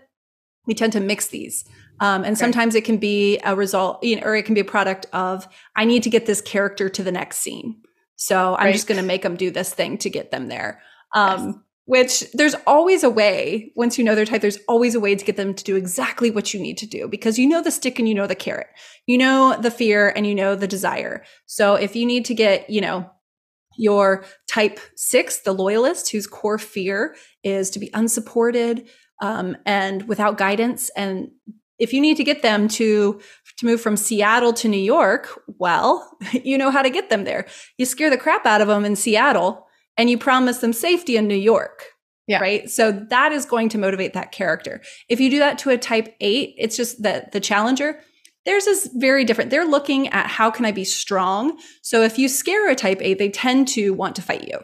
we 0.68 0.76
tend 0.76 0.94
to 0.94 1.00
mix 1.00 1.30
these. 1.30 1.66
Um, 2.00 2.24
and 2.24 2.38
sometimes 2.38 2.76
it 2.76 2.86
can 2.86 2.98
be 2.98 3.40
a 3.44 3.56
result, 3.56 4.04
you 4.04 4.18
know, 4.18 4.22
or 4.22 4.36
it 4.36 4.44
can 4.44 4.54
be 4.54 4.62
a 4.62 4.66
product 4.66 5.08
of, 5.14 5.48
I 5.76 5.86
need 5.86 6.04
to 6.04 6.12
get 6.12 6.28
this 6.28 6.42
character 6.42 6.90
to 6.90 7.02
the 7.02 7.12
next 7.12 7.38
scene. 7.38 7.82
So 8.18 8.56
I'm 8.56 8.66
right. 8.66 8.74
just 8.74 8.86
going 8.86 9.02
to 9.02 9.08
make 9.08 9.24
them 9.24 9.36
do 9.36 9.50
this 9.50 9.74
thing 9.74 9.98
to 10.00 10.12
get 10.12 10.30
them 10.30 10.48
there. 10.48 10.84
Um, 11.16 11.48
yes 11.48 11.56
which 11.88 12.30
there's 12.34 12.56
always 12.68 13.02
a 13.02 13.10
way 13.10 13.72
once 13.76 13.98
you 13.98 14.04
know 14.04 14.14
their 14.14 14.26
type 14.26 14.42
there's 14.42 14.60
always 14.68 14.94
a 14.94 15.00
way 15.00 15.16
to 15.16 15.26
get 15.26 15.38
them 15.38 15.54
to 15.54 15.64
do 15.64 15.76
exactly 15.76 16.30
what 16.30 16.54
you 16.54 16.60
need 16.60 16.78
to 16.78 16.86
do 16.86 17.08
because 17.08 17.40
you 17.40 17.48
know 17.48 17.62
the 17.62 17.72
stick 17.72 17.98
and 17.98 18.08
you 18.08 18.14
know 18.14 18.28
the 18.28 18.36
carrot 18.36 18.68
you 19.08 19.18
know 19.18 19.58
the 19.60 19.72
fear 19.72 20.10
and 20.16 20.28
you 20.28 20.36
know 20.36 20.54
the 20.54 20.68
desire 20.68 21.24
so 21.46 21.76
if 21.76 21.96
you 21.96 22.06
need 22.06 22.26
to 22.26 22.36
get 22.36 22.70
you 22.70 22.82
know 22.82 23.10
your 23.78 24.24
type 24.48 24.80
six 24.96 25.40
the 25.40 25.54
loyalist 25.54 26.12
whose 26.12 26.28
core 26.28 26.60
fear 26.60 27.16
is 27.44 27.70
to 27.70 27.80
be 27.80 27.90
unsupported 27.94 28.88
um, 29.22 29.58
and 29.66 30.08
without 30.08 30.38
guidance 30.38 30.92
and 30.96 31.32
if 31.80 31.94
you 31.94 32.02
need 32.02 32.18
to 32.18 32.24
get 32.24 32.42
them 32.42 32.68
to 32.68 33.20
to 33.58 33.66
move 33.66 33.80
from 33.80 33.98
Seattle 33.98 34.52
to 34.54 34.68
New 34.68 34.80
York, 34.80 35.30
well, 35.60 36.18
you 36.32 36.58
know 36.58 36.72
how 36.72 36.82
to 36.82 36.90
get 36.90 37.12
them 37.12 37.24
there. 37.24 37.46
You 37.78 37.86
scare 37.86 38.10
the 38.10 38.18
crap 38.18 38.48
out 38.48 38.62
of 38.62 38.68
them 38.68 38.84
in 38.84 38.96
Seattle 38.96 39.67
and 39.98 40.10
you 40.10 40.18
promise 40.18 40.60
them 40.60 40.74
safety 40.74 41.18
in 41.18 41.28
New 41.28 41.36
York. 41.36 41.86
Yeah. 42.28 42.40
Right. 42.40 42.70
So 42.70 42.92
that 42.92 43.32
is 43.32 43.46
going 43.46 43.70
to 43.70 43.78
motivate 43.78 44.14
that 44.14 44.34
character. 44.34 44.82
If 45.08 45.22
you 45.22 45.30
do 45.30 45.40
that 45.40 45.58
to 45.60 45.70
a 45.70 45.78
type 45.78 46.14
eight, 46.20 46.56
it's 46.58 46.76
just 46.76 47.02
that 47.04 47.32
the 47.32 47.40
challenger, 47.40 48.02
theirs 48.46 48.68
is 48.68 48.90
very 48.96 49.24
different. 49.24 49.50
They're 49.50 49.66
looking 49.66 50.10
at 50.10 50.28
how 50.28 50.52
can 50.52 50.66
I 50.66 50.74
be 50.74 50.84
strong? 50.84 51.58
So 51.82 52.04
if 52.04 52.20
you 52.20 52.28
scare 52.28 52.70
a 52.70 52.76
type 52.76 53.00
eight, 53.02 53.18
they 53.18 53.30
tend 53.30 53.70
to 53.70 53.92
want 53.92 54.18
to 54.18 54.22
fight 54.22 54.46
you. 54.46 54.60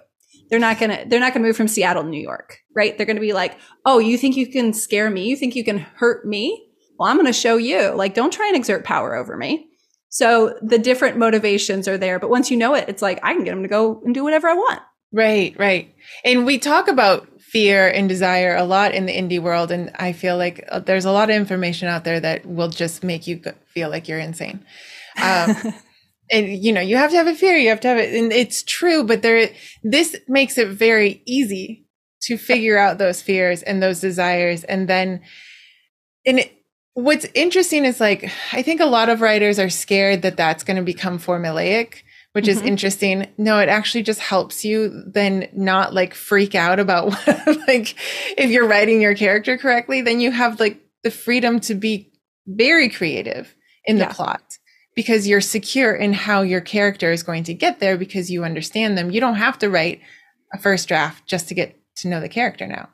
They're 0.50 0.60
not 0.60 0.78
gonna, 0.78 1.06
they're 1.08 1.22
not 1.22 1.34
gonna 1.34 1.46
move 1.46 1.56
from 1.56 1.70
Seattle 1.70 2.04
to 2.04 2.10
New 2.10 2.22
York, 2.22 2.58
right? 2.76 2.98
They're 2.98 3.06
gonna 3.06 3.22
be 3.22 3.32
like, 3.32 3.58
oh, 3.86 4.00
you 4.00 4.18
think 4.18 4.36
you 4.36 4.48
can 4.48 4.74
scare 4.74 5.10
me? 5.10 5.30
You 5.30 5.38
think 5.38 5.56
you 5.56 5.64
can 5.64 5.80
hurt 5.80 6.28
me? 6.28 6.68
Well, 7.00 7.10
I'm 7.10 7.16
gonna 7.16 7.32
show 7.32 7.56
you. 7.56 7.92
Like, 7.92 8.14
don't 8.14 8.34
try 8.34 8.48
and 8.48 8.58
exert 8.58 8.84
power 8.84 9.16
over 9.16 9.38
me. 9.38 9.70
So 10.10 10.60
the 10.62 10.78
different 10.78 11.18
motivations 11.18 11.88
are 11.88 11.98
there. 11.98 12.20
But 12.20 12.30
once 12.30 12.52
you 12.52 12.58
know 12.58 12.76
it, 12.76 12.90
it's 12.90 13.02
like 13.02 13.20
I 13.24 13.34
can 13.34 13.46
get 13.46 13.52
them 13.52 13.64
to 13.64 13.70
go 13.70 14.02
and 14.06 14.14
do 14.14 14.24
whatever 14.24 14.50
I 14.50 14.54
want. 14.54 14.82
Right, 15.14 15.55
right. 15.59 15.93
And 16.26 16.45
we 16.45 16.57
talk 16.57 16.88
about 16.88 17.28
fear 17.39 17.88
and 17.88 18.09
desire 18.09 18.55
a 18.55 18.64
lot 18.64 18.95
in 18.95 19.05
the 19.05 19.16
indie 19.16 19.39
world. 19.39 19.70
And 19.70 19.91
I 19.95 20.11
feel 20.11 20.38
like 20.38 20.66
uh, 20.70 20.80
there's 20.80 21.05
a 21.05 21.11
lot 21.11 21.30
of 21.30 21.36
information 21.36 21.88
out 21.88 22.03
there 22.03 22.20
that 22.20 22.47
will 22.47 22.70
just 22.70 23.03
make 23.03 23.28
you 23.28 23.39
feel 23.68 23.89
like 23.89 24.07
you're 24.07 24.20
insane. 24.20 24.66
Um, 25.22 25.55
and 26.32 26.47
you 26.64 26.74
know, 26.74 26.82
you 26.82 26.97
have 26.97 27.11
to 27.11 27.18
have 27.18 27.28
a 27.28 27.36
fear, 27.36 27.55
you 27.55 27.70
have 27.70 27.80
to 27.82 27.88
have 27.89 27.99
it. 27.99 28.16
And 28.16 28.34
it's 28.34 28.64
true, 28.64 29.03
but 29.03 29.22
there, 29.22 29.51
this 29.84 30.16
makes 30.28 30.57
it 30.57 30.70
very 30.70 31.22
easy 31.28 31.86
to 32.24 32.38
figure 32.38 32.80
out 32.80 32.97
those 32.97 33.22
fears 33.22 33.61
and 33.61 33.84
those 33.84 33.99
desires. 33.99 34.64
And 34.64 34.88
then, 34.88 35.22
and 36.26 36.39
it, 36.39 36.53
what's 36.95 37.28
interesting 37.36 37.86
is 37.86 37.99
like, 37.99 38.32
I 38.51 38.64
think 38.64 38.82
a 38.82 38.86
lot 38.86 39.09
of 39.09 39.22
writers 39.22 39.59
are 39.59 39.70
scared 39.70 40.24
that 40.24 40.38
that's 40.38 40.64
going 40.64 40.78
to 40.78 40.84
become 40.84 41.20
formulaic 41.20 42.01
which 42.34 42.46
mm-hmm. 42.46 42.60
is 42.60 42.68
interesting. 42.68 43.28
No, 43.38 43.60
it 43.60 43.70
actually 43.70 44.04
just 44.04 44.20
helps 44.20 44.66
you 44.66 45.04
then 45.08 45.50
not 45.54 45.94
like 45.94 46.14
freak 46.14 46.56
out 46.56 46.80
about 46.80 47.08
what, 47.08 47.68
like 47.68 47.96
if 48.38 48.50
you're 48.50 48.68
writing 48.68 49.02
your 49.02 49.16
character 49.16 49.58
correctly, 49.58 50.02
then 50.02 50.20
you 50.20 50.32
have 50.32 50.60
like 50.60 50.82
the 51.04 51.12
freedom 51.12 51.60
to 51.62 51.76
be 51.76 52.12
very 52.46 52.90
creative 52.90 53.56
in 53.86 53.98
the 53.98 54.06
yeah. 54.06 54.14
plot 54.14 54.58
because 54.96 55.28
you're 55.28 55.42
secure 55.42 55.96
in 55.96 56.14
how 56.14 56.42
your 56.42 56.62
character 56.62 57.12
is 57.12 57.24
going 57.24 57.44
to 57.46 57.54
get 57.54 57.80
there 57.80 57.98
because 57.98 58.30
you 58.30 58.44
understand 58.44 58.98
them. 58.98 59.12
You 59.12 59.20
don't 59.22 59.36
have 59.36 59.58
to 59.60 59.70
write 59.70 60.02
a 60.54 60.58
first 60.58 60.88
draft 60.88 61.26
just 61.28 61.48
to 61.50 61.54
get 61.54 61.80
to 61.98 62.08
know 62.08 62.20
the 62.20 62.30
character 62.30 62.68
now. 62.68 62.90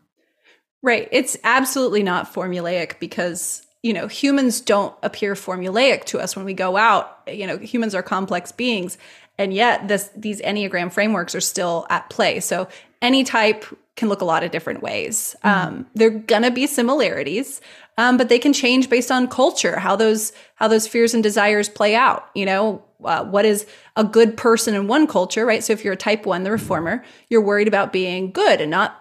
Right. 0.82 1.10
It's 1.12 1.38
absolutely 1.44 2.04
not 2.04 2.34
formulaic 2.34 3.00
because 3.00 3.66
you 3.82 3.94
know 3.94 4.08
humans 4.08 4.62
don't 4.62 4.96
appear 5.04 5.34
formulaic 5.34 6.04
to 6.06 6.20
us 6.20 6.36
when 6.36 6.46
we 6.46 6.54
go 6.54 6.76
out 6.76 7.20
you 7.28 7.48
know 7.48 7.58
humans 7.58 7.96
are 7.96 8.04
complex 8.04 8.52
beings 8.52 8.98
and 9.40 9.54
yet 9.54 9.88
this 9.88 10.12
these 10.16 10.42
enneagram 10.42 10.92
frameworks 10.92 11.34
are 11.34 11.42
still 11.42 11.88
at 11.90 12.10
play. 12.12 12.40
So 12.42 12.68
any 13.02 13.24
type 13.24 13.66
can 13.96 14.10
look 14.10 14.22
a 14.22 14.26
lot 14.26 14.44
of 14.44 14.52
different 14.52 14.84
ways. 14.84 15.36
Mm-hmm. 15.44 15.68
um, 15.68 15.88
there 15.96 16.10
are 16.10 16.20
gonna 16.20 16.52
be 16.52 16.68
similarities 16.68 17.62
um, 17.98 18.18
but 18.18 18.30
they 18.30 18.40
can 18.40 18.54
change 18.54 18.90
based 18.90 19.12
on 19.12 19.28
culture 19.28 19.80
how 19.80 19.96
those 19.96 20.34
how 20.56 20.68
those 20.68 20.88
fears 20.88 21.14
and 21.16 21.24
desires 21.24 21.68
play 21.70 21.96
out 21.96 22.30
you 22.36 22.46
know? 22.46 22.84
Uh, 23.04 23.24
what 23.24 23.46
is 23.46 23.66
a 23.96 24.04
good 24.04 24.36
person 24.36 24.76
in 24.76 24.88
one 24.88 25.08
culture 25.08 25.46
right? 25.46 25.64
So 25.64 25.74
if 25.74 25.84
you're 25.84 25.94
a 25.94 25.98
type 25.98 26.26
one 26.26 26.44
the 26.44 26.52
reformer 26.52 27.04
you're 27.30 27.42
worried 27.42 27.70
about 27.70 27.94
being 27.94 28.32
good 28.32 28.62
and 28.62 28.70
not 28.70 28.96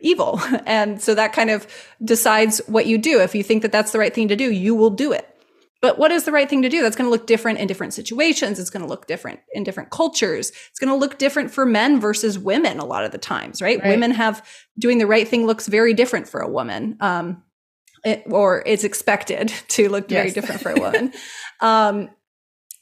evil. 0.00 0.40
And 0.66 1.00
so 1.00 1.14
that 1.14 1.32
kind 1.32 1.48
of 1.48 1.66
decides 2.04 2.58
what 2.66 2.86
you 2.86 2.98
do. 2.98 3.20
If 3.20 3.34
you 3.34 3.42
think 3.42 3.62
that 3.62 3.72
that's 3.72 3.92
the 3.92 3.98
right 4.00 4.12
thing 4.12 4.28
to 4.28 4.36
do 4.36 4.50
you 4.50 4.74
will 4.74 4.90
do 4.90 5.12
it 5.12 5.35
but 5.86 6.00
what 6.00 6.10
is 6.10 6.24
the 6.24 6.32
right 6.32 6.50
thing 6.50 6.62
to 6.62 6.68
do? 6.68 6.82
That's 6.82 6.96
going 6.96 7.06
to 7.06 7.12
look 7.12 7.28
different 7.28 7.60
in 7.60 7.68
different 7.68 7.94
situations. 7.94 8.58
It's 8.58 8.70
going 8.70 8.82
to 8.82 8.88
look 8.88 9.06
different 9.06 9.38
in 9.52 9.62
different 9.62 9.90
cultures. 9.90 10.50
It's 10.68 10.80
going 10.80 10.90
to 10.90 10.96
look 10.96 11.16
different 11.16 11.52
for 11.52 11.64
men 11.64 12.00
versus 12.00 12.40
women 12.40 12.80
a 12.80 12.84
lot 12.84 13.04
of 13.04 13.12
the 13.12 13.18
times, 13.18 13.62
right? 13.62 13.78
right. 13.78 13.90
Women 13.90 14.10
have 14.10 14.44
doing 14.76 14.98
the 14.98 15.06
right 15.06 15.28
thing 15.28 15.46
looks 15.46 15.68
very 15.68 15.94
different 15.94 16.28
for 16.28 16.40
a 16.40 16.50
woman. 16.50 16.96
Um, 16.98 17.44
it, 18.04 18.24
or 18.26 18.64
it's 18.66 18.82
expected 18.82 19.52
to 19.68 19.88
look 19.88 20.08
very 20.08 20.26
yes. 20.26 20.34
different 20.34 20.60
for 20.60 20.72
a 20.72 20.74
woman. 20.80 21.12
um, 21.60 22.10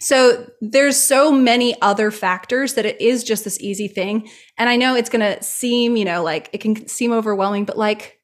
so 0.00 0.50
there's 0.62 0.96
so 0.96 1.30
many 1.30 1.78
other 1.82 2.10
factors 2.10 2.72
that 2.72 2.86
it 2.86 2.98
is 3.02 3.22
just 3.22 3.44
this 3.44 3.60
easy 3.60 3.86
thing. 3.86 4.30
And 4.56 4.70
I 4.70 4.76
know 4.76 4.94
it's 4.94 5.10
going 5.10 5.20
to 5.20 5.42
seem, 5.42 5.98
you 5.98 6.06
know, 6.06 6.22
like 6.22 6.48
it 6.54 6.62
can 6.62 6.88
seem 6.88 7.12
overwhelming, 7.12 7.66
but 7.66 7.76
like 7.76 8.18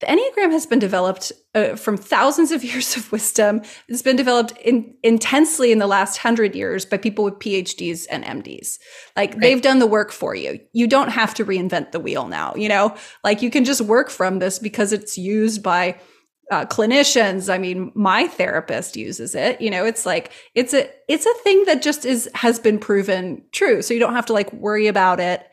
the 0.00 0.06
Enneagram 0.06 0.52
has 0.52 0.64
been 0.64 0.78
developed 0.78 1.32
uh, 1.54 1.74
from 1.74 1.96
thousands 1.96 2.52
of 2.52 2.62
years 2.64 2.96
of 2.96 3.10
wisdom. 3.10 3.62
It's 3.88 4.02
been 4.02 4.16
developed 4.16 4.52
in, 4.58 4.94
intensely 5.02 5.72
in 5.72 5.78
the 5.78 5.86
last 5.86 6.18
hundred 6.18 6.54
years 6.54 6.84
by 6.84 6.98
people 6.98 7.24
with 7.24 7.34
PhDs 7.34 8.06
and 8.10 8.24
MDs. 8.24 8.78
Like 9.16 9.30
right. 9.30 9.40
they've 9.40 9.62
done 9.62 9.78
the 9.78 9.86
work 9.86 10.12
for 10.12 10.34
you. 10.34 10.60
You 10.72 10.86
don't 10.86 11.10
have 11.10 11.34
to 11.34 11.44
reinvent 11.44 11.92
the 11.92 12.00
wheel 12.00 12.28
now, 12.28 12.54
you 12.54 12.68
know, 12.68 12.94
like 13.24 13.42
you 13.42 13.50
can 13.50 13.64
just 13.64 13.80
work 13.80 14.10
from 14.10 14.38
this 14.38 14.58
because 14.58 14.92
it's 14.92 15.18
used 15.18 15.62
by 15.62 15.98
uh, 16.50 16.64
clinicians. 16.64 17.52
I 17.52 17.58
mean, 17.58 17.92
my 17.94 18.26
therapist 18.26 18.96
uses 18.96 19.34
it. 19.34 19.60
You 19.60 19.70
know, 19.70 19.84
it's 19.84 20.06
like 20.06 20.32
it's 20.54 20.72
a 20.72 20.88
it's 21.08 21.26
a 21.26 21.34
thing 21.42 21.64
that 21.66 21.82
just 21.82 22.06
is 22.06 22.28
has 22.34 22.58
been 22.58 22.78
proven 22.78 23.44
true. 23.52 23.82
So 23.82 23.92
you 23.92 24.00
don't 24.00 24.14
have 24.14 24.26
to 24.26 24.32
like 24.32 24.52
worry 24.52 24.86
about 24.86 25.20
it. 25.20 25.44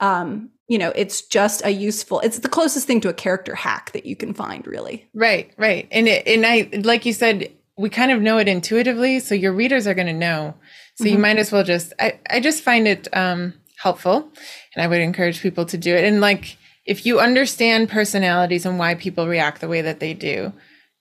Um, 0.00 0.50
you 0.68 0.78
know, 0.78 0.92
it's 0.94 1.22
just 1.22 1.64
a 1.64 1.70
useful, 1.70 2.20
it's 2.20 2.38
the 2.38 2.48
closest 2.48 2.86
thing 2.86 3.00
to 3.02 3.08
a 3.08 3.14
character 3.14 3.54
hack 3.54 3.92
that 3.92 4.06
you 4.06 4.16
can 4.16 4.32
find, 4.32 4.66
really. 4.66 5.08
Right, 5.14 5.52
right. 5.58 5.86
And 5.90 6.08
it, 6.08 6.26
and 6.26 6.46
I, 6.46 6.70
like 6.82 7.04
you 7.04 7.12
said, 7.12 7.52
we 7.76 7.90
kind 7.90 8.10
of 8.10 8.22
know 8.22 8.38
it 8.38 8.48
intuitively. 8.48 9.20
So 9.20 9.34
your 9.34 9.52
readers 9.52 9.86
are 9.86 9.94
going 9.94 10.06
to 10.06 10.12
know. 10.12 10.54
So 10.96 11.04
mm-hmm. 11.04 11.12
you 11.12 11.18
might 11.18 11.38
as 11.38 11.52
well 11.52 11.64
just, 11.64 11.92
I, 12.00 12.18
I 12.30 12.40
just 12.40 12.62
find 12.62 12.88
it 12.88 13.08
um, 13.14 13.54
helpful 13.76 14.30
and 14.74 14.82
I 14.82 14.86
would 14.86 15.00
encourage 15.00 15.42
people 15.42 15.66
to 15.66 15.76
do 15.76 15.94
it. 15.94 16.04
And 16.04 16.20
like, 16.20 16.56
if 16.86 17.04
you 17.04 17.20
understand 17.20 17.88
personalities 17.88 18.66
and 18.66 18.78
why 18.78 18.94
people 18.94 19.26
react 19.26 19.60
the 19.60 19.68
way 19.68 19.82
that 19.82 20.00
they 20.00 20.14
do, 20.14 20.52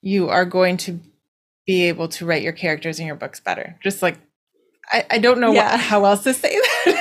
you 0.02 0.30
are 0.30 0.46
going 0.46 0.78
to 0.78 1.00
be 1.66 1.88
able 1.88 2.08
to 2.10 2.26
write 2.26 2.42
your 2.42 2.54
characters 2.54 3.00
in 3.00 3.08
your 3.08 3.16
books 3.16 3.40
better. 3.40 3.78
Just 3.82 4.02
like 4.02 4.18
I, 4.92 5.06
I 5.12 5.18
don't 5.18 5.40
know 5.40 5.52
yeah. 5.52 5.72
what, 5.72 5.80
how 5.80 6.06
else 6.06 6.24
to 6.24 6.34
say 6.34 6.60
that. 6.86 6.93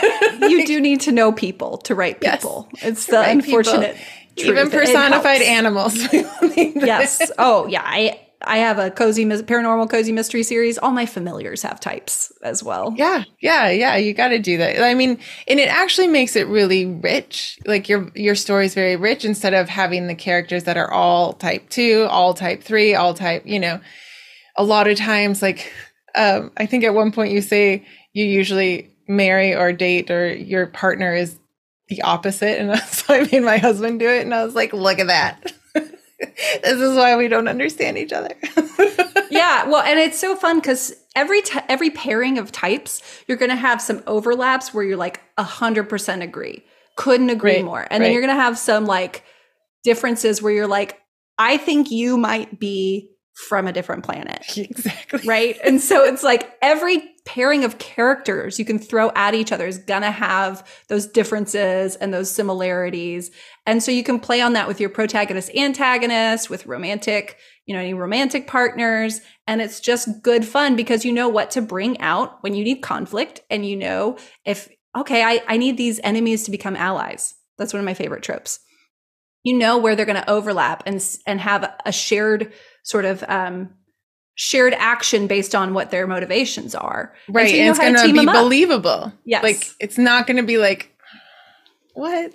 You 0.51 0.67
do 0.67 0.81
need 0.81 1.01
to 1.03 1.13
know 1.13 1.33
people 1.33 1.79
to 1.79 1.95
write 1.95 2.21
people. 2.21 2.69
Yes, 2.75 2.85
it's 2.85 3.07
the 3.07 3.23
unfortunate. 3.23 3.97
Even 4.37 4.71
personified 4.71 5.43
animals. 5.43 5.95
yes. 6.57 7.31
Oh, 7.39 7.67
yeah. 7.67 7.83
I 7.85 8.19
I 8.45 8.59
have 8.59 8.79
a 8.79 8.91
cozy 8.91 9.25
paranormal 9.25 9.91
cozy 9.91 10.13
mystery 10.13 10.43
series. 10.43 10.79
All 10.79 10.91
my 10.91 11.07
familiars 11.07 11.63
have 11.63 11.81
types 11.81 12.33
as 12.43 12.63
well. 12.63 12.95
Yeah, 12.97 13.25
yeah, 13.41 13.71
yeah. 13.71 13.97
You 13.97 14.15
got 14.15 14.29
to 14.29 14.39
do 14.39 14.59
that. 14.59 14.83
I 14.83 14.95
mean, 14.95 15.19
and 15.47 15.61
it 15.61 15.69
actually 15.69 16.09
makes 16.09 16.37
it 16.37 16.47
really 16.49 16.87
rich. 16.87 17.59
Like 17.67 17.89
your 17.89 18.11
your 18.15 18.35
story 18.35 18.67
is 18.67 18.75
very 18.75 18.97
rich 18.97 19.25
instead 19.25 19.55
of 19.55 19.69
having 19.69 20.07
the 20.07 20.15
characters 20.15 20.65
that 20.65 20.77
are 20.77 20.91
all 20.91 21.35
type 21.35 21.69
two, 21.69 22.07
all 22.11 22.35
type 22.35 22.63
three, 22.63 22.95
all 22.95 23.15
type. 23.15 23.43
You 23.47 23.61
know, 23.61 23.81
a 24.57 24.65
lot 24.65 24.89
of 24.89 24.97
times, 24.97 25.43
like 25.43 25.73
um, 26.15 26.51
I 26.57 26.67
think 26.67 26.85
at 26.85 26.95
one 26.95 27.13
point 27.13 27.33
you 27.33 27.43
say 27.43 27.87
you 28.13 28.25
usually 28.25 28.92
marry 29.09 29.55
or 29.55 29.73
date 29.73 30.11
or 30.11 30.33
your 30.33 30.67
partner 30.67 31.15
is 31.15 31.39
the 31.89 32.03
opposite. 32.03 32.61
And 32.61 32.79
so 32.81 33.15
I 33.15 33.29
made 33.31 33.43
my 33.43 33.59
husband 33.59 34.01
do 34.01 34.09
it. 34.09 34.23
And 34.23 34.35
I 34.35 34.45
was 34.45 34.55
like, 34.55 34.73
look 34.73 34.99
at 34.99 35.09
that. 35.09 35.53
this 35.75 36.81
is 36.81 36.97
why 36.97 37.17
we 37.17 37.29
don't 37.29 37.49
understand 37.49 37.99
each 37.99 38.13
other. 38.13 38.35
yeah. 39.31 39.69
Well, 39.69 39.83
and 39.83 39.99
it's 39.99 40.19
so 40.19 40.37
fun 40.37 40.59
because 40.59 40.95
every, 41.15 41.43
t- 41.43 41.61
every 41.69 41.91
pairing 41.91 42.39
of 42.39 42.53
types, 42.53 43.03
you're 43.27 43.39
going 43.39 43.51
to 43.51 43.57
have 43.57 43.81
some 43.81 44.03
overlaps 44.07 44.73
where 44.73 44.85
you're 44.85 44.97
like 44.97 45.21
a 45.37 45.43
hundred 45.43 45.89
percent 45.89 46.23
agree. 46.23 46.65
Couldn't 46.97 47.31
agree 47.31 47.57
right, 47.57 47.65
more. 47.65 47.81
And 47.81 47.91
right. 47.91 47.99
then 48.01 48.13
you're 48.13 48.23
going 48.23 48.37
to 48.37 48.43
have 48.43 48.59
some 48.59 48.85
like 48.87 49.25
differences 49.83 50.43
where 50.43 50.53
you're 50.53 50.67
like, 50.67 50.99
I 51.39 51.57
think 51.57 51.91
you 51.91 52.17
might 52.17 52.61
be 52.61 53.12
from 53.35 53.67
a 53.67 53.73
different 53.73 54.05
planet. 54.05 54.43
Exactly. 54.57 55.21
Right. 55.27 55.59
And 55.65 55.81
so 55.81 56.05
it's 56.05 56.23
like 56.23 56.57
every 56.63 57.03
pairing 57.25 57.65
of 57.65 57.79
characters 57.79 58.59
you 58.59 58.65
can 58.65 58.79
throw 58.79 59.11
at 59.15 59.35
each 59.35 59.53
other 59.53 59.67
is 59.67 59.79
going 59.79 60.03
to 60.03 60.11
have 60.11 60.67
those 60.89 61.07
differences 61.07 61.97
and 61.97 62.13
those 62.13 62.31
similarities. 62.31 63.31
And 63.67 63.83
so 63.83 63.91
you 63.91 64.03
can 64.03 64.19
play 64.19 64.41
on 64.41 64.55
that 64.55 64.69
with 64.69 64.81
your 64.81 64.91
protagonist, 64.91 65.51
antagonist, 65.55 66.51
with 66.51 66.67
romantic, 66.67 67.37
you 67.67 67.75
know, 67.75 67.81
any 67.81 67.95
romantic 67.95 68.47
partners. 68.47 69.21
And 69.47 69.61
it's 69.61 69.81
just 69.81 70.23
good 70.23 70.45
fun 70.45 70.77
because 70.77 71.05
you 71.05 71.13
know 71.13 71.29
what 71.29 71.51
to 71.53 71.63
bring 71.63 72.01
out 72.01 72.43
when 72.43 72.55
you 72.55 72.65
need 72.65 72.83
conflict. 72.83 73.43
And 73.51 73.65
you 73.65 73.77
know, 73.77 74.19
if, 74.45 74.69
okay, 74.97 75.23
I, 75.23 75.43
I 75.47 75.57
need 75.57 75.77
these 75.77 76.01
enemies 76.03 76.45
to 76.45 76.51
become 76.51 76.77
allies. 76.77 77.35
That's 77.59 77.73
one 77.73 77.81
of 77.81 77.87
my 77.87 77.95
favorite 77.95 78.23
tropes. 78.23 78.61
You 79.45 79.59
know 79.59 79.79
where 79.79 79.97
they're 79.97 80.07
going 80.07 80.21
to 80.21 80.31
overlap 80.31 80.85
and, 80.87 81.05
and 81.27 81.41
have 81.41 81.75
a 81.85 81.93
shared 81.93 82.53
sort 82.85 83.05
of 83.05 83.25
um, 83.29 83.71
shared 84.35 84.75
action 84.75 85.27
based 85.27 85.55
on 85.55 85.75
what 85.75 85.91
their 85.91 86.07
motivations 86.07 86.75
are. 86.75 87.15
Right. 87.29 87.55
And, 87.55 87.77
so 87.77 87.83
and 87.83 87.95
it's 87.95 88.03
going 88.03 88.15
to 88.15 88.21
be 88.21 88.27
believable. 88.27 89.13
Yes. 89.25 89.43
Like 89.43 89.69
it's 89.81 89.99
not 89.99 90.27
going 90.27 90.39
to 90.39 90.43
be 90.43 90.59
like, 90.59 90.97
what? 91.95 92.33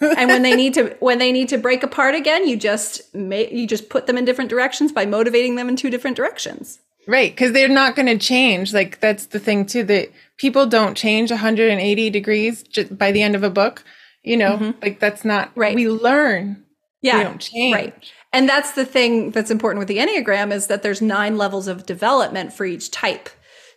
and 0.00 0.28
when 0.28 0.42
they 0.42 0.54
need 0.56 0.74
to 0.74 0.96
when 1.00 1.18
they 1.18 1.32
need 1.32 1.48
to 1.48 1.58
break 1.58 1.82
apart 1.82 2.14
again, 2.14 2.46
you 2.46 2.56
just 2.56 3.14
may, 3.14 3.52
you 3.52 3.66
just 3.66 3.88
put 3.88 4.06
them 4.06 4.18
in 4.18 4.24
different 4.24 4.50
directions 4.50 4.92
by 4.92 5.06
motivating 5.06 5.56
them 5.56 5.68
in 5.68 5.76
two 5.76 5.90
different 5.90 6.16
directions. 6.16 6.78
Right, 7.08 7.32
because 7.32 7.52
they're 7.52 7.68
not 7.68 7.96
going 7.96 8.06
to 8.06 8.18
change. 8.18 8.72
Like 8.72 9.00
that's 9.00 9.26
the 9.26 9.40
thing 9.40 9.66
too. 9.66 9.82
That 9.84 10.10
people 10.36 10.66
don't 10.66 10.96
change 10.96 11.30
180 11.30 12.10
degrees 12.10 12.62
just 12.62 12.96
by 12.96 13.10
the 13.10 13.22
end 13.22 13.34
of 13.34 13.42
a 13.42 13.50
book. 13.50 13.82
You 14.22 14.36
know, 14.36 14.56
mm-hmm. 14.56 14.80
like 14.80 15.00
that's 15.00 15.24
not 15.24 15.50
right. 15.56 15.74
We 15.74 15.88
learn. 15.88 16.64
Yeah, 17.00 17.18
we 17.18 17.24
don't 17.24 17.40
change. 17.40 17.74
Right. 17.74 18.12
And 18.32 18.48
that's 18.48 18.72
the 18.72 18.84
thing 18.84 19.30
that's 19.30 19.50
important 19.50 19.80
with 19.80 19.88
the 19.88 19.98
Enneagram 19.98 20.52
is 20.52 20.68
that 20.68 20.82
there's 20.82 21.02
nine 21.02 21.36
levels 21.36 21.68
of 21.68 21.84
development 21.84 22.52
for 22.52 22.64
each 22.64 22.90
type. 22.90 23.28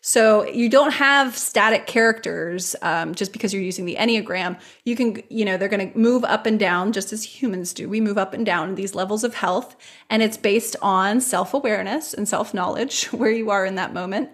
So 0.08 0.46
you 0.46 0.70
don't 0.70 0.91
have 0.91 1.36
static 1.36 1.88
characters 1.88 2.76
um, 2.84 3.16
just 3.16 3.34
because 3.34 3.52
you're 3.52 3.64
using 3.64 3.86
the 3.86 3.96
Enneagram. 3.96 4.60
You 4.84 4.96
can, 4.96 5.24
you 5.30 5.43
know, 5.43 5.58
they're 5.58 5.68
going 5.68 5.91
to 5.91 5.98
move 5.98 6.24
up 6.24 6.46
and 6.46 6.60
down 6.60 6.91
just 6.91 7.12
as 7.12 7.24
humans 7.24 7.74
do. 7.74 7.89
We 7.89 8.00
move 8.00 8.20
up 8.20 8.36
and 8.36 8.46
down 8.46 8.70
in 8.70 8.76
these 8.76 8.93
levels 8.93 9.24
of 9.24 9.34
health, 9.34 9.76
and 10.08 10.22
it's 10.22 10.38
based 10.38 10.76
on 10.80 11.22
self 11.22 11.56
awareness 11.56 12.14
and 12.14 12.30
self 12.30 12.54
knowledge 12.54 13.06
where 13.12 13.32
you 13.32 13.50
are 13.50 13.66
in 13.66 13.76
that 13.76 13.96
moment. 13.96 14.30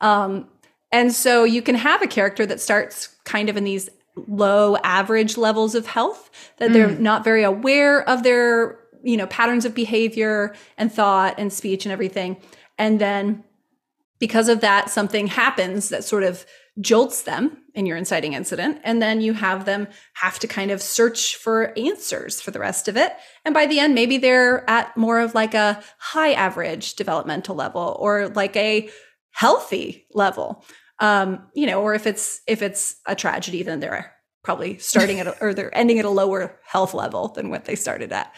Um, 0.00 0.48
and 0.90 1.14
so 1.14 1.44
you 1.44 1.62
can 1.62 1.76
have 1.76 2.02
a 2.02 2.08
character 2.08 2.44
that 2.44 2.60
starts 2.60 3.06
kind 3.24 3.48
of 3.48 3.56
in 3.56 3.62
these 3.62 3.88
low 4.16 4.76
average 4.78 5.36
levels 5.36 5.74
of 5.74 5.86
health 5.86 6.30
that 6.58 6.70
mm. 6.70 6.72
they're 6.74 6.90
not 6.90 7.24
very 7.24 7.42
aware 7.42 8.06
of 8.08 8.22
their 8.22 8.78
you 9.02 9.16
know, 9.16 9.26
patterns 9.26 9.64
of 9.64 9.74
behavior 9.74 10.54
and 10.78 10.92
thought 10.92 11.34
and 11.38 11.52
speech 11.52 11.84
and 11.84 11.92
everything. 11.92 12.36
And 12.78 13.00
then 13.00 13.44
because 14.18 14.48
of 14.48 14.60
that, 14.60 14.90
something 14.90 15.26
happens 15.26 15.88
that 15.88 16.04
sort 16.04 16.22
of 16.22 16.46
jolts 16.80 17.22
them 17.22 17.58
in 17.74 17.84
your 17.84 17.96
inciting 17.96 18.32
incident. 18.32 18.80
And 18.84 19.02
then 19.02 19.20
you 19.20 19.34
have 19.34 19.64
them 19.64 19.88
have 20.14 20.38
to 20.38 20.46
kind 20.46 20.70
of 20.70 20.80
search 20.80 21.36
for 21.36 21.76
answers 21.78 22.40
for 22.40 22.50
the 22.50 22.58
rest 22.58 22.88
of 22.88 22.96
it. 22.96 23.12
And 23.44 23.52
by 23.52 23.66
the 23.66 23.78
end, 23.78 23.94
maybe 23.94 24.18
they're 24.18 24.68
at 24.70 24.96
more 24.96 25.20
of 25.20 25.34
like 25.34 25.54
a 25.54 25.82
high 25.98 26.32
average 26.32 26.94
developmental 26.94 27.54
level 27.54 27.96
or 27.98 28.28
like 28.28 28.56
a 28.56 28.88
healthy 29.32 30.06
level. 30.12 30.64
Um, 31.02 31.48
you 31.52 31.66
know, 31.66 31.82
or 31.82 31.94
if 31.94 32.06
it's 32.06 32.40
if 32.46 32.62
it's 32.62 32.94
a 33.06 33.16
tragedy, 33.16 33.64
then 33.64 33.80
they're 33.80 34.12
probably 34.44 34.78
starting 34.78 35.18
at 35.18 35.26
a, 35.26 35.36
or 35.42 35.52
they're 35.52 35.76
ending 35.76 35.98
at 35.98 36.04
a 36.04 36.10
lower 36.10 36.58
health 36.64 36.94
level 36.94 37.28
than 37.28 37.50
what 37.50 37.64
they 37.64 37.74
started 37.74 38.12
at. 38.12 38.32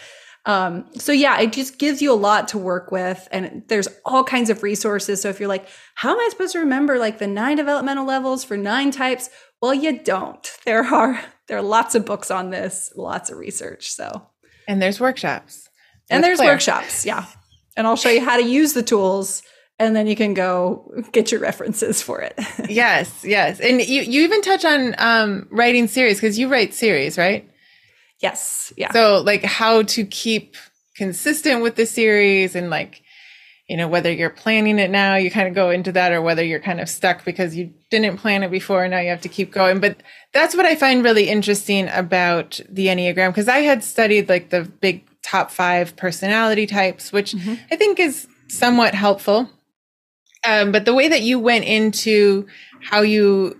Um, 0.47 0.87
so 0.95 1.13
yeah, 1.13 1.39
it 1.41 1.53
just 1.53 1.79
gives 1.79 2.01
you 2.01 2.11
a 2.11 2.15
lot 2.15 2.49
to 2.49 2.59
work 2.59 2.91
with, 2.91 3.29
and 3.31 3.63
there's 3.69 3.89
all 4.05 4.25
kinds 4.25 4.49
of 4.49 4.63
resources. 4.63 5.21
So 5.21 5.29
if 5.29 5.41
you're 5.41 5.49
like, 5.49 5.69
how 5.95 6.13
am 6.13 6.19
I 6.19 6.29
supposed 6.31 6.53
to 6.53 6.59
remember 6.61 6.99
like 6.99 7.19
the 7.19 7.27
nine 7.27 7.59
developmental 7.59 8.07
levels 8.07 8.45
for 8.45 8.57
nine 8.57 8.91
types? 8.91 9.29
Well, 9.61 9.75
you 9.75 9.99
don't. 10.03 10.51
There 10.65 10.85
are 10.85 11.21
there 11.49 11.59
are 11.59 11.63
lots 11.63 11.95
of 11.95 12.07
books 12.07 12.31
on 12.31 12.49
this, 12.49 12.93
lots 12.97 13.29
of 13.31 13.37
research. 13.37 13.91
So 13.91 14.27
and 14.67 14.81
there's 14.81 15.01
workshops, 15.01 15.69
and 16.09 16.25
there's 16.25 16.39
Claire. 16.39 16.53
workshops, 16.53 17.05
yeah. 17.05 17.27
And 17.77 17.87
I'll 17.87 17.97
show 17.97 18.11
you 18.11 18.25
how 18.25 18.39
to 18.39 18.45
use 18.45 18.73
the 18.73 18.83
tools 18.83 19.43
and 19.79 19.97
then 19.97 20.07
you 20.07 20.17
can 20.17 20.35
go 20.35 20.93
get 21.13 21.33
your 21.33 21.41
references 21.41 22.01
for 22.01 22.21
it. 22.21 22.39
yes, 22.69 23.25
yes. 23.25 23.61
And 23.61 23.81
you, 23.81 24.03
you 24.03 24.23
even 24.23 24.41
touch 24.43 24.65
on 24.65 24.95
um, 24.99 25.49
writing 25.51 25.89
series 25.89 26.19
because 26.19 26.39
you 26.39 26.49
write 26.49 26.75
series, 26.75 27.19
right? 27.19 27.49
Yes. 28.21 28.73
Yeah. 28.77 28.93
So 28.93 29.21
like 29.21 29.43
how 29.43 29.83
to 29.83 30.05
keep 30.05 30.57
consistent 30.97 31.63
with 31.63 31.75
the 31.75 31.87
series 31.87 32.55
and 32.55 32.71
like, 32.71 33.03
you 33.69 33.77
know, 33.77 33.89
whether 33.89 34.13
you're 34.13 34.31
planning 34.31 34.79
it 34.79 34.91
now, 34.91 35.17
you 35.17 35.31
kind 35.31 35.49
of 35.49 35.55
go 35.55 35.71
into 35.71 35.91
that, 35.93 36.13
or 36.13 36.21
whether 36.21 36.45
you're 36.45 36.61
kind 36.61 36.81
of 36.81 36.89
stuck 36.89 37.25
because 37.25 37.57
you 37.57 37.73
didn't 37.91 38.19
plan 38.19 38.43
it 38.43 38.51
before 38.51 38.85
and 38.85 38.91
now 38.91 39.01
you 39.01 39.09
have 39.09 39.23
to 39.23 39.29
keep 39.29 39.51
going. 39.51 39.81
But 39.81 40.03
that's 40.33 40.55
what 40.55 40.67
I 40.67 40.75
find 40.75 41.03
really 41.03 41.29
interesting 41.31 41.89
about 41.89 42.61
the 42.69 42.89
Enneagram 42.89 43.31
because 43.31 43.49
I 43.49 43.59
had 43.59 43.83
studied 43.83 44.29
like 44.29 44.51
the 44.51 44.65
big 44.65 45.09
top 45.23 45.51
five 45.51 45.97
personality 45.97 46.67
types, 46.67 47.11
which 47.11 47.33
mm-hmm. 47.33 47.55
I 47.71 47.77
think 47.77 47.99
is 47.99 48.29
somewhat 48.49 48.95
helpful. 48.95 49.51
Um, 50.47 50.73
but 50.73 50.85
the 50.85 50.95
way 50.95 51.09
that 51.09 51.23
you 51.23 51.39
went 51.39 51.65
into 51.65 52.47
how 52.83 53.01
you, 53.01 53.59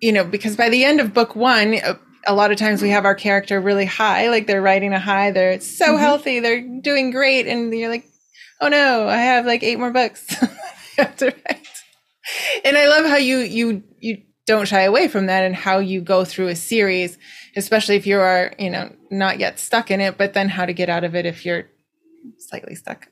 you 0.00 0.12
know, 0.12 0.24
because 0.24 0.56
by 0.56 0.68
the 0.68 0.84
end 0.84 1.00
of 1.00 1.12
book 1.12 1.36
one, 1.36 1.74
uh, 1.74 1.94
a 2.26 2.34
lot 2.34 2.52
of 2.52 2.58
times 2.58 2.82
we 2.82 2.90
have 2.90 3.04
our 3.04 3.14
character 3.14 3.60
really 3.60 3.84
high, 3.84 4.28
like 4.28 4.46
they're 4.46 4.62
riding 4.62 4.92
a 4.92 4.98
high, 4.98 5.30
they're 5.30 5.60
so 5.60 5.86
mm-hmm. 5.86 5.96
healthy, 5.98 6.40
they're 6.40 6.60
doing 6.80 7.10
great, 7.10 7.46
and 7.46 7.74
you're 7.74 7.90
like, 7.90 8.06
oh 8.60 8.68
no, 8.68 9.08
I 9.08 9.16
have 9.16 9.44
like 9.44 9.62
eight 9.62 9.78
more 9.78 9.90
books. 9.90 10.34
And 12.64 12.76
I 12.76 12.86
love 12.86 13.06
how 13.06 13.16
you 13.16 13.38
you 13.38 13.82
you 13.98 14.22
don't 14.46 14.66
shy 14.66 14.82
away 14.82 15.08
from 15.08 15.26
that 15.26 15.44
and 15.44 15.54
how 15.54 15.78
you 15.78 16.00
go 16.00 16.24
through 16.24 16.48
a 16.48 16.56
series, 16.56 17.18
especially 17.56 17.96
if 17.96 18.06
you 18.06 18.18
are, 18.18 18.52
you 18.58 18.70
know, 18.70 18.92
not 19.10 19.38
yet 19.38 19.58
stuck 19.58 19.90
in 19.90 20.00
it, 20.00 20.18
but 20.18 20.34
then 20.34 20.48
how 20.48 20.66
to 20.66 20.72
get 20.72 20.88
out 20.88 21.04
of 21.04 21.14
it 21.14 21.26
if 21.26 21.44
you're 21.44 21.66
slightly 22.38 22.74
stuck. 22.74 23.08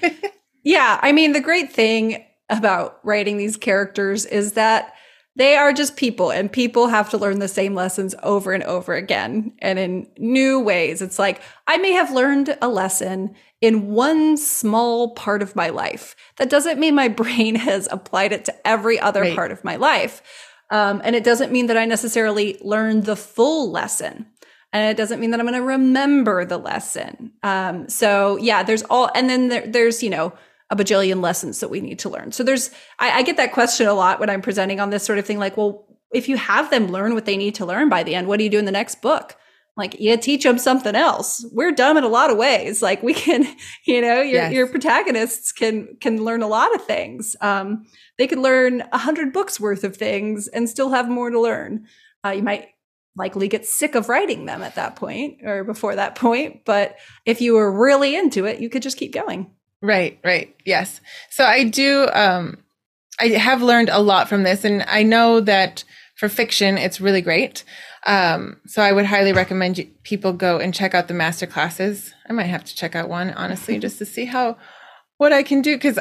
yeah, 0.62 0.98
I 1.02 1.12
mean, 1.12 1.32
the 1.32 1.40
great 1.40 1.72
thing 1.72 2.24
about 2.50 2.98
writing 3.04 3.38
these 3.38 3.56
characters 3.56 4.26
is 4.26 4.52
that 4.52 4.92
they 5.36 5.56
are 5.56 5.72
just 5.72 5.96
people 5.96 6.30
and 6.30 6.50
people 6.50 6.88
have 6.88 7.08
to 7.10 7.18
learn 7.18 7.38
the 7.38 7.48
same 7.48 7.74
lessons 7.74 8.14
over 8.22 8.52
and 8.52 8.64
over 8.64 8.94
again 8.94 9.52
and 9.60 9.78
in 9.78 10.08
new 10.18 10.60
ways. 10.60 11.00
It's 11.00 11.18
like 11.18 11.40
I 11.66 11.78
may 11.78 11.92
have 11.92 12.10
learned 12.10 12.58
a 12.60 12.68
lesson 12.68 13.34
in 13.60 13.86
one 13.86 14.36
small 14.36 15.14
part 15.14 15.40
of 15.40 15.54
my 15.54 15.68
life. 15.68 16.16
That 16.36 16.50
doesn't 16.50 16.80
mean 16.80 16.94
my 16.94 17.08
brain 17.22 17.54
has 17.54 17.88
applied 17.90 18.32
it 18.32 18.44
to 18.46 18.66
every 18.66 18.98
other 18.98 19.22
right. 19.22 19.34
part 19.34 19.52
of 19.52 19.64
my 19.64 19.76
life. 19.76 20.20
Um, 20.70 21.00
and 21.04 21.16
it 21.16 21.24
doesn't 21.24 21.52
mean 21.52 21.66
that 21.66 21.76
I 21.76 21.84
necessarily 21.84 22.58
learned 22.60 23.04
the 23.04 23.16
full 23.16 23.70
lesson. 23.70 24.26
And 24.72 24.88
it 24.88 24.96
doesn't 24.96 25.20
mean 25.20 25.30
that 25.30 25.40
I'm 25.40 25.46
going 25.46 25.58
to 25.58 25.66
remember 25.66 26.44
the 26.44 26.58
lesson. 26.58 27.32
Um, 27.42 27.88
so 27.88 28.36
yeah, 28.36 28.62
there's 28.62 28.82
all, 28.84 29.10
and 29.14 29.28
then 29.28 29.48
there, 29.48 29.66
there's, 29.66 30.02
you 30.02 30.10
know, 30.10 30.32
a 30.70 30.76
bajillion 30.76 31.20
lessons 31.20 31.60
that 31.60 31.68
we 31.68 31.80
need 31.80 31.98
to 32.00 32.08
learn. 32.08 32.32
So 32.32 32.44
there's, 32.44 32.70
I, 32.98 33.18
I, 33.18 33.22
get 33.22 33.36
that 33.38 33.52
question 33.52 33.88
a 33.88 33.92
lot 33.92 34.20
when 34.20 34.30
I'm 34.30 34.40
presenting 34.40 34.78
on 34.78 34.90
this 34.90 35.02
sort 35.02 35.18
of 35.18 35.26
thing. 35.26 35.38
Like, 35.38 35.56
well, 35.56 35.86
if 36.12 36.28
you 36.28 36.36
have 36.36 36.70
them 36.70 36.88
learn 36.88 37.14
what 37.14 37.24
they 37.24 37.36
need 37.36 37.56
to 37.56 37.66
learn 37.66 37.88
by 37.88 38.04
the 38.04 38.14
end, 38.14 38.28
what 38.28 38.38
do 38.38 38.44
you 38.44 38.50
do 38.50 38.58
in 38.58 38.66
the 38.66 38.72
next 38.72 39.02
book? 39.02 39.36
Like, 39.76 39.98
you 39.98 40.16
teach 40.16 40.42
them 40.42 40.58
something 40.58 40.94
else. 40.94 41.44
We're 41.52 41.72
dumb 41.72 41.96
in 41.96 42.04
a 42.04 42.08
lot 42.08 42.30
of 42.30 42.36
ways. 42.36 42.82
Like, 42.90 43.02
we 43.02 43.14
can, 43.14 43.46
you 43.86 44.00
know, 44.00 44.20
your 44.20 44.42
yes. 44.42 44.52
your 44.52 44.66
protagonists 44.66 45.52
can 45.52 45.96
can 46.00 46.24
learn 46.24 46.42
a 46.42 46.48
lot 46.48 46.74
of 46.74 46.84
things. 46.84 47.36
Um, 47.40 47.86
they 48.18 48.26
could 48.26 48.38
learn 48.38 48.82
a 48.92 48.98
hundred 48.98 49.32
books 49.32 49.60
worth 49.60 49.84
of 49.84 49.96
things 49.96 50.48
and 50.48 50.68
still 50.68 50.90
have 50.90 51.08
more 51.08 51.30
to 51.30 51.40
learn. 51.40 51.86
Uh, 52.24 52.30
you 52.30 52.42
might 52.42 52.68
likely 53.16 53.48
get 53.48 53.66
sick 53.66 53.94
of 53.94 54.08
writing 54.08 54.46
them 54.46 54.62
at 54.62 54.74
that 54.74 54.96
point 54.96 55.38
or 55.44 55.64
before 55.64 55.96
that 55.96 56.14
point. 56.14 56.64
But 56.64 56.96
if 57.24 57.40
you 57.40 57.54
were 57.54 57.70
really 57.70 58.16
into 58.16 58.44
it, 58.46 58.60
you 58.60 58.68
could 58.68 58.82
just 58.82 58.98
keep 58.98 59.12
going. 59.12 59.50
Right, 59.82 60.18
right. 60.24 60.54
Yes. 60.64 61.00
So 61.30 61.44
I 61.44 61.64
do 61.64 62.08
um 62.12 62.58
I 63.18 63.28
have 63.28 63.62
learned 63.62 63.88
a 63.88 64.00
lot 64.00 64.28
from 64.28 64.42
this 64.42 64.64
and 64.64 64.84
I 64.88 65.02
know 65.02 65.40
that 65.40 65.84
for 66.16 66.28
fiction 66.28 66.76
it's 66.76 67.00
really 67.00 67.22
great. 67.22 67.64
Um 68.06 68.60
so 68.66 68.82
I 68.82 68.92
would 68.92 69.06
highly 69.06 69.32
recommend 69.32 69.78
you, 69.78 69.86
people 70.02 70.32
go 70.32 70.58
and 70.58 70.74
check 70.74 70.94
out 70.94 71.08
the 71.08 71.14
master 71.14 71.46
classes. 71.46 72.12
I 72.28 72.32
might 72.32 72.44
have 72.44 72.64
to 72.64 72.74
check 72.74 72.94
out 72.94 73.08
one 73.08 73.30
honestly 73.30 73.78
just 73.78 73.98
to 73.98 74.04
see 74.06 74.26
how 74.26 74.58
what 75.16 75.32
I 75.32 75.42
can 75.42 75.62
do 75.62 75.78
cuz 75.78 75.98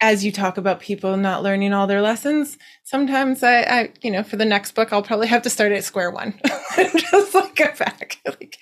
as 0.00 0.24
you 0.24 0.30
talk 0.30 0.58
about 0.58 0.80
people 0.80 1.16
not 1.16 1.42
learning 1.42 1.72
all 1.72 1.86
their 1.86 2.02
lessons, 2.02 2.58
sometimes 2.84 3.42
I, 3.42 3.60
I, 3.62 3.92
you 4.02 4.10
know, 4.10 4.22
for 4.22 4.36
the 4.36 4.44
next 4.44 4.72
book, 4.74 4.92
I'll 4.92 5.02
probably 5.02 5.26
have 5.26 5.40
to 5.42 5.50
start 5.50 5.72
at 5.72 5.84
square 5.84 6.10
one, 6.10 6.38
just 6.76 7.34
like 7.34 7.56
go 7.56 7.72
back. 7.78 8.18
like, 8.26 8.56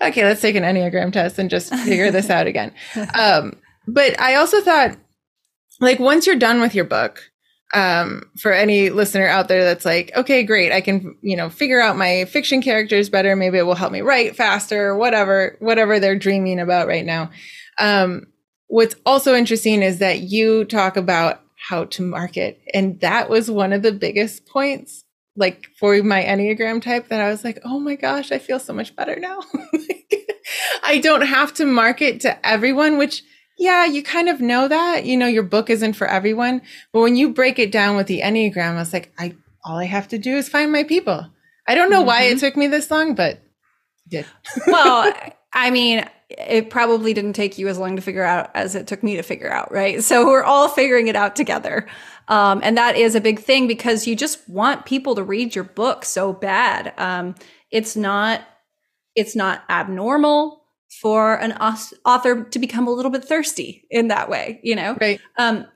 okay, 0.00 0.24
let's 0.24 0.40
take 0.40 0.56
an 0.56 0.64
Enneagram 0.64 1.12
test 1.12 1.38
and 1.38 1.48
just 1.48 1.72
figure 1.72 2.10
this 2.10 2.30
out 2.30 2.46
again. 2.48 2.72
Um, 3.14 3.58
but 3.86 4.18
I 4.20 4.36
also 4.36 4.60
thought, 4.60 4.96
like, 5.80 5.98
once 5.98 6.26
you're 6.26 6.36
done 6.36 6.60
with 6.60 6.74
your 6.74 6.84
book, 6.84 7.32
um, 7.72 8.30
for 8.38 8.52
any 8.52 8.90
listener 8.90 9.26
out 9.26 9.48
there 9.48 9.64
that's 9.64 9.84
like, 9.84 10.12
okay, 10.14 10.44
great, 10.44 10.72
I 10.72 10.80
can, 10.80 11.16
you 11.22 11.36
know, 11.36 11.48
figure 11.48 11.80
out 11.80 11.96
my 11.96 12.26
fiction 12.26 12.60
characters 12.60 13.08
better. 13.08 13.34
Maybe 13.34 13.58
it 13.58 13.62
will 13.62 13.74
help 13.74 13.92
me 13.92 14.02
write 14.02 14.36
faster, 14.36 14.94
whatever, 14.94 15.56
whatever 15.58 15.98
they're 15.98 16.18
dreaming 16.18 16.60
about 16.60 16.86
right 16.86 17.04
now. 17.04 17.30
Um, 17.78 18.26
what's 18.66 18.94
also 19.06 19.34
interesting 19.34 19.82
is 19.82 19.98
that 19.98 20.20
you 20.20 20.64
talk 20.64 20.96
about 20.96 21.40
how 21.68 21.84
to 21.84 22.02
market, 22.02 22.60
and 22.74 23.00
that 23.00 23.30
was 23.30 23.50
one 23.50 23.72
of 23.72 23.82
the 23.82 23.92
biggest 23.92 24.46
points, 24.46 25.04
like 25.36 25.66
for 25.78 26.02
my 26.02 26.22
Enneagram 26.22 26.82
type, 26.82 27.08
that 27.08 27.20
I 27.22 27.30
was 27.30 27.44
like, 27.44 27.58
oh 27.64 27.78
my 27.78 27.94
gosh, 27.94 28.32
I 28.32 28.38
feel 28.38 28.58
so 28.58 28.74
much 28.74 28.94
better 28.94 29.18
now. 29.18 29.40
I 30.82 30.98
don't 30.98 31.22
have 31.22 31.54
to 31.54 31.64
market 31.64 32.20
to 32.22 32.46
everyone, 32.46 32.98
which 32.98 33.22
yeah, 33.62 33.84
you 33.84 34.02
kind 34.02 34.28
of 34.28 34.40
know 34.40 34.66
that. 34.66 35.04
You 35.04 35.16
know, 35.16 35.28
your 35.28 35.44
book 35.44 35.70
isn't 35.70 35.92
for 35.92 36.06
everyone. 36.06 36.62
But 36.92 37.00
when 37.00 37.14
you 37.14 37.32
break 37.32 37.60
it 37.60 37.70
down 37.70 37.96
with 37.96 38.08
the 38.08 38.20
Enneagram, 38.20 38.72
I 38.72 38.74
was 38.74 38.92
like, 38.92 39.12
I 39.18 39.36
all 39.64 39.78
I 39.78 39.84
have 39.84 40.08
to 40.08 40.18
do 40.18 40.36
is 40.36 40.48
find 40.48 40.72
my 40.72 40.82
people. 40.82 41.26
I 41.68 41.76
don't 41.76 41.88
know 41.88 41.98
mm-hmm. 41.98 42.06
why 42.08 42.22
it 42.22 42.30
mm-hmm. 42.30 42.38
took 42.40 42.56
me 42.56 42.66
this 42.66 42.90
long, 42.90 43.14
but 43.14 43.40
did. 44.08 44.26
well, 44.66 45.14
I 45.52 45.70
mean, 45.70 46.04
it 46.28 46.70
probably 46.70 47.14
didn't 47.14 47.34
take 47.34 47.56
you 47.56 47.68
as 47.68 47.78
long 47.78 47.94
to 47.94 48.02
figure 48.02 48.24
out 48.24 48.50
as 48.54 48.74
it 48.74 48.88
took 48.88 49.04
me 49.04 49.16
to 49.16 49.22
figure 49.22 49.50
out, 49.50 49.70
right? 49.70 50.02
So 50.02 50.26
we're 50.26 50.42
all 50.42 50.68
figuring 50.68 51.06
it 51.06 51.14
out 51.14 51.36
together. 51.36 51.86
Um, 52.26 52.60
and 52.64 52.76
that 52.76 52.96
is 52.96 53.14
a 53.14 53.20
big 53.20 53.38
thing 53.38 53.68
because 53.68 54.08
you 54.08 54.16
just 54.16 54.48
want 54.48 54.86
people 54.86 55.14
to 55.14 55.22
read 55.22 55.54
your 55.54 55.64
book 55.64 56.04
so 56.04 56.32
bad. 56.32 56.94
Um, 56.98 57.36
it's 57.70 57.94
not, 57.94 58.42
it's 59.14 59.36
not 59.36 59.62
abnormal 59.68 60.61
for 61.00 61.34
an 61.34 61.52
author 61.52 62.44
to 62.44 62.58
become 62.58 62.86
a 62.86 62.90
little 62.90 63.10
bit 63.10 63.24
thirsty 63.24 63.86
in 63.90 64.08
that 64.08 64.28
way, 64.28 64.60
you 64.62 64.76
know? 64.76 64.96
Right. 65.00 65.20
Um, 65.38 65.66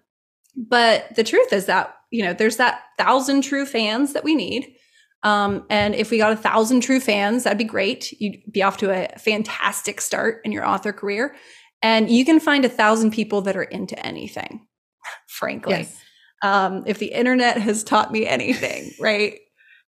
but 0.56 1.14
the 1.16 1.24
truth 1.24 1.52
is 1.52 1.66
that, 1.66 1.94
you 2.10 2.24
know, 2.24 2.32
there's 2.32 2.56
that 2.56 2.82
thousand 2.98 3.42
true 3.42 3.66
fans 3.66 4.12
that 4.12 4.24
we 4.24 4.34
need. 4.34 4.74
Um, 5.22 5.64
and 5.70 5.94
if 5.94 6.10
we 6.10 6.18
got 6.18 6.32
a 6.32 6.36
thousand 6.36 6.80
true 6.80 7.00
fans, 7.00 7.44
that'd 7.44 7.58
be 7.58 7.64
great. 7.64 8.12
You'd 8.20 8.40
be 8.50 8.62
off 8.62 8.76
to 8.78 8.90
a 8.90 9.18
fantastic 9.18 10.00
start 10.00 10.40
in 10.44 10.52
your 10.52 10.66
author 10.66 10.92
career. 10.92 11.34
And 11.82 12.10
you 12.10 12.24
can 12.24 12.40
find 12.40 12.64
a 12.64 12.68
thousand 12.68 13.12
people 13.12 13.42
that 13.42 13.56
are 13.56 13.62
into 13.62 13.98
anything, 14.04 14.66
frankly. 15.26 15.78
Yes. 15.78 15.96
Um, 16.42 16.84
if 16.86 16.98
the 16.98 17.12
internet 17.12 17.58
has 17.58 17.82
taught 17.82 18.12
me 18.12 18.26
anything, 18.26 18.92
right? 19.00 19.38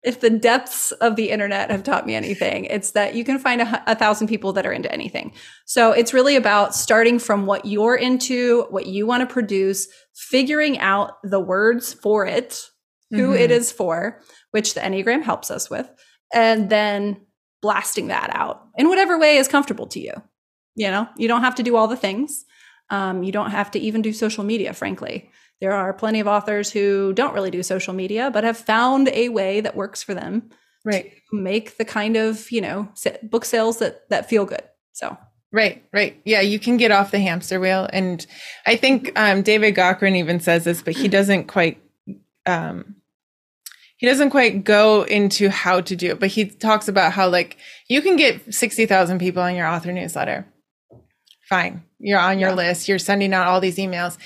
If 0.06 0.20
the 0.20 0.30
depths 0.30 0.92
of 0.92 1.16
the 1.16 1.30
internet 1.30 1.68
have 1.68 1.82
taught 1.82 2.06
me 2.06 2.14
anything, 2.14 2.64
it's 2.66 2.92
that 2.92 3.16
you 3.16 3.24
can 3.24 3.40
find 3.40 3.60
a, 3.60 3.90
a, 3.90 3.96
thousand 3.96 4.28
people 4.28 4.52
that 4.52 4.64
are 4.64 4.72
into 4.72 4.90
anything. 4.92 5.32
So 5.64 5.90
it's 5.90 6.14
really 6.14 6.36
about 6.36 6.76
starting 6.76 7.18
from 7.18 7.44
what 7.44 7.66
you're 7.66 7.96
into, 7.96 8.66
what 8.70 8.86
you 8.86 9.04
want 9.04 9.28
to 9.28 9.32
produce, 9.32 9.88
figuring 10.14 10.78
out 10.78 11.14
the 11.24 11.40
words 11.40 11.92
for 11.92 12.24
it, 12.24 12.70
who 13.10 13.32
mm-hmm. 13.32 13.42
it 13.42 13.50
is 13.50 13.72
for, 13.72 14.22
which 14.52 14.74
the 14.74 14.80
Enneagram 14.80 15.24
helps 15.24 15.50
us 15.50 15.68
with, 15.68 15.90
and 16.32 16.70
then 16.70 17.20
blasting 17.60 18.06
that 18.06 18.30
out 18.32 18.62
in 18.78 18.88
whatever 18.88 19.18
way 19.18 19.38
is 19.38 19.48
comfortable 19.48 19.88
to 19.88 19.98
you. 19.98 20.12
You 20.76 20.88
know, 20.92 21.08
you 21.16 21.26
don't 21.26 21.42
have 21.42 21.56
to 21.56 21.64
do 21.64 21.74
all 21.74 21.88
the 21.88 21.96
things. 21.96 22.44
Um, 22.90 23.24
you 23.24 23.32
don't 23.32 23.50
have 23.50 23.72
to 23.72 23.80
even 23.80 24.02
do 24.02 24.12
social 24.12 24.44
media, 24.44 24.72
frankly. 24.72 25.32
There 25.60 25.72
are 25.72 25.92
plenty 25.92 26.20
of 26.20 26.26
authors 26.26 26.70
who 26.70 27.12
don't 27.12 27.34
really 27.34 27.50
do 27.50 27.62
social 27.62 27.94
media, 27.94 28.30
but 28.30 28.44
have 28.44 28.58
found 28.58 29.08
a 29.08 29.28
way 29.30 29.60
that 29.60 29.76
works 29.76 30.02
for 30.02 30.14
them 30.14 30.50
right. 30.84 31.12
to 31.30 31.36
make 31.36 31.78
the 31.78 31.84
kind 31.84 32.16
of, 32.16 32.50
you 32.50 32.60
know, 32.60 32.88
book 33.22 33.44
sales 33.44 33.78
that 33.78 34.08
that 34.10 34.28
feel 34.28 34.44
good. 34.44 34.62
So 34.92 35.16
Right, 35.52 35.84
right. 35.92 36.20
Yeah, 36.24 36.40
you 36.40 36.58
can 36.58 36.76
get 36.76 36.90
off 36.90 37.12
the 37.12 37.20
hamster 37.20 37.58
wheel. 37.58 37.88
And 37.92 38.26
I 38.66 38.76
think 38.76 39.12
um, 39.18 39.42
David 39.42 39.74
Gaughran 39.74 40.16
even 40.16 40.40
says 40.40 40.64
this, 40.64 40.82
but 40.82 40.94
he 40.94 41.08
doesn't 41.08 41.46
quite 41.46 41.80
um, 42.44 42.96
he 43.96 44.06
doesn't 44.06 44.30
quite 44.30 44.64
go 44.64 45.04
into 45.04 45.48
how 45.48 45.80
to 45.80 45.96
do 45.96 46.10
it, 46.10 46.20
but 46.20 46.28
he 46.28 46.44
talks 46.44 46.88
about 46.88 47.12
how 47.12 47.28
like 47.28 47.56
you 47.88 48.02
can 48.02 48.16
get 48.16 48.52
60,000 48.52 49.18
people 49.18 49.42
on 49.42 49.56
your 49.56 49.66
author 49.66 49.92
newsletter. 49.92 50.46
Fine. 51.48 51.82
You're 51.98 52.20
on 52.20 52.38
your 52.38 52.50
yeah. 52.50 52.56
list, 52.56 52.88
you're 52.88 52.98
sending 52.98 53.32
out 53.32 53.46
all 53.46 53.60
these 53.60 53.78
emails. 53.78 54.18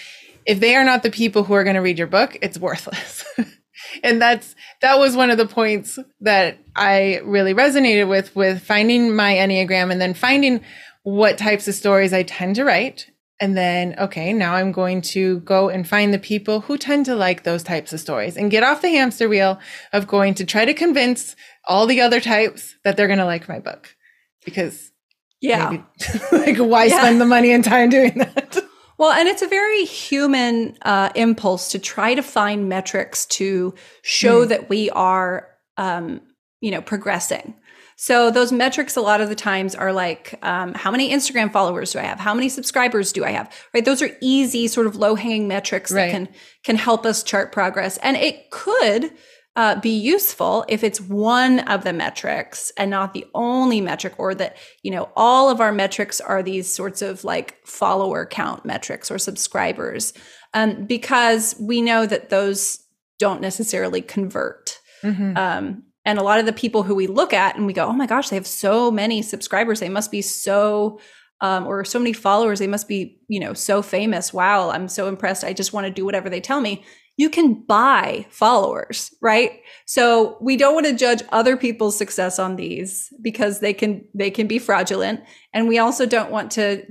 If 0.47 0.61
they 0.61 0.75
are 0.77 0.85
not 0.85 1.03
the 1.03 1.11
people 1.11 1.45
who 1.45 1.55
are 1.55 1.65
going 1.65 1.77
to 1.77 1.83
read 1.83 1.99
your 1.99 2.07
book, 2.07 2.37
it's 2.43 2.59
worthless. 2.59 3.25
and 4.03 4.21
that's 4.21 4.55
that 4.81 4.99
was 4.99 5.17
one 5.17 5.31
of 5.31 5.39
the 5.39 5.47
points 5.47 5.99
that 6.21 6.59
I 6.75 7.21
really 7.25 7.55
resonated 7.55 8.09
with 8.09 8.35
with 8.35 8.63
finding 8.63 9.15
my 9.15 9.35
enneagram 9.35 9.91
and 9.91 10.01
then 10.01 10.15
finding 10.15 10.63
what 11.03 11.39
types 11.39 11.67
of 11.69 11.75
stories 11.75 12.13
I 12.13 12.23
tend 12.23 12.57
to 12.57 12.65
write 12.65 13.11
and 13.41 13.57
then, 13.57 13.95
okay, 13.99 14.35
now 14.35 14.55
I'm 14.55 14.71
going 14.71 15.01
to 15.01 15.41
go 15.41 15.71
and 15.71 15.89
find 15.89 16.13
the 16.13 16.19
people 16.19 16.61
who 16.61 16.77
tend 16.77 17.07
to 17.07 17.17
like 17.17 17.43
those 17.43 17.63
types 17.63 17.95
of 17.95 18.01
stories 18.01 18.37
and 18.37 18.51
get 18.51 18.63
off 18.63 18.83
the 18.83 18.91
hamster 18.91 19.31
wheel 19.31 19.59
of 19.95 20.07
going 20.07 20.35
to 20.35 20.45
try 20.45 20.67
to 20.67 20.75
convince 20.75 21.35
all 21.67 21.87
the 21.87 22.03
other 22.03 22.21
types 22.21 22.77
that 22.85 22.99
they're 22.99 23.07
going 23.07 23.19
to 23.19 23.25
like 23.25 23.49
my 23.49 23.59
book. 23.59 23.97
Because, 24.45 24.93
yeah, 25.41 25.71
maybe, 25.71 25.85
like, 26.33 26.59
why 26.59 26.85
yeah. 26.85 26.99
spend 26.99 27.19
the 27.19 27.27
money 27.27 27.51
and 27.51 27.65
time 27.65 27.89
doing 27.89 28.19
that? 28.19 28.59
Well, 29.01 29.13
and 29.13 29.27
it's 29.27 29.41
a 29.41 29.49
very 29.49 29.87
human 29.87 30.77
uh, 30.83 31.09
impulse 31.15 31.69
to 31.69 31.79
try 31.79 32.15
to 32.15 32.23
find 32.23 32.69
metrics 32.69 33.25
to 33.27 33.75
show 34.03 34.45
mm. 34.45 34.49
that 34.51 34.69
we 34.69 34.91
are, 34.91 35.49
um, 35.79 36.21
you 36.61 36.71
know, 36.71 36.83
progressing. 36.83 37.55
So 37.97 38.31
those 38.31 38.53
metrics 38.53 38.97
a 38.97 39.01
lot 39.01 39.23
of 39.23 39.31
the 39.31 39.35
times 39.35 39.75
are 39.75 39.95
like, 39.95 40.39
um, 40.43 40.75
how 40.75 40.91
many 40.91 41.15
Instagram 41.15 41.51
followers 41.51 41.95
do 41.95 41.99
I 41.99 42.03
have? 42.03 42.21
How 42.21 42.35
many 42.35 42.51
subscribers 42.51 43.11
do 43.11 43.25
I 43.25 43.31
have? 43.31 43.51
Right? 43.73 43.87
Those 43.87 44.03
are 44.03 44.11
easy, 44.21 44.69
sort 44.69 44.87
of 44.87 44.97
low 44.97 45.15
hanging 45.15 45.49
metrics 45.49 45.91
right. 45.91 46.05
that 46.05 46.13
can 46.13 46.29
can 46.63 46.77
help 46.77 47.07
us 47.07 47.23
chart 47.23 47.53
progress, 47.53 47.97
and 48.03 48.19
it 48.19 48.51
could. 48.51 49.13
Uh, 49.61 49.79
be 49.79 49.91
useful 50.15 50.65
if 50.69 50.83
it's 50.83 51.03
one 51.03 51.59
of 51.69 51.85
the 51.85 51.93
metrics 51.93 52.73
and 52.79 52.91
not 52.91 53.13
the 53.13 53.27
only 53.35 53.81
metric, 53.81 54.15
or 54.17 54.35
that, 54.35 54.57
you 54.83 54.91
know, 54.91 55.11
all 55.17 55.51
of 55.51 55.61
our 55.61 55.73
metrics 55.73 56.19
are 56.19 56.43
these 56.43 56.67
sorts 56.75 57.03
of 57.03 57.25
like 57.25 57.49
follower 57.67 58.25
count 58.25 58.65
metrics 58.65 59.11
or 59.11 59.19
subscribers, 59.19 60.15
um, 60.55 60.87
because 60.87 61.55
we 61.61 61.83
know 61.83 62.07
that 62.07 62.31
those 62.31 62.79
don't 63.19 63.43
necessarily 63.43 64.01
convert. 64.01 64.79
Mm-hmm. 65.03 65.37
Um, 65.37 65.83
and 66.07 66.19
a 66.19 66.23
lot 66.23 66.41
of 66.41 66.47
the 66.47 66.61
people 66.63 66.83
who 66.83 66.95
we 66.95 67.07
look 67.07 67.33
at 67.35 67.57
and 67.57 67.67
we 67.67 67.75
go, 67.75 67.85
oh 67.85 67.93
my 68.03 68.07
gosh, 68.07 68.31
they 68.31 68.37
have 68.37 68.47
so 68.47 68.91
many 68.91 69.21
subscribers. 69.21 69.81
They 69.81 69.91
must 69.91 70.11
be 70.11 70.23
so, 70.23 71.01
um, 71.43 71.67
or 71.67 71.85
so 71.85 71.99
many 71.99 72.15
followers. 72.15 72.61
They 72.61 72.67
must 72.67 72.89
be, 72.89 73.21
you 73.29 73.41
know, 73.41 73.53
so 73.53 73.83
famous. 73.83 74.33
Wow, 74.33 74.71
I'm 74.71 74.89
so 74.89 75.07
impressed. 75.07 75.45
I 75.45 75.53
just 75.53 75.75
want 75.75 75.87
to 75.87 75.93
do 75.93 76.07
whatever 76.07 76.31
they 76.31 76.41
tell 76.41 76.63
me. 76.63 76.83
You 77.21 77.29
can 77.29 77.55
buy 77.55 78.27
followers, 78.31 79.15
right? 79.21 79.61
So 79.85 80.39
we 80.41 80.57
don't 80.57 80.73
want 80.73 80.87
to 80.87 80.95
judge 80.95 81.23
other 81.31 81.55
people's 81.57 81.99
success 81.99 82.39
on 82.39 82.57
these 82.57 83.13
because 83.21 83.61
they 83.61 83.75
can 83.75 84.07
they 84.15 84.31
can 84.31 84.47
be 84.47 84.59
fraudulent, 84.59 85.21
and 85.53 85.69
we 85.69 85.79
also 85.79 86.07
don't 86.07 86.31
want 86.31 86.51
to, 86.53 86.83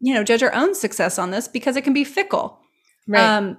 you 0.00 0.12
know, 0.12 0.24
judge 0.24 0.42
our 0.42 0.52
own 0.52 0.74
success 0.74 1.18
on 1.18 1.30
this 1.30 1.48
because 1.48 1.74
it 1.76 1.84
can 1.84 1.94
be 1.94 2.04
fickle. 2.04 2.58
Right. 3.06 3.22
Um, 3.22 3.56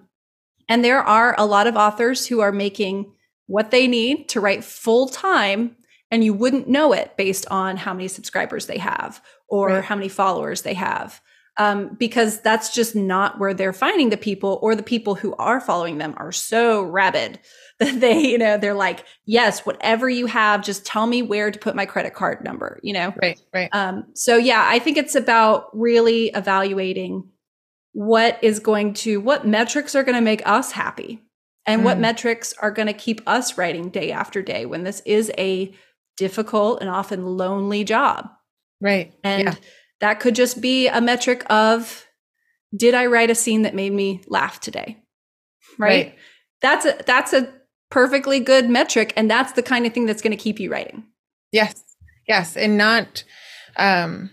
and 0.67 0.85
there 0.85 1.01
are 1.01 1.33
a 1.35 1.47
lot 1.47 1.65
of 1.65 1.75
authors 1.75 2.27
who 2.27 2.41
are 2.41 2.51
making 2.51 3.11
what 3.47 3.71
they 3.71 3.87
need 3.87 4.29
to 4.29 4.39
write 4.39 4.63
full 4.63 5.09
time 5.09 5.75
and 6.11 6.23
you 6.23 6.35
wouldn't 6.35 6.67
know 6.67 6.93
it 6.93 7.17
based 7.17 7.47
on 7.49 7.75
how 7.77 7.93
many 7.93 8.07
subscribers 8.07 8.67
they 8.67 8.77
have 8.77 9.19
or 9.47 9.69
right. 9.69 9.83
how 9.83 9.95
many 9.95 10.09
followers 10.09 10.61
they 10.61 10.75
have 10.75 11.21
um, 11.59 11.95
because 11.99 12.41
that's 12.41 12.73
just 12.73 12.95
not 12.95 13.37
where 13.37 13.53
they're 13.53 13.73
finding 13.73 14.09
the 14.09 14.17
people 14.17 14.57
or 14.61 14.73
the 14.73 14.81
people 14.81 15.13
who 15.13 15.35
are 15.35 15.59
following 15.61 15.99
them 15.99 16.15
are 16.17 16.31
so 16.31 16.81
rabid 16.81 17.39
that 17.79 17.99
they 18.01 18.19
you 18.19 18.37
know 18.37 18.57
they're 18.57 18.73
like 18.73 19.05
yes 19.25 19.65
whatever 19.65 20.09
you 20.09 20.25
have 20.25 20.63
just 20.63 20.85
tell 20.85 21.07
me 21.07 21.21
where 21.21 21.51
to 21.51 21.59
put 21.59 21.75
my 21.75 21.85
credit 21.85 22.13
card 22.13 22.43
number 22.43 22.79
you 22.83 22.91
know 22.91 23.13
right 23.21 23.39
right 23.53 23.69
um, 23.71 24.03
so 24.15 24.35
yeah 24.35 24.65
i 24.67 24.79
think 24.79 24.97
it's 24.97 25.15
about 25.15 25.69
really 25.73 26.27
evaluating 26.29 27.23
what 27.93 28.37
is 28.41 28.59
going 28.59 28.93
to 28.93 29.21
what 29.21 29.47
metrics 29.47 29.95
are 29.95 30.03
going 30.03 30.15
to 30.15 30.21
make 30.21 30.45
us 30.45 30.73
happy 30.73 31.21
and 31.65 31.81
mm. 31.81 31.85
what 31.85 31.99
metrics 31.99 32.53
are 32.53 32.71
going 32.71 32.87
to 32.87 32.93
keep 32.93 33.21
us 33.27 33.57
writing 33.57 33.89
day 33.89 34.11
after 34.11 34.41
day 34.41 34.65
when 34.65 34.83
this 34.83 35.01
is 35.05 35.31
a 35.37 35.71
difficult 36.17 36.81
and 36.81 36.89
often 36.89 37.23
lonely 37.37 37.83
job. 37.83 38.29
Right. 38.81 39.13
And 39.23 39.43
yeah. 39.43 39.55
That 40.01 40.19
could 40.19 40.35
just 40.35 40.61
be 40.61 40.87
a 40.87 41.01
metric 41.01 41.45
of 41.49 42.05
did 42.75 42.93
I 42.93 43.07
write 43.07 43.29
a 43.29 43.35
scene 43.35 43.63
that 43.63 43.75
made 43.75 43.93
me 43.93 44.21
laugh 44.27 44.59
today? 44.59 44.97
Right? 45.77 45.87
right. 45.87 46.15
That's 46.61 46.85
a 46.85 46.97
that's 47.05 47.33
a 47.33 47.53
perfectly 47.89 48.39
good 48.39 48.69
metric 48.69 49.13
and 49.15 49.29
that's 49.29 49.53
the 49.53 49.63
kind 49.63 49.85
of 49.85 49.93
thing 49.93 50.05
that's 50.05 50.21
going 50.21 50.35
to 50.35 50.41
keep 50.41 50.59
you 50.59 50.71
writing. 50.71 51.03
Yes. 51.51 51.83
Yes, 52.27 52.55
and 52.55 52.77
not 52.77 53.23
um 53.77 54.29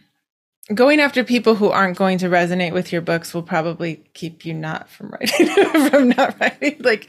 going 0.74 1.00
after 1.00 1.22
people 1.22 1.54
who 1.54 1.68
aren't 1.68 1.96
going 1.96 2.18
to 2.18 2.26
resonate 2.26 2.72
with 2.72 2.92
your 2.92 3.00
books 3.00 3.32
will 3.32 3.42
probably 3.42 4.04
keep 4.14 4.44
you 4.44 4.52
not 4.52 4.88
from 4.88 5.10
writing 5.10 5.46
from 5.90 6.08
not 6.10 6.38
writing 6.40 6.76
like 6.80 7.08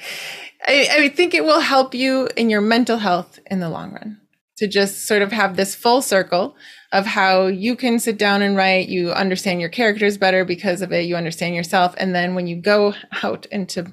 I, 0.65 0.87
I 0.91 1.09
think 1.09 1.33
it 1.33 1.43
will 1.43 1.59
help 1.59 1.95
you 1.95 2.29
in 2.37 2.49
your 2.49 2.61
mental 2.61 2.97
health 2.97 3.39
in 3.47 3.59
the 3.59 3.69
long 3.69 3.93
run 3.93 4.21
to 4.57 4.67
just 4.67 5.07
sort 5.07 5.21
of 5.21 5.31
have 5.31 5.55
this 5.55 5.75
full 5.75 6.01
circle 6.01 6.55
of 6.91 7.05
how 7.05 7.47
you 7.47 7.75
can 7.75 7.99
sit 7.99 8.17
down 8.17 8.41
and 8.41 8.55
write 8.55 8.87
you 8.87 9.11
understand 9.11 9.59
your 9.59 9.69
characters 9.69 10.17
better 10.17 10.45
because 10.45 10.81
of 10.81 10.91
it 10.91 11.05
you 11.05 11.15
understand 11.15 11.55
yourself 11.55 11.93
and 11.97 12.13
then 12.13 12.35
when 12.35 12.47
you 12.47 12.55
go 12.55 12.93
out 13.23 13.45
into 13.47 13.85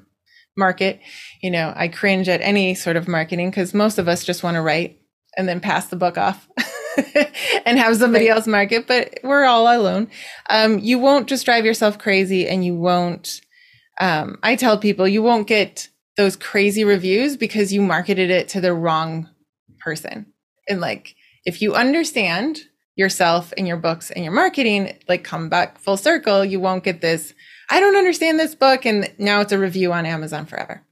market 0.56 1.00
you 1.42 1.50
know 1.50 1.72
i 1.76 1.88
cringe 1.88 2.28
at 2.28 2.40
any 2.40 2.74
sort 2.74 2.96
of 2.96 3.08
marketing 3.08 3.50
because 3.50 3.74
most 3.74 3.98
of 3.98 4.08
us 4.08 4.24
just 4.24 4.42
want 4.42 4.54
to 4.54 4.62
write 4.62 4.98
and 5.36 5.48
then 5.48 5.60
pass 5.60 5.86
the 5.88 5.96
book 5.96 6.16
off 6.16 6.48
and 7.66 7.78
have 7.78 7.96
somebody 7.96 8.28
else 8.28 8.46
market, 8.46 8.86
but 8.86 9.18
we're 9.22 9.44
all 9.44 9.64
alone. 9.64 10.08
Um, 10.50 10.78
you 10.78 10.98
won't 10.98 11.28
just 11.28 11.44
drive 11.44 11.64
yourself 11.64 11.98
crazy 11.98 12.48
and 12.48 12.64
you 12.64 12.74
won't, 12.74 13.40
um, 14.00 14.38
I 14.42 14.56
tell 14.56 14.78
people 14.78 15.08
you 15.08 15.22
won't 15.22 15.46
get 15.46 15.88
those 16.16 16.36
crazy 16.36 16.84
reviews 16.84 17.36
because 17.36 17.72
you 17.72 17.82
marketed 17.82 18.30
it 18.30 18.48
to 18.50 18.60
the 18.60 18.74
wrong 18.74 19.28
person. 19.80 20.26
And 20.68 20.80
like, 20.80 21.14
if 21.44 21.60
you 21.60 21.74
understand 21.74 22.60
yourself 22.96 23.52
and 23.56 23.66
your 23.66 23.76
books 23.76 24.10
and 24.10 24.24
your 24.24 24.32
marketing, 24.32 24.96
like 25.08 25.24
come 25.24 25.48
back 25.48 25.78
full 25.78 25.96
circle, 25.96 26.44
you 26.44 26.60
won't 26.60 26.84
get 26.84 27.00
this, 27.00 27.34
I 27.70 27.80
don't 27.80 27.96
understand 27.96 28.38
this 28.38 28.54
book. 28.54 28.86
And 28.86 29.12
now 29.18 29.40
it's 29.40 29.52
a 29.52 29.58
review 29.58 29.92
on 29.92 30.06
Amazon 30.06 30.46
forever. 30.46 30.82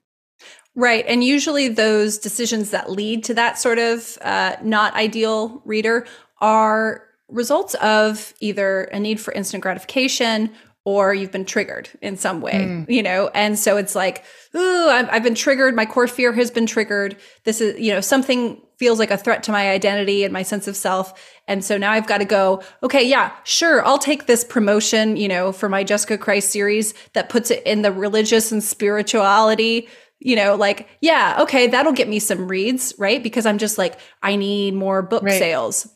Right. 0.75 1.05
And 1.07 1.23
usually 1.23 1.69
those 1.69 2.19
decisions 2.19 2.71
that 2.71 2.91
lead 2.91 3.25
to 3.25 3.35
that 3.35 3.59
sort 3.59 3.79
of 3.79 4.19
uh, 4.23 4.57
not 4.63 4.95
ideal 4.95 5.61
reader 5.65 6.07
are 6.41 7.05
results 7.29 7.75
of 7.75 8.33
either 8.41 8.85
a 8.85 8.99
need 8.99 9.21
for 9.21 9.33
instant 9.33 9.63
gratification 9.63 10.51
or 10.85 11.15
you've 11.15 11.31
been 11.31 11.45
triggered 11.45 11.89
in 12.01 12.17
some 12.17 12.41
way, 12.41 12.55
mm. 12.55 12.91
you 12.91 13.03
know? 13.03 13.31
And 13.35 13.59
so 13.59 13.77
it's 13.77 13.95
like, 13.95 14.25
ooh, 14.57 14.89
I've, 14.89 15.09
I've, 15.11 15.23
been 15.23 15.37
triggered. 15.37 15.77
My 15.77 15.87
core 15.87 16.09
fear 16.09 16.33
has 16.33 16.51
been 16.51 16.67
triggered. 16.67 17.17
This 17.45 17.61
is, 17.61 17.79
you 17.79 17.93
know, 17.93 18.01
something 18.01 18.61
feels 18.83 18.99
like 18.99 19.13
a 19.13 19.17
threat 19.17 19.45
to 19.45 19.53
my 19.53 19.71
identity 19.71 20.25
and 20.25 20.33
my 20.33 20.43
sense 20.43 20.67
of 20.67 20.75
self. 20.75 21.15
And 21.47 21.65
so 21.65 21.79
now 21.79 21.93
I've 21.93 22.09
got 22.09 22.19
to 22.19 22.25
go, 22.25 22.65
okay, 22.83 23.09
yeah, 23.09 23.31
sure. 23.45 23.87
I'll 23.87 23.97
take 23.97 24.27
this 24.27 24.43
promotion, 24.43 25.17
you 25.17 25.29
know, 25.29 25.53
for 25.53 25.69
my 25.69 25.85
Jessica 25.85 26.19
Christ 26.19 26.51
series 26.51 26.93
that 27.13 27.29
puts 27.29 27.53
it 27.53 27.63
in 27.65 27.83
the 27.83 27.93
religious 27.93 28.51
and 28.51 28.63
spirituality 28.63 29.89
you 30.25 30.37
know, 30.37 30.55
like, 30.55 30.89
yeah, 31.01 31.39
okay, 31.41 31.67
that'll 31.67 31.93
get 31.93 32.09
me 32.09 32.21
some 32.21 32.47
reads, 32.47 32.95
right? 32.97 33.21
Because 33.25 33.45
I'm 33.45 33.59
just 33.59 33.77
like, 33.77 33.99
I 34.23 34.37
need 34.37 34.73
more 34.73 35.03
book 35.03 35.25
right. 35.25 35.37
sales. 35.37 35.89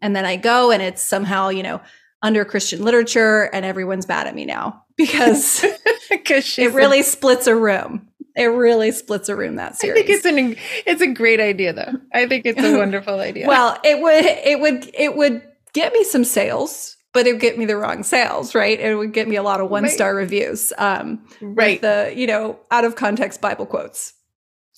And 0.00 0.14
then 0.14 0.24
I 0.24 0.36
go 0.36 0.70
and 0.70 0.80
it's 0.80 1.02
somehow, 1.02 1.48
you 1.48 1.64
know, 1.64 1.80
under 2.22 2.44
Christian 2.44 2.84
literature 2.84 3.50
and 3.52 3.64
everyone's 3.64 4.06
mad 4.06 4.28
at 4.28 4.34
me 4.34 4.44
now 4.44 4.84
because 4.96 5.64
it 6.10 6.72
really 6.72 7.00
a, 7.00 7.04
splits 7.04 7.48
a 7.48 7.56
room. 7.56 8.07
It 8.38 8.46
really 8.46 8.92
splits 8.92 9.28
a 9.28 9.36
room 9.36 9.56
that 9.56 9.76
series. 9.76 10.02
I 10.02 10.06
think 10.06 10.16
it's 10.16 10.24
an 10.24 10.56
it's 10.86 11.02
a 11.02 11.08
great 11.08 11.40
idea 11.40 11.72
though. 11.72 11.92
I 12.12 12.26
think 12.26 12.46
it's 12.46 12.62
a 12.62 12.76
wonderful 12.78 13.20
idea. 13.20 13.48
well, 13.48 13.78
it 13.84 14.00
would 14.00 14.24
it 14.24 14.60
would 14.60 14.90
it 14.94 15.16
would 15.16 15.42
get 15.72 15.92
me 15.92 16.04
some 16.04 16.24
sales 16.24 16.96
but 17.12 17.26
it 17.26 17.32
would 17.32 17.40
get 17.40 17.58
me 17.58 17.64
the 17.64 17.76
wrong 17.76 18.02
sales, 18.02 18.54
right? 18.54 18.78
It 18.78 18.94
would 18.94 19.12
get 19.12 19.28
me 19.28 19.36
a 19.36 19.42
lot 19.42 19.60
of 19.60 19.70
one 19.70 19.88
star 19.88 20.14
right. 20.14 20.20
reviews. 20.20 20.72
Um, 20.78 21.26
right. 21.40 21.80
The, 21.80 22.12
you 22.14 22.26
know, 22.26 22.60
out 22.70 22.84
of 22.84 22.96
context 22.96 23.40
Bible 23.40 23.66
quotes. 23.66 24.12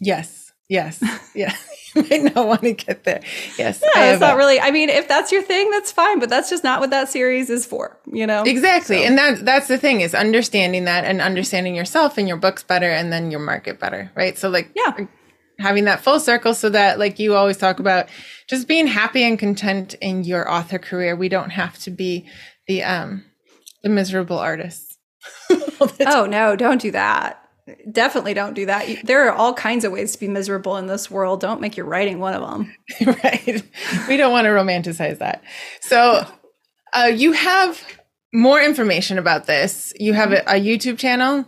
Yes. 0.01 0.53
Yes. 0.69 1.03
Yeah. 1.35 1.55
you 1.95 2.05
might 2.09 2.35
not 2.35 2.47
want 2.47 2.63
to 2.63 2.73
get 2.73 3.05
there. 3.05 3.21
Yes. 3.59 3.83
Yeah, 3.95 4.13
it's 4.13 4.21
not 4.21 4.35
a, 4.35 4.37
really 4.37 4.61
I 4.61 4.71
mean, 4.71 4.89
if 4.89 5.09
that's 5.09 5.33
your 5.33 5.43
thing, 5.43 5.71
that's 5.71 5.93
fine, 5.93 6.19
but 6.21 6.29
that's 6.29 6.51
just 6.51 6.65
not 6.65 6.81
what 6.81 6.91
that 6.91 7.09
series 7.09 7.51
is 7.51 7.67
for, 7.67 7.99
you 8.07 8.27
know? 8.27 8.43
Exactly. 8.43 8.99
So. 8.99 9.05
And 9.05 9.19
that 9.19 9.45
that's 9.45 9.69
the 9.69 9.79
thing 9.79 10.01
is 10.01 10.15
understanding 10.15 10.85
that 10.85 11.05
and 11.05 11.21
understanding 11.21 11.75
yourself 11.75 12.19
and 12.19 12.29
your 12.29 12.37
books 12.37 12.63
better 12.63 12.91
and 12.91 13.13
then 13.13 13.31
your 13.31 13.41
market 13.41 13.81
better. 13.81 14.11
Right. 14.15 14.39
So 14.39 14.49
like 14.49 14.71
yeah 14.75 15.07
having 15.61 15.85
that 15.85 16.01
full 16.01 16.19
circle 16.19 16.55
so 16.55 16.71
that 16.71 16.99
like 16.99 17.19
you 17.19 17.35
always 17.35 17.57
talk 17.57 17.79
about 17.79 18.09
just 18.49 18.67
being 18.67 18.87
happy 18.87 19.23
and 19.23 19.39
content 19.39 19.95
in 20.01 20.25
your 20.25 20.51
author 20.51 20.79
career 20.79 21.15
we 21.15 21.29
don't 21.29 21.51
have 21.51 21.79
to 21.79 21.91
be 21.91 22.27
the 22.67 22.83
um 22.83 23.25
the 23.83 23.89
miserable 23.89 24.39
artists 24.39 24.97
oh 26.07 26.27
no 26.29 26.57
don't 26.57 26.81
do 26.81 26.91
that 26.91 27.45
definitely 27.91 28.35
don't 28.35 28.55
do 28.55 28.67
that 28.67 28.87
there 29.05 29.27
are 29.29 29.33
all 29.33 29.55
kinds 29.55 29.85
of 29.85 29.93
ways 29.93 30.13
to 30.13 30.21
be 30.21 30.29
miserable 30.29 30.77
in 30.77 30.87
this 30.87 31.11
world 31.11 31.41
don't 31.41 31.61
make 31.61 31.77
your 31.77 31.87
writing 31.87 32.19
one 32.19 32.35
of 32.35 32.43
them 32.43 32.75
right 33.25 33.63
we 34.09 34.17
don't 34.17 34.33
want 34.33 34.45
to 34.45 34.51
romanticize 34.51 35.19
that 35.19 35.43
so 35.81 36.25
uh, 36.93 37.11
you 37.13 37.33
have 37.33 37.83
more 38.33 38.61
information 38.61 39.19
about 39.19 39.47
this 39.47 39.93
you 39.99 40.13
have 40.13 40.33
a, 40.33 40.41
a 40.43 40.61
youtube 40.61 40.99
channel 40.99 41.45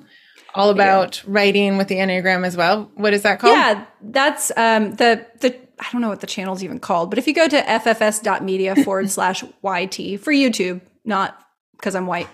all 0.54 0.70
about 0.70 1.22
yeah. 1.24 1.30
writing 1.32 1.78
with 1.78 1.88
the 1.88 1.96
Enneagram 1.96 2.46
as 2.46 2.56
well. 2.56 2.90
What 2.94 3.14
is 3.14 3.22
that 3.22 3.38
called? 3.38 3.54
Yeah, 3.54 3.84
that's 4.02 4.52
um, 4.56 4.94
the 4.96 5.26
the 5.40 5.56
I 5.78 5.86
don't 5.92 6.00
know 6.00 6.08
what 6.08 6.20
the 6.20 6.26
channel's 6.26 6.62
even 6.62 6.78
called, 6.78 7.10
but 7.10 7.18
if 7.18 7.26
you 7.26 7.34
go 7.34 7.48
to 7.48 7.56
ffs.media 7.56 8.76
forward 8.84 9.10
slash 9.10 9.42
YT 9.42 10.20
for 10.20 10.32
YouTube, 10.32 10.80
not 11.04 11.38
because 11.76 11.94
I'm 11.94 12.06
white. 12.06 12.28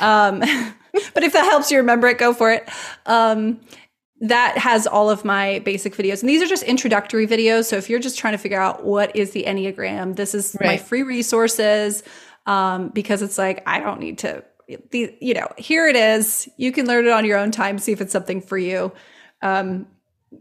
Um, 0.00 0.42
but 1.14 1.22
if 1.22 1.32
that 1.32 1.44
helps 1.44 1.70
you 1.70 1.78
remember 1.78 2.06
it, 2.08 2.18
go 2.18 2.32
for 2.34 2.52
it. 2.52 2.68
Um, 3.06 3.60
that 4.20 4.56
has 4.56 4.86
all 4.86 5.10
of 5.10 5.24
my 5.24 5.58
basic 5.60 5.94
videos. 5.94 6.22
And 6.22 6.28
these 6.28 6.42
are 6.42 6.46
just 6.46 6.62
introductory 6.62 7.26
videos. 7.26 7.66
So 7.66 7.76
if 7.76 7.90
you're 7.90 8.00
just 8.00 8.18
trying 8.18 8.32
to 8.32 8.38
figure 8.38 8.60
out 8.60 8.84
what 8.84 9.14
is 9.14 9.32
the 9.32 9.44
Enneagram, 9.44 10.16
this 10.16 10.34
is 10.34 10.56
right. 10.58 10.66
my 10.66 10.76
free 10.78 11.02
resources 11.02 12.02
um, 12.46 12.88
because 12.88 13.20
it's 13.20 13.36
like, 13.36 13.62
I 13.66 13.80
don't 13.80 14.00
need 14.00 14.18
to 14.18 14.42
you 14.90 15.34
know 15.34 15.46
here 15.56 15.86
it 15.86 15.94
is 15.94 16.48
you 16.56 16.72
can 16.72 16.86
learn 16.86 17.06
it 17.06 17.12
on 17.12 17.24
your 17.24 17.38
own 17.38 17.50
time 17.52 17.78
see 17.78 17.92
if 17.92 18.00
it's 18.00 18.12
something 18.12 18.40
for 18.40 18.58
you 18.58 18.92
um, 19.42 19.86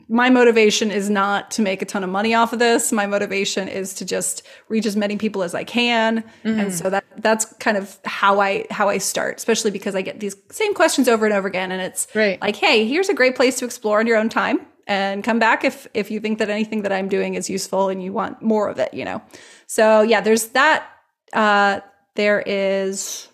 my 0.09 0.29
motivation 0.29 0.91
is 0.91 1.09
not 1.09 1.51
to 1.51 1.61
make 1.61 1.81
a 1.81 1.85
ton 1.85 2.03
of 2.03 2.09
money 2.09 2.33
off 2.33 2.53
of 2.53 2.59
this 2.59 2.91
my 2.91 3.05
motivation 3.05 3.67
is 3.67 3.93
to 3.93 4.05
just 4.05 4.43
reach 4.67 4.85
as 4.85 4.95
many 4.95 5.15
people 5.15 5.43
as 5.43 5.53
i 5.53 5.63
can 5.63 6.23
mm-hmm. 6.43 6.59
and 6.59 6.73
so 6.73 6.89
that 6.89 7.03
that's 7.17 7.45
kind 7.59 7.77
of 7.77 7.97
how 8.03 8.39
i 8.39 8.65
how 8.71 8.89
i 8.89 8.97
start 8.97 9.37
especially 9.37 9.71
because 9.71 9.95
i 9.95 10.01
get 10.01 10.19
these 10.19 10.35
same 10.51 10.73
questions 10.73 11.07
over 11.07 11.25
and 11.25 11.33
over 11.33 11.47
again 11.47 11.71
and 11.71 11.81
it's 11.81 12.07
right. 12.15 12.41
like 12.41 12.55
hey 12.55 12.85
here's 12.87 13.09
a 13.09 13.13
great 13.13 13.35
place 13.35 13.59
to 13.59 13.65
explore 13.65 13.99
on 13.99 14.07
your 14.07 14.17
own 14.17 14.27
time 14.27 14.59
and 14.87 15.23
come 15.23 15.39
back 15.39 15.63
if 15.63 15.87
if 15.93 16.09
you 16.09 16.19
think 16.19 16.39
that 16.39 16.49
anything 16.49 16.81
that 16.81 16.91
i'm 16.91 17.07
doing 17.07 17.35
is 17.35 17.49
useful 17.49 17.89
and 17.89 18.03
you 18.03 18.11
want 18.11 18.41
more 18.41 18.67
of 18.67 18.79
it 18.79 18.93
you 18.93 19.05
know 19.05 19.21
so 19.67 20.01
yeah 20.01 20.19
there's 20.19 20.47
that 20.49 20.89
uh 21.33 21.79
there 22.15 22.41
is 22.45 23.27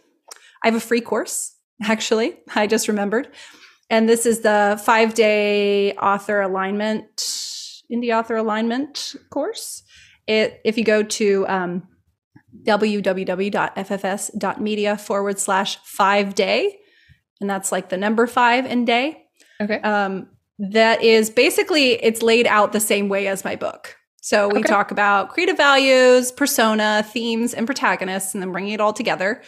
I 0.64 0.68
have 0.68 0.76
a 0.76 0.80
free 0.80 1.02
course, 1.02 1.56
actually. 1.84 2.38
I 2.56 2.68
just 2.68 2.88
remembered. 2.88 3.30
And 3.92 4.10
this 4.10 4.26
is 4.26 4.40
the 4.40 4.82
five 4.84 5.14
day 5.14 5.92
author 5.94 6.42
alignment, 6.42 7.18
indie 7.92 8.18
author 8.18 8.38
alignment 8.38 9.16
course. 9.30 9.84
It, 10.28 10.62
if 10.64 10.78
you 10.78 10.86
go 10.86 11.04
to 11.04 11.46
um, 11.50 11.84
www.ffs.media 12.64 13.08
forward 14.98 15.40
slash 15.40 15.78
five 15.84 16.36
day, 16.36 16.80
and 17.42 17.50
that's 17.50 17.74
like 17.74 17.90
the 17.90 17.98
number 17.98 18.28
five 18.28 18.66
in 18.66 18.86
day. 18.86 19.26
Okay. 19.60 19.82
Um, 19.82 20.30
that 20.58 21.04
is 21.04 21.30
basically 21.30 22.02
it's 22.04 22.22
laid 22.22 22.48
out 22.48 22.72
the 22.72 22.80
same 22.80 23.10
way 23.10 23.28
as 23.28 23.44
my 23.44 23.58
book. 23.58 23.98
So 24.22 24.48
we 24.48 24.60
okay. 24.60 24.70
talk 24.70 24.92
about 24.92 25.32
creative 25.32 25.58
values, 25.58 26.32
persona, 26.32 27.04
themes, 27.06 27.54
and 27.54 27.66
protagonists, 27.66 28.34
and 28.34 28.42
then 28.42 28.54
bringing 28.54 28.72
it 28.72 28.80
all 28.80 28.94
together 28.94 29.42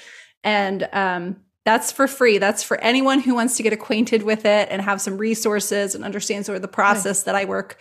and 0.43 0.89
um, 0.91 1.37
that's 1.65 1.91
for 1.91 2.07
free. 2.07 2.37
That's 2.37 2.63
for 2.63 2.79
anyone 2.81 3.21
who 3.21 3.35
wants 3.35 3.57
to 3.57 3.63
get 3.63 3.73
acquainted 3.73 4.23
with 4.23 4.45
it 4.45 4.67
and 4.69 4.81
have 4.81 5.01
some 5.01 5.17
resources 5.17 5.95
and 5.95 6.03
understand 6.03 6.45
sort 6.45 6.57
of 6.57 6.61
the 6.61 6.67
process 6.67 7.23
that 7.23 7.35
I 7.35 7.45
work 7.45 7.77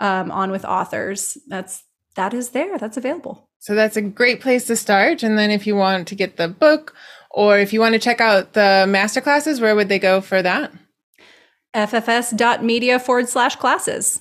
um, 0.00 0.30
on 0.30 0.50
with 0.50 0.64
authors. 0.64 1.36
That's 1.46 1.84
that 2.14 2.32
is 2.32 2.50
there. 2.50 2.78
That's 2.78 2.96
available. 2.96 3.50
So 3.58 3.74
that's 3.74 3.96
a 3.96 4.02
great 4.02 4.40
place 4.40 4.64
to 4.66 4.76
start. 4.76 5.22
And 5.22 5.38
then 5.38 5.50
if 5.50 5.66
you 5.66 5.76
want 5.76 6.08
to 6.08 6.14
get 6.14 6.36
the 6.36 6.48
book 6.48 6.94
or 7.30 7.58
if 7.58 7.72
you 7.72 7.80
want 7.80 7.92
to 7.92 7.98
check 7.98 8.20
out 8.20 8.54
the 8.54 8.86
master 8.88 9.20
classes, 9.20 9.60
where 9.60 9.76
would 9.76 9.88
they 9.88 9.98
go 9.98 10.20
for 10.20 10.40
that? 10.40 10.72
ffs.media 11.74 12.98
forward 12.98 13.28
slash 13.28 13.56
classes. 13.56 14.20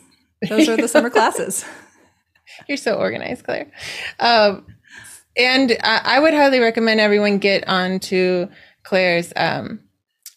Those 0.50 0.68
are 0.68 0.76
the 0.76 0.90
summer 0.90 1.10
classes. 1.12 1.64
You're 2.68 2.78
so 2.78 2.96
organized, 2.96 3.46
Claire. 3.46 3.72
Um, 4.20 4.66
and 5.38 5.78
I, 5.82 6.02
I, 6.04 6.20
would 6.20 6.34
highly 6.34 6.60
recommend 6.60 7.00
everyone 7.00 7.38
get 7.38 7.68
onto 7.68 8.48
Claire's 8.86 9.34
um, 9.36 9.82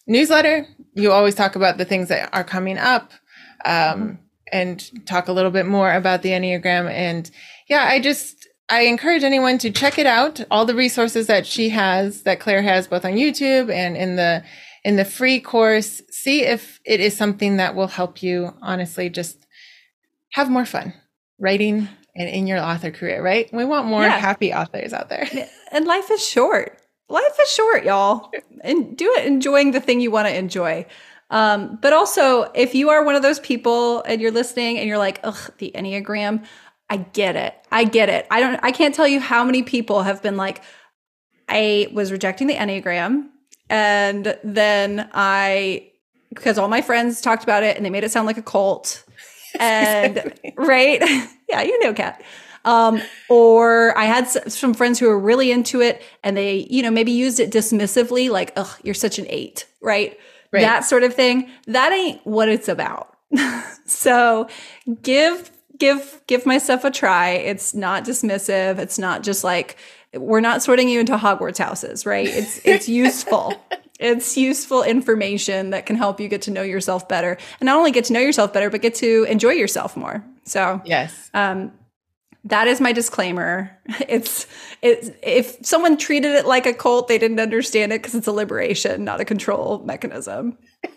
newsletter. 0.07 0.67
You 0.93 1.11
always 1.11 1.35
talk 1.35 1.55
about 1.55 1.77
the 1.77 1.85
things 1.85 2.09
that 2.09 2.29
are 2.33 2.43
coming 2.43 2.77
up 2.77 3.11
um, 3.63 4.19
and 4.51 5.07
talk 5.07 5.27
a 5.27 5.31
little 5.31 5.51
bit 5.51 5.65
more 5.65 5.93
about 5.93 6.21
the 6.21 6.29
Enneagram. 6.29 6.89
And 6.89 7.29
yeah, 7.69 7.83
I 7.83 7.99
just, 7.99 8.47
I 8.69 8.81
encourage 8.81 9.23
anyone 9.23 9.57
to 9.59 9.71
check 9.71 9.97
it 9.97 10.07
out. 10.07 10.43
All 10.51 10.65
the 10.65 10.75
resources 10.75 11.27
that 11.27 11.45
she 11.45 11.69
has, 11.69 12.23
that 12.23 12.39
Claire 12.39 12.63
has, 12.63 12.87
both 12.87 13.05
on 13.05 13.13
YouTube 13.13 13.71
and 13.71 13.95
in 13.95 14.15
the 14.15 14.43
in 14.83 14.95
the 14.95 15.05
free 15.05 15.39
course. 15.39 16.01
See 16.09 16.43
if 16.43 16.79
it 16.85 16.99
is 16.99 17.15
something 17.15 17.57
that 17.57 17.75
will 17.75 17.87
help 17.87 18.23
you. 18.23 18.53
Honestly, 18.61 19.09
just 19.09 19.45
have 20.31 20.49
more 20.49 20.65
fun 20.65 20.93
writing 21.39 21.87
and 22.15 22.29
in 22.29 22.47
your 22.47 22.59
author 22.59 22.91
career, 22.91 23.23
right? 23.23 23.49
We 23.53 23.65
want 23.65 23.87
more 23.87 24.03
yeah. 24.03 24.17
happy 24.17 24.53
authors 24.53 24.93
out 24.93 25.09
there. 25.09 25.27
And 25.71 25.85
life 25.85 26.09
is 26.09 26.25
short. 26.25 26.78
Life 27.09 27.39
is 27.41 27.49
short, 27.51 27.83
y'all. 27.83 28.31
And 28.61 28.97
do 28.97 29.11
it 29.17 29.25
enjoying 29.25 29.71
the 29.71 29.81
thing 29.81 29.99
you 29.99 30.11
want 30.11 30.27
to 30.27 30.37
enjoy. 30.37 30.85
Um, 31.31 31.77
but 31.81 31.93
also, 31.93 32.43
if 32.55 32.73
you 32.73 32.89
are 32.89 33.03
one 33.03 33.15
of 33.15 33.21
those 33.21 33.39
people 33.39 34.01
and 34.03 34.21
you're 34.21 34.31
listening 34.31 34.77
and 34.77 34.87
you're 34.87 34.97
like, 34.97 35.19
ugh, 35.23 35.51
the 35.57 35.71
Enneagram, 35.75 36.45
I 36.89 36.97
get 36.97 37.35
it. 37.35 37.55
I 37.71 37.83
get 37.83 38.09
it. 38.09 38.25
I 38.31 38.39
don't, 38.39 38.59
I 38.63 38.71
can't 38.71 38.95
tell 38.95 39.07
you 39.07 39.19
how 39.19 39.43
many 39.43 39.63
people 39.63 40.03
have 40.03 40.23
been 40.23 40.37
like, 40.37 40.63
I 41.47 41.87
was 41.93 42.11
rejecting 42.11 42.47
the 42.47 42.55
Enneagram. 42.55 43.27
And 43.69 44.37
then 44.43 45.09
I, 45.13 45.91
because 46.29 46.57
all 46.57 46.67
my 46.67 46.81
friends 46.81 47.21
talked 47.21 47.43
about 47.43 47.63
it 47.63 47.75
and 47.77 47.85
they 47.85 47.89
made 47.89 48.03
it 48.03 48.11
sound 48.11 48.25
like 48.25 48.37
a 48.37 48.43
cult. 48.43 49.03
and 49.59 50.33
right 50.57 51.01
yeah 51.49 51.61
you 51.61 51.83
know 51.83 51.93
Kat 51.93 52.21
um, 52.65 53.01
or 53.29 53.97
i 53.97 54.05
had 54.05 54.27
some 54.27 54.73
friends 54.73 54.99
who 54.99 55.07
were 55.07 55.19
really 55.19 55.51
into 55.51 55.81
it 55.81 56.01
and 56.23 56.37
they 56.37 56.67
you 56.69 56.81
know 56.81 56.91
maybe 56.91 57.11
used 57.11 57.39
it 57.39 57.51
dismissively 57.51 58.29
like 58.29 58.51
oh 58.55 58.75
you're 58.83 58.93
such 58.93 59.19
an 59.19 59.25
eight 59.29 59.65
right? 59.81 60.19
right. 60.51 60.61
That 60.61 60.85
sort 60.85 61.03
of 61.03 61.13
thing. 61.13 61.49
That 61.67 61.91
ain't 61.91 62.25
what 62.25 62.49
it's 62.49 62.67
about. 62.67 63.15
So 63.85 64.47
give 65.01 65.49
give 65.79 66.21
give 66.27 66.45
my 66.45 66.59
stuff 66.59 66.83
a 66.83 66.91
try. 66.91 67.31
It's 67.31 67.73
not 67.73 68.03
dismissive. 68.03 68.77
It's 68.77 68.99
not 68.99 69.23
just 69.23 69.43
like 69.43 69.77
we're 70.13 70.41
not 70.41 70.61
sorting 70.61 70.87
you 70.89 70.99
into 70.99 71.17
hogwarts 71.17 71.57
houses 71.57 72.05
right? 72.05 72.27
It's 72.27 72.63
it's 72.63 72.87
useful. 73.03 73.55
It's 73.99 74.37
useful 74.37 74.83
information 74.83 75.71
that 75.71 75.87
can 75.87 75.95
help 75.95 76.19
you 76.19 76.27
get 76.27 76.43
to 76.43 76.51
know 76.51 76.61
yourself 76.61 77.09
better. 77.09 77.35
And 77.59 77.65
not 77.65 77.77
only 77.77 77.89
get 77.89 78.05
to 78.05 78.13
know 78.13 78.19
yourself 78.19 78.53
better 78.53 78.69
but 78.69 78.83
get 78.83 78.93
to 78.95 79.23
enjoy 79.23 79.53
yourself 79.53 79.97
more. 79.97 80.23
So 80.43 80.79
yes. 80.85 81.31
um, 81.33 81.71
that 82.45 82.67
is 82.67 82.81
my 82.81 82.91
disclaimer. 82.91 83.75
It's 84.07 84.47
it's 84.81 85.11
if 85.21 85.57
someone 85.61 85.97
treated 85.97 86.31
it 86.31 86.45
like 86.45 86.65
a 86.65 86.73
cult 86.73 87.07
they 87.07 87.17
didn't 87.17 87.39
understand 87.39 87.91
it 87.91 88.01
because 88.01 88.15
it's 88.15 88.27
a 88.27 88.31
liberation 88.31 89.03
not 89.03 89.19
a 89.19 89.25
control 89.25 89.79
mechanism. 89.79 90.57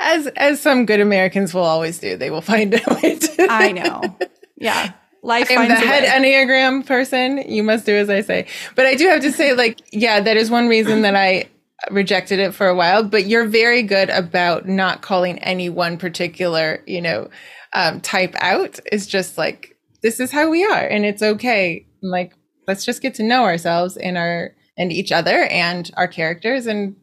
As 0.00 0.26
as 0.28 0.58
some 0.58 0.86
good 0.86 1.00
americans 1.00 1.52
will 1.52 1.64
always 1.64 1.98
do 1.98 2.16
they 2.16 2.30
will 2.30 2.40
find 2.40 2.72
a 2.72 2.80
way 3.02 3.18
to 3.18 3.46
i 3.50 3.72
know. 3.72 4.16
Yeah. 4.56 4.92
Life 5.22 5.48
I'm 5.50 5.68
the 5.68 5.74
head 5.74 6.04
enneagram 6.04 6.86
person. 6.86 7.36
You 7.38 7.62
must 7.62 7.84
do 7.84 7.94
as 7.94 8.08
i 8.08 8.22
say. 8.22 8.46
But 8.74 8.86
i 8.86 8.94
do 8.94 9.06
have 9.08 9.20
to 9.20 9.32
say 9.32 9.52
like 9.52 9.78
yeah 9.92 10.20
that 10.20 10.38
is 10.38 10.50
one 10.50 10.68
reason 10.68 11.02
that 11.02 11.14
i 11.14 11.50
rejected 11.90 12.38
it 12.38 12.52
for 12.52 12.68
a 12.68 12.74
while, 12.74 13.02
but 13.02 13.26
you're 13.26 13.46
very 13.46 13.82
good 13.82 14.10
about 14.10 14.68
not 14.68 15.02
calling 15.02 15.38
any 15.38 15.68
one 15.68 15.96
particular, 15.96 16.82
you 16.86 17.00
know, 17.00 17.30
um, 17.72 18.00
type 18.00 18.34
out. 18.40 18.78
It's 18.90 19.06
just 19.06 19.38
like, 19.38 19.69
this 20.02 20.20
is 20.20 20.30
how 20.30 20.50
we 20.50 20.64
are 20.64 20.86
and 20.86 21.04
it's 21.04 21.22
okay. 21.22 21.86
Like, 22.02 22.34
let's 22.66 22.84
just 22.84 23.02
get 23.02 23.14
to 23.14 23.22
know 23.22 23.44
ourselves 23.44 23.96
and 23.96 24.16
our, 24.16 24.54
and 24.76 24.92
each 24.92 25.12
other 25.12 25.44
and 25.44 25.90
our 25.96 26.08
characters. 26.08 26.66
And 26.66 26.96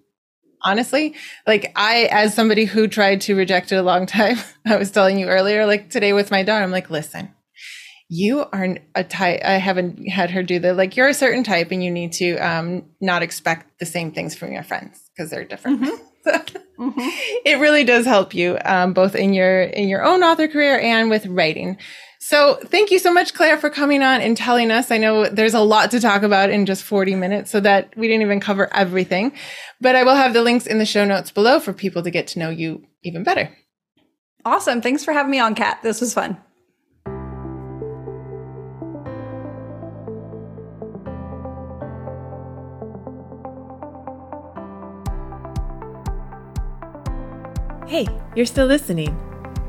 honestly, 0.64 1.16
like 1.46 1.72
I, 1.76 2.08
as 2.12 2.34
somebody 2.34 2.66
who 2.66 2.88
tried 2.88 3.22
to 3.22 3.36
reject 3.36 3.72
it 3.72 3.76
a 3.76 3.84
long 3.84 4.06
time, 4.06 4.38
I 4.68 4.78
was 4.78 4.92
telling 4.92 5.20
you 5.20 5.28
earlier, 5.28 5.66
like 5.66 5.90
today 5.90 6.14
with 6.14 6.32
my 6.32 6.44
daughter, 6.44 6.64
I'm 6.64 6.72
like, 6.72 6.90
listen, 6.90 7.34
you 8.10 8.46
are 8.54 8.78
a 8.96 9.04
type 9.04 9.42
i 9.44 9.54
haven't 9.54 10.08
had 10.08 10.32
her 10.32 10.42
do 10.42 10.60
that 10.60 10.78
like 10.78 10.96
you're 10.96 11.10
a 11.10 11.14
certain 11.14 11.44
type 11.44 11.72
and 11.72 11.84
you 11.84 11.92
need 11.92 12.12
to 12.14 12.36
um, 12.38 12.84
not 13.02 13.22
expect 13.22 13.80
the 13.80 13.86
same 13.86 14.12
things 14.12 14.36
from 14.36 14.52
your 14.52 14.64
friends 14.64 15.10
because 15.16 15.30
they're 15.30 15.44
different 15.44 15.82
mm-hmm. 15.82 16.30
mm-hmm. 16.80 17.10
it 17.46 17.60
really 17.60 17.84
does 17.84 18.06
help 18.06 18.34
you 18.34 18.58
um, 18.64 18.94
both 18.94 19.16
in 19.16 19.34
your 19.34 19.64
in 19.64 19.90
your 19.90 20.04
own 20.04 20.24
author 20.24 20.48
career 20.48 20.80
and 20.80 21.10
with 21.10 21.26
writing 21.26 21.78
So, 22.30 22.60
thank 22.66 22.92
you 22.92 23.00
so 23.00 23.14
much, 23.14 23.34
Claire, 23.34 23.58
for 23.58 23.70
coming 23.70 24.04
on 24.04 24.20
and 24.20 24.36
telling 24.36 24.70
us. 24.70 24.92
I 24.92 24.98
know 24.98 25.30
there's 25.30 25.54
a 25.54 25.62
lot 25.62 25.92
to 25.92 26.02
talk 26.02 26.24
about 26.24 26.50
in 26.50 26.66
just 26.66 26.84
40 26.84 27.16
minutes, 27.16 27.50
so 27.50 27.62
that 27.62 27.96
we 27.96 28.10
didn't 28.10 28.24
even 28.24 28.42
cover 28.42 28.68
everything. 28.76 29.32
But 29.80 29.96
I 29.96 30.04
will 30.04 30.16
have 30.16 30.34
the 30.34 30.42
links 30.42 30.68
in 30.68 30.78
the 30.78 30.86
show 30.86 31.06
notes 31.06 31.32
below 31.32 31.62
for 31.62 31.72
people 31.72 32.04
to 32.04 32.12
get 32.12 32.28
to 32.28 32.40
know 32.40 32.50
you 32.50 32.86
even 33.02 33.24
better. 33.24 33.50
Awesome. 34.44 34.82
Thanks 34.82 35.06
for 35.06 35.14
having 35.14 35.32
me 35.32 35.40
on, 35.40 35.56
Kat. 35.56 35.80
This 35.84 36.02
was 36.02 36.14
fun. 36.14 36.36
Hey, 47.88 48.06
you're 48.36 48.46
still 48.46 48.66
listening. 48.66 49.18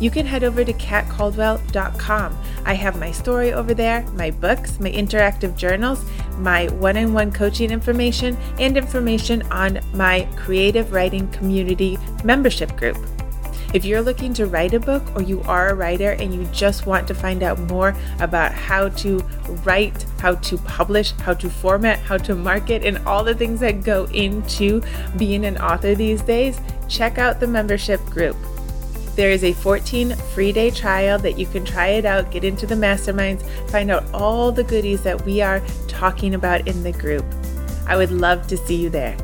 you 0.00 0.10
can 0.10 0.26
head 0.26 0.42
over 0.42 0.64
to 0.64 0.72
katcaldwell.com. 0.72 2.38
I 2.64 2.74
have 2.74 2.98
my 2.98 3.12
story 3.12 3.52
over 3.52 3.74
there, 3.74 4.02
my 4.12 4.30
books, 4.30 4.80
my 4.80 4.90
interactive 4.90 5.56
journals, 5.56 6.04
my 6.38 6.66
one 6.68 6.96
on 6.96 7.12
one 7.12 7.30
coaching 7.30 7.70
information, 7.70 8.36
and 8.58 8.76
information 8.76 9.42
on 9.52 9.80
my 9.92 10.26
creative 10.36 10.92
writing 10.92 11.28
community 11.28 11.98
membership 12.24 12.76
group. 12.76 12.96
If 13.72 13.84
you're 13.84 14.02
looking 14.02 14.34
to 14.34 14.46
write 14.46 14.74
a 14.74 14.80
book 14.80 15.02
or 15.14 15.22
you 15.22 15.42
are 15.42 15.68
a 15.68 15.74
writer 15.74 16.12
and 16.12 16.34
you 16.34 16.44
just 16.46 16.86
want 16.86 17.06
to 17.06 17.14
find 17.14 17.44
out 17.44 17.58
more 17.60 17.94
about 18.18 18.52
how 18.52 18.88
to 18.88 19.18
write, 19.64 20.04
how 20.18 20.34
to 20.34 20.58
publish, 20.58 21.12
how 21.12 21.34
to 21.34 21.48
format, 21.48 22.00
how 22.00 22.16
to 22.18 22.34
market, 22.34 22.84
and 22.84 22.98
all 23.06 23.22
the 23.22 23.34
things 23.34 23.60
that 23.60 23.84
go 23.84 24.06
into 24.06 24.82
being 25.16 25.44
an 25.44 25.56
author 25.58 25.94
these 25.94 26.20
days, 26.22 26.60
check 26.88 27.18
out 27.18 27.38
the 27.38 27.46
membership 27.46 28.04
group. 28.06 28.36
There 29.16 29.30
is 29.30 29.44
a 29.44 29.52
14 29.52 30.14
free 30.34 30.52
day 30.52 30.70
trial 30.70 31.18
that 31.18 31.38
you 31.38 31.46
can 31.46 31.64
try 31.64 31.88
it 31.88 32.04
out, 32.04 32.30
get 32.30 32.44
into 32.44 32.66
the 32.66 32.74
masterminds, 32.74 33.42
find 33.70 33.90
out 33.90 34.04
all 34.14 34.52
the 34.52 34.64
goodies 34.64 35.02
that 35.02 35.24
we 35.24 35.42
are 35.42 35.62
talking 35.88 36.34
about 36.34 36.66
in 36.66 36.82
the 36.82 36.92
group. 36.92 37.24
I 37.86 37.96
would 37.96 38.12
love 38.12 38.46
to 38.48 38.56
see 38.56 38.76
you 38.76 38.88
there. 38.88 39.16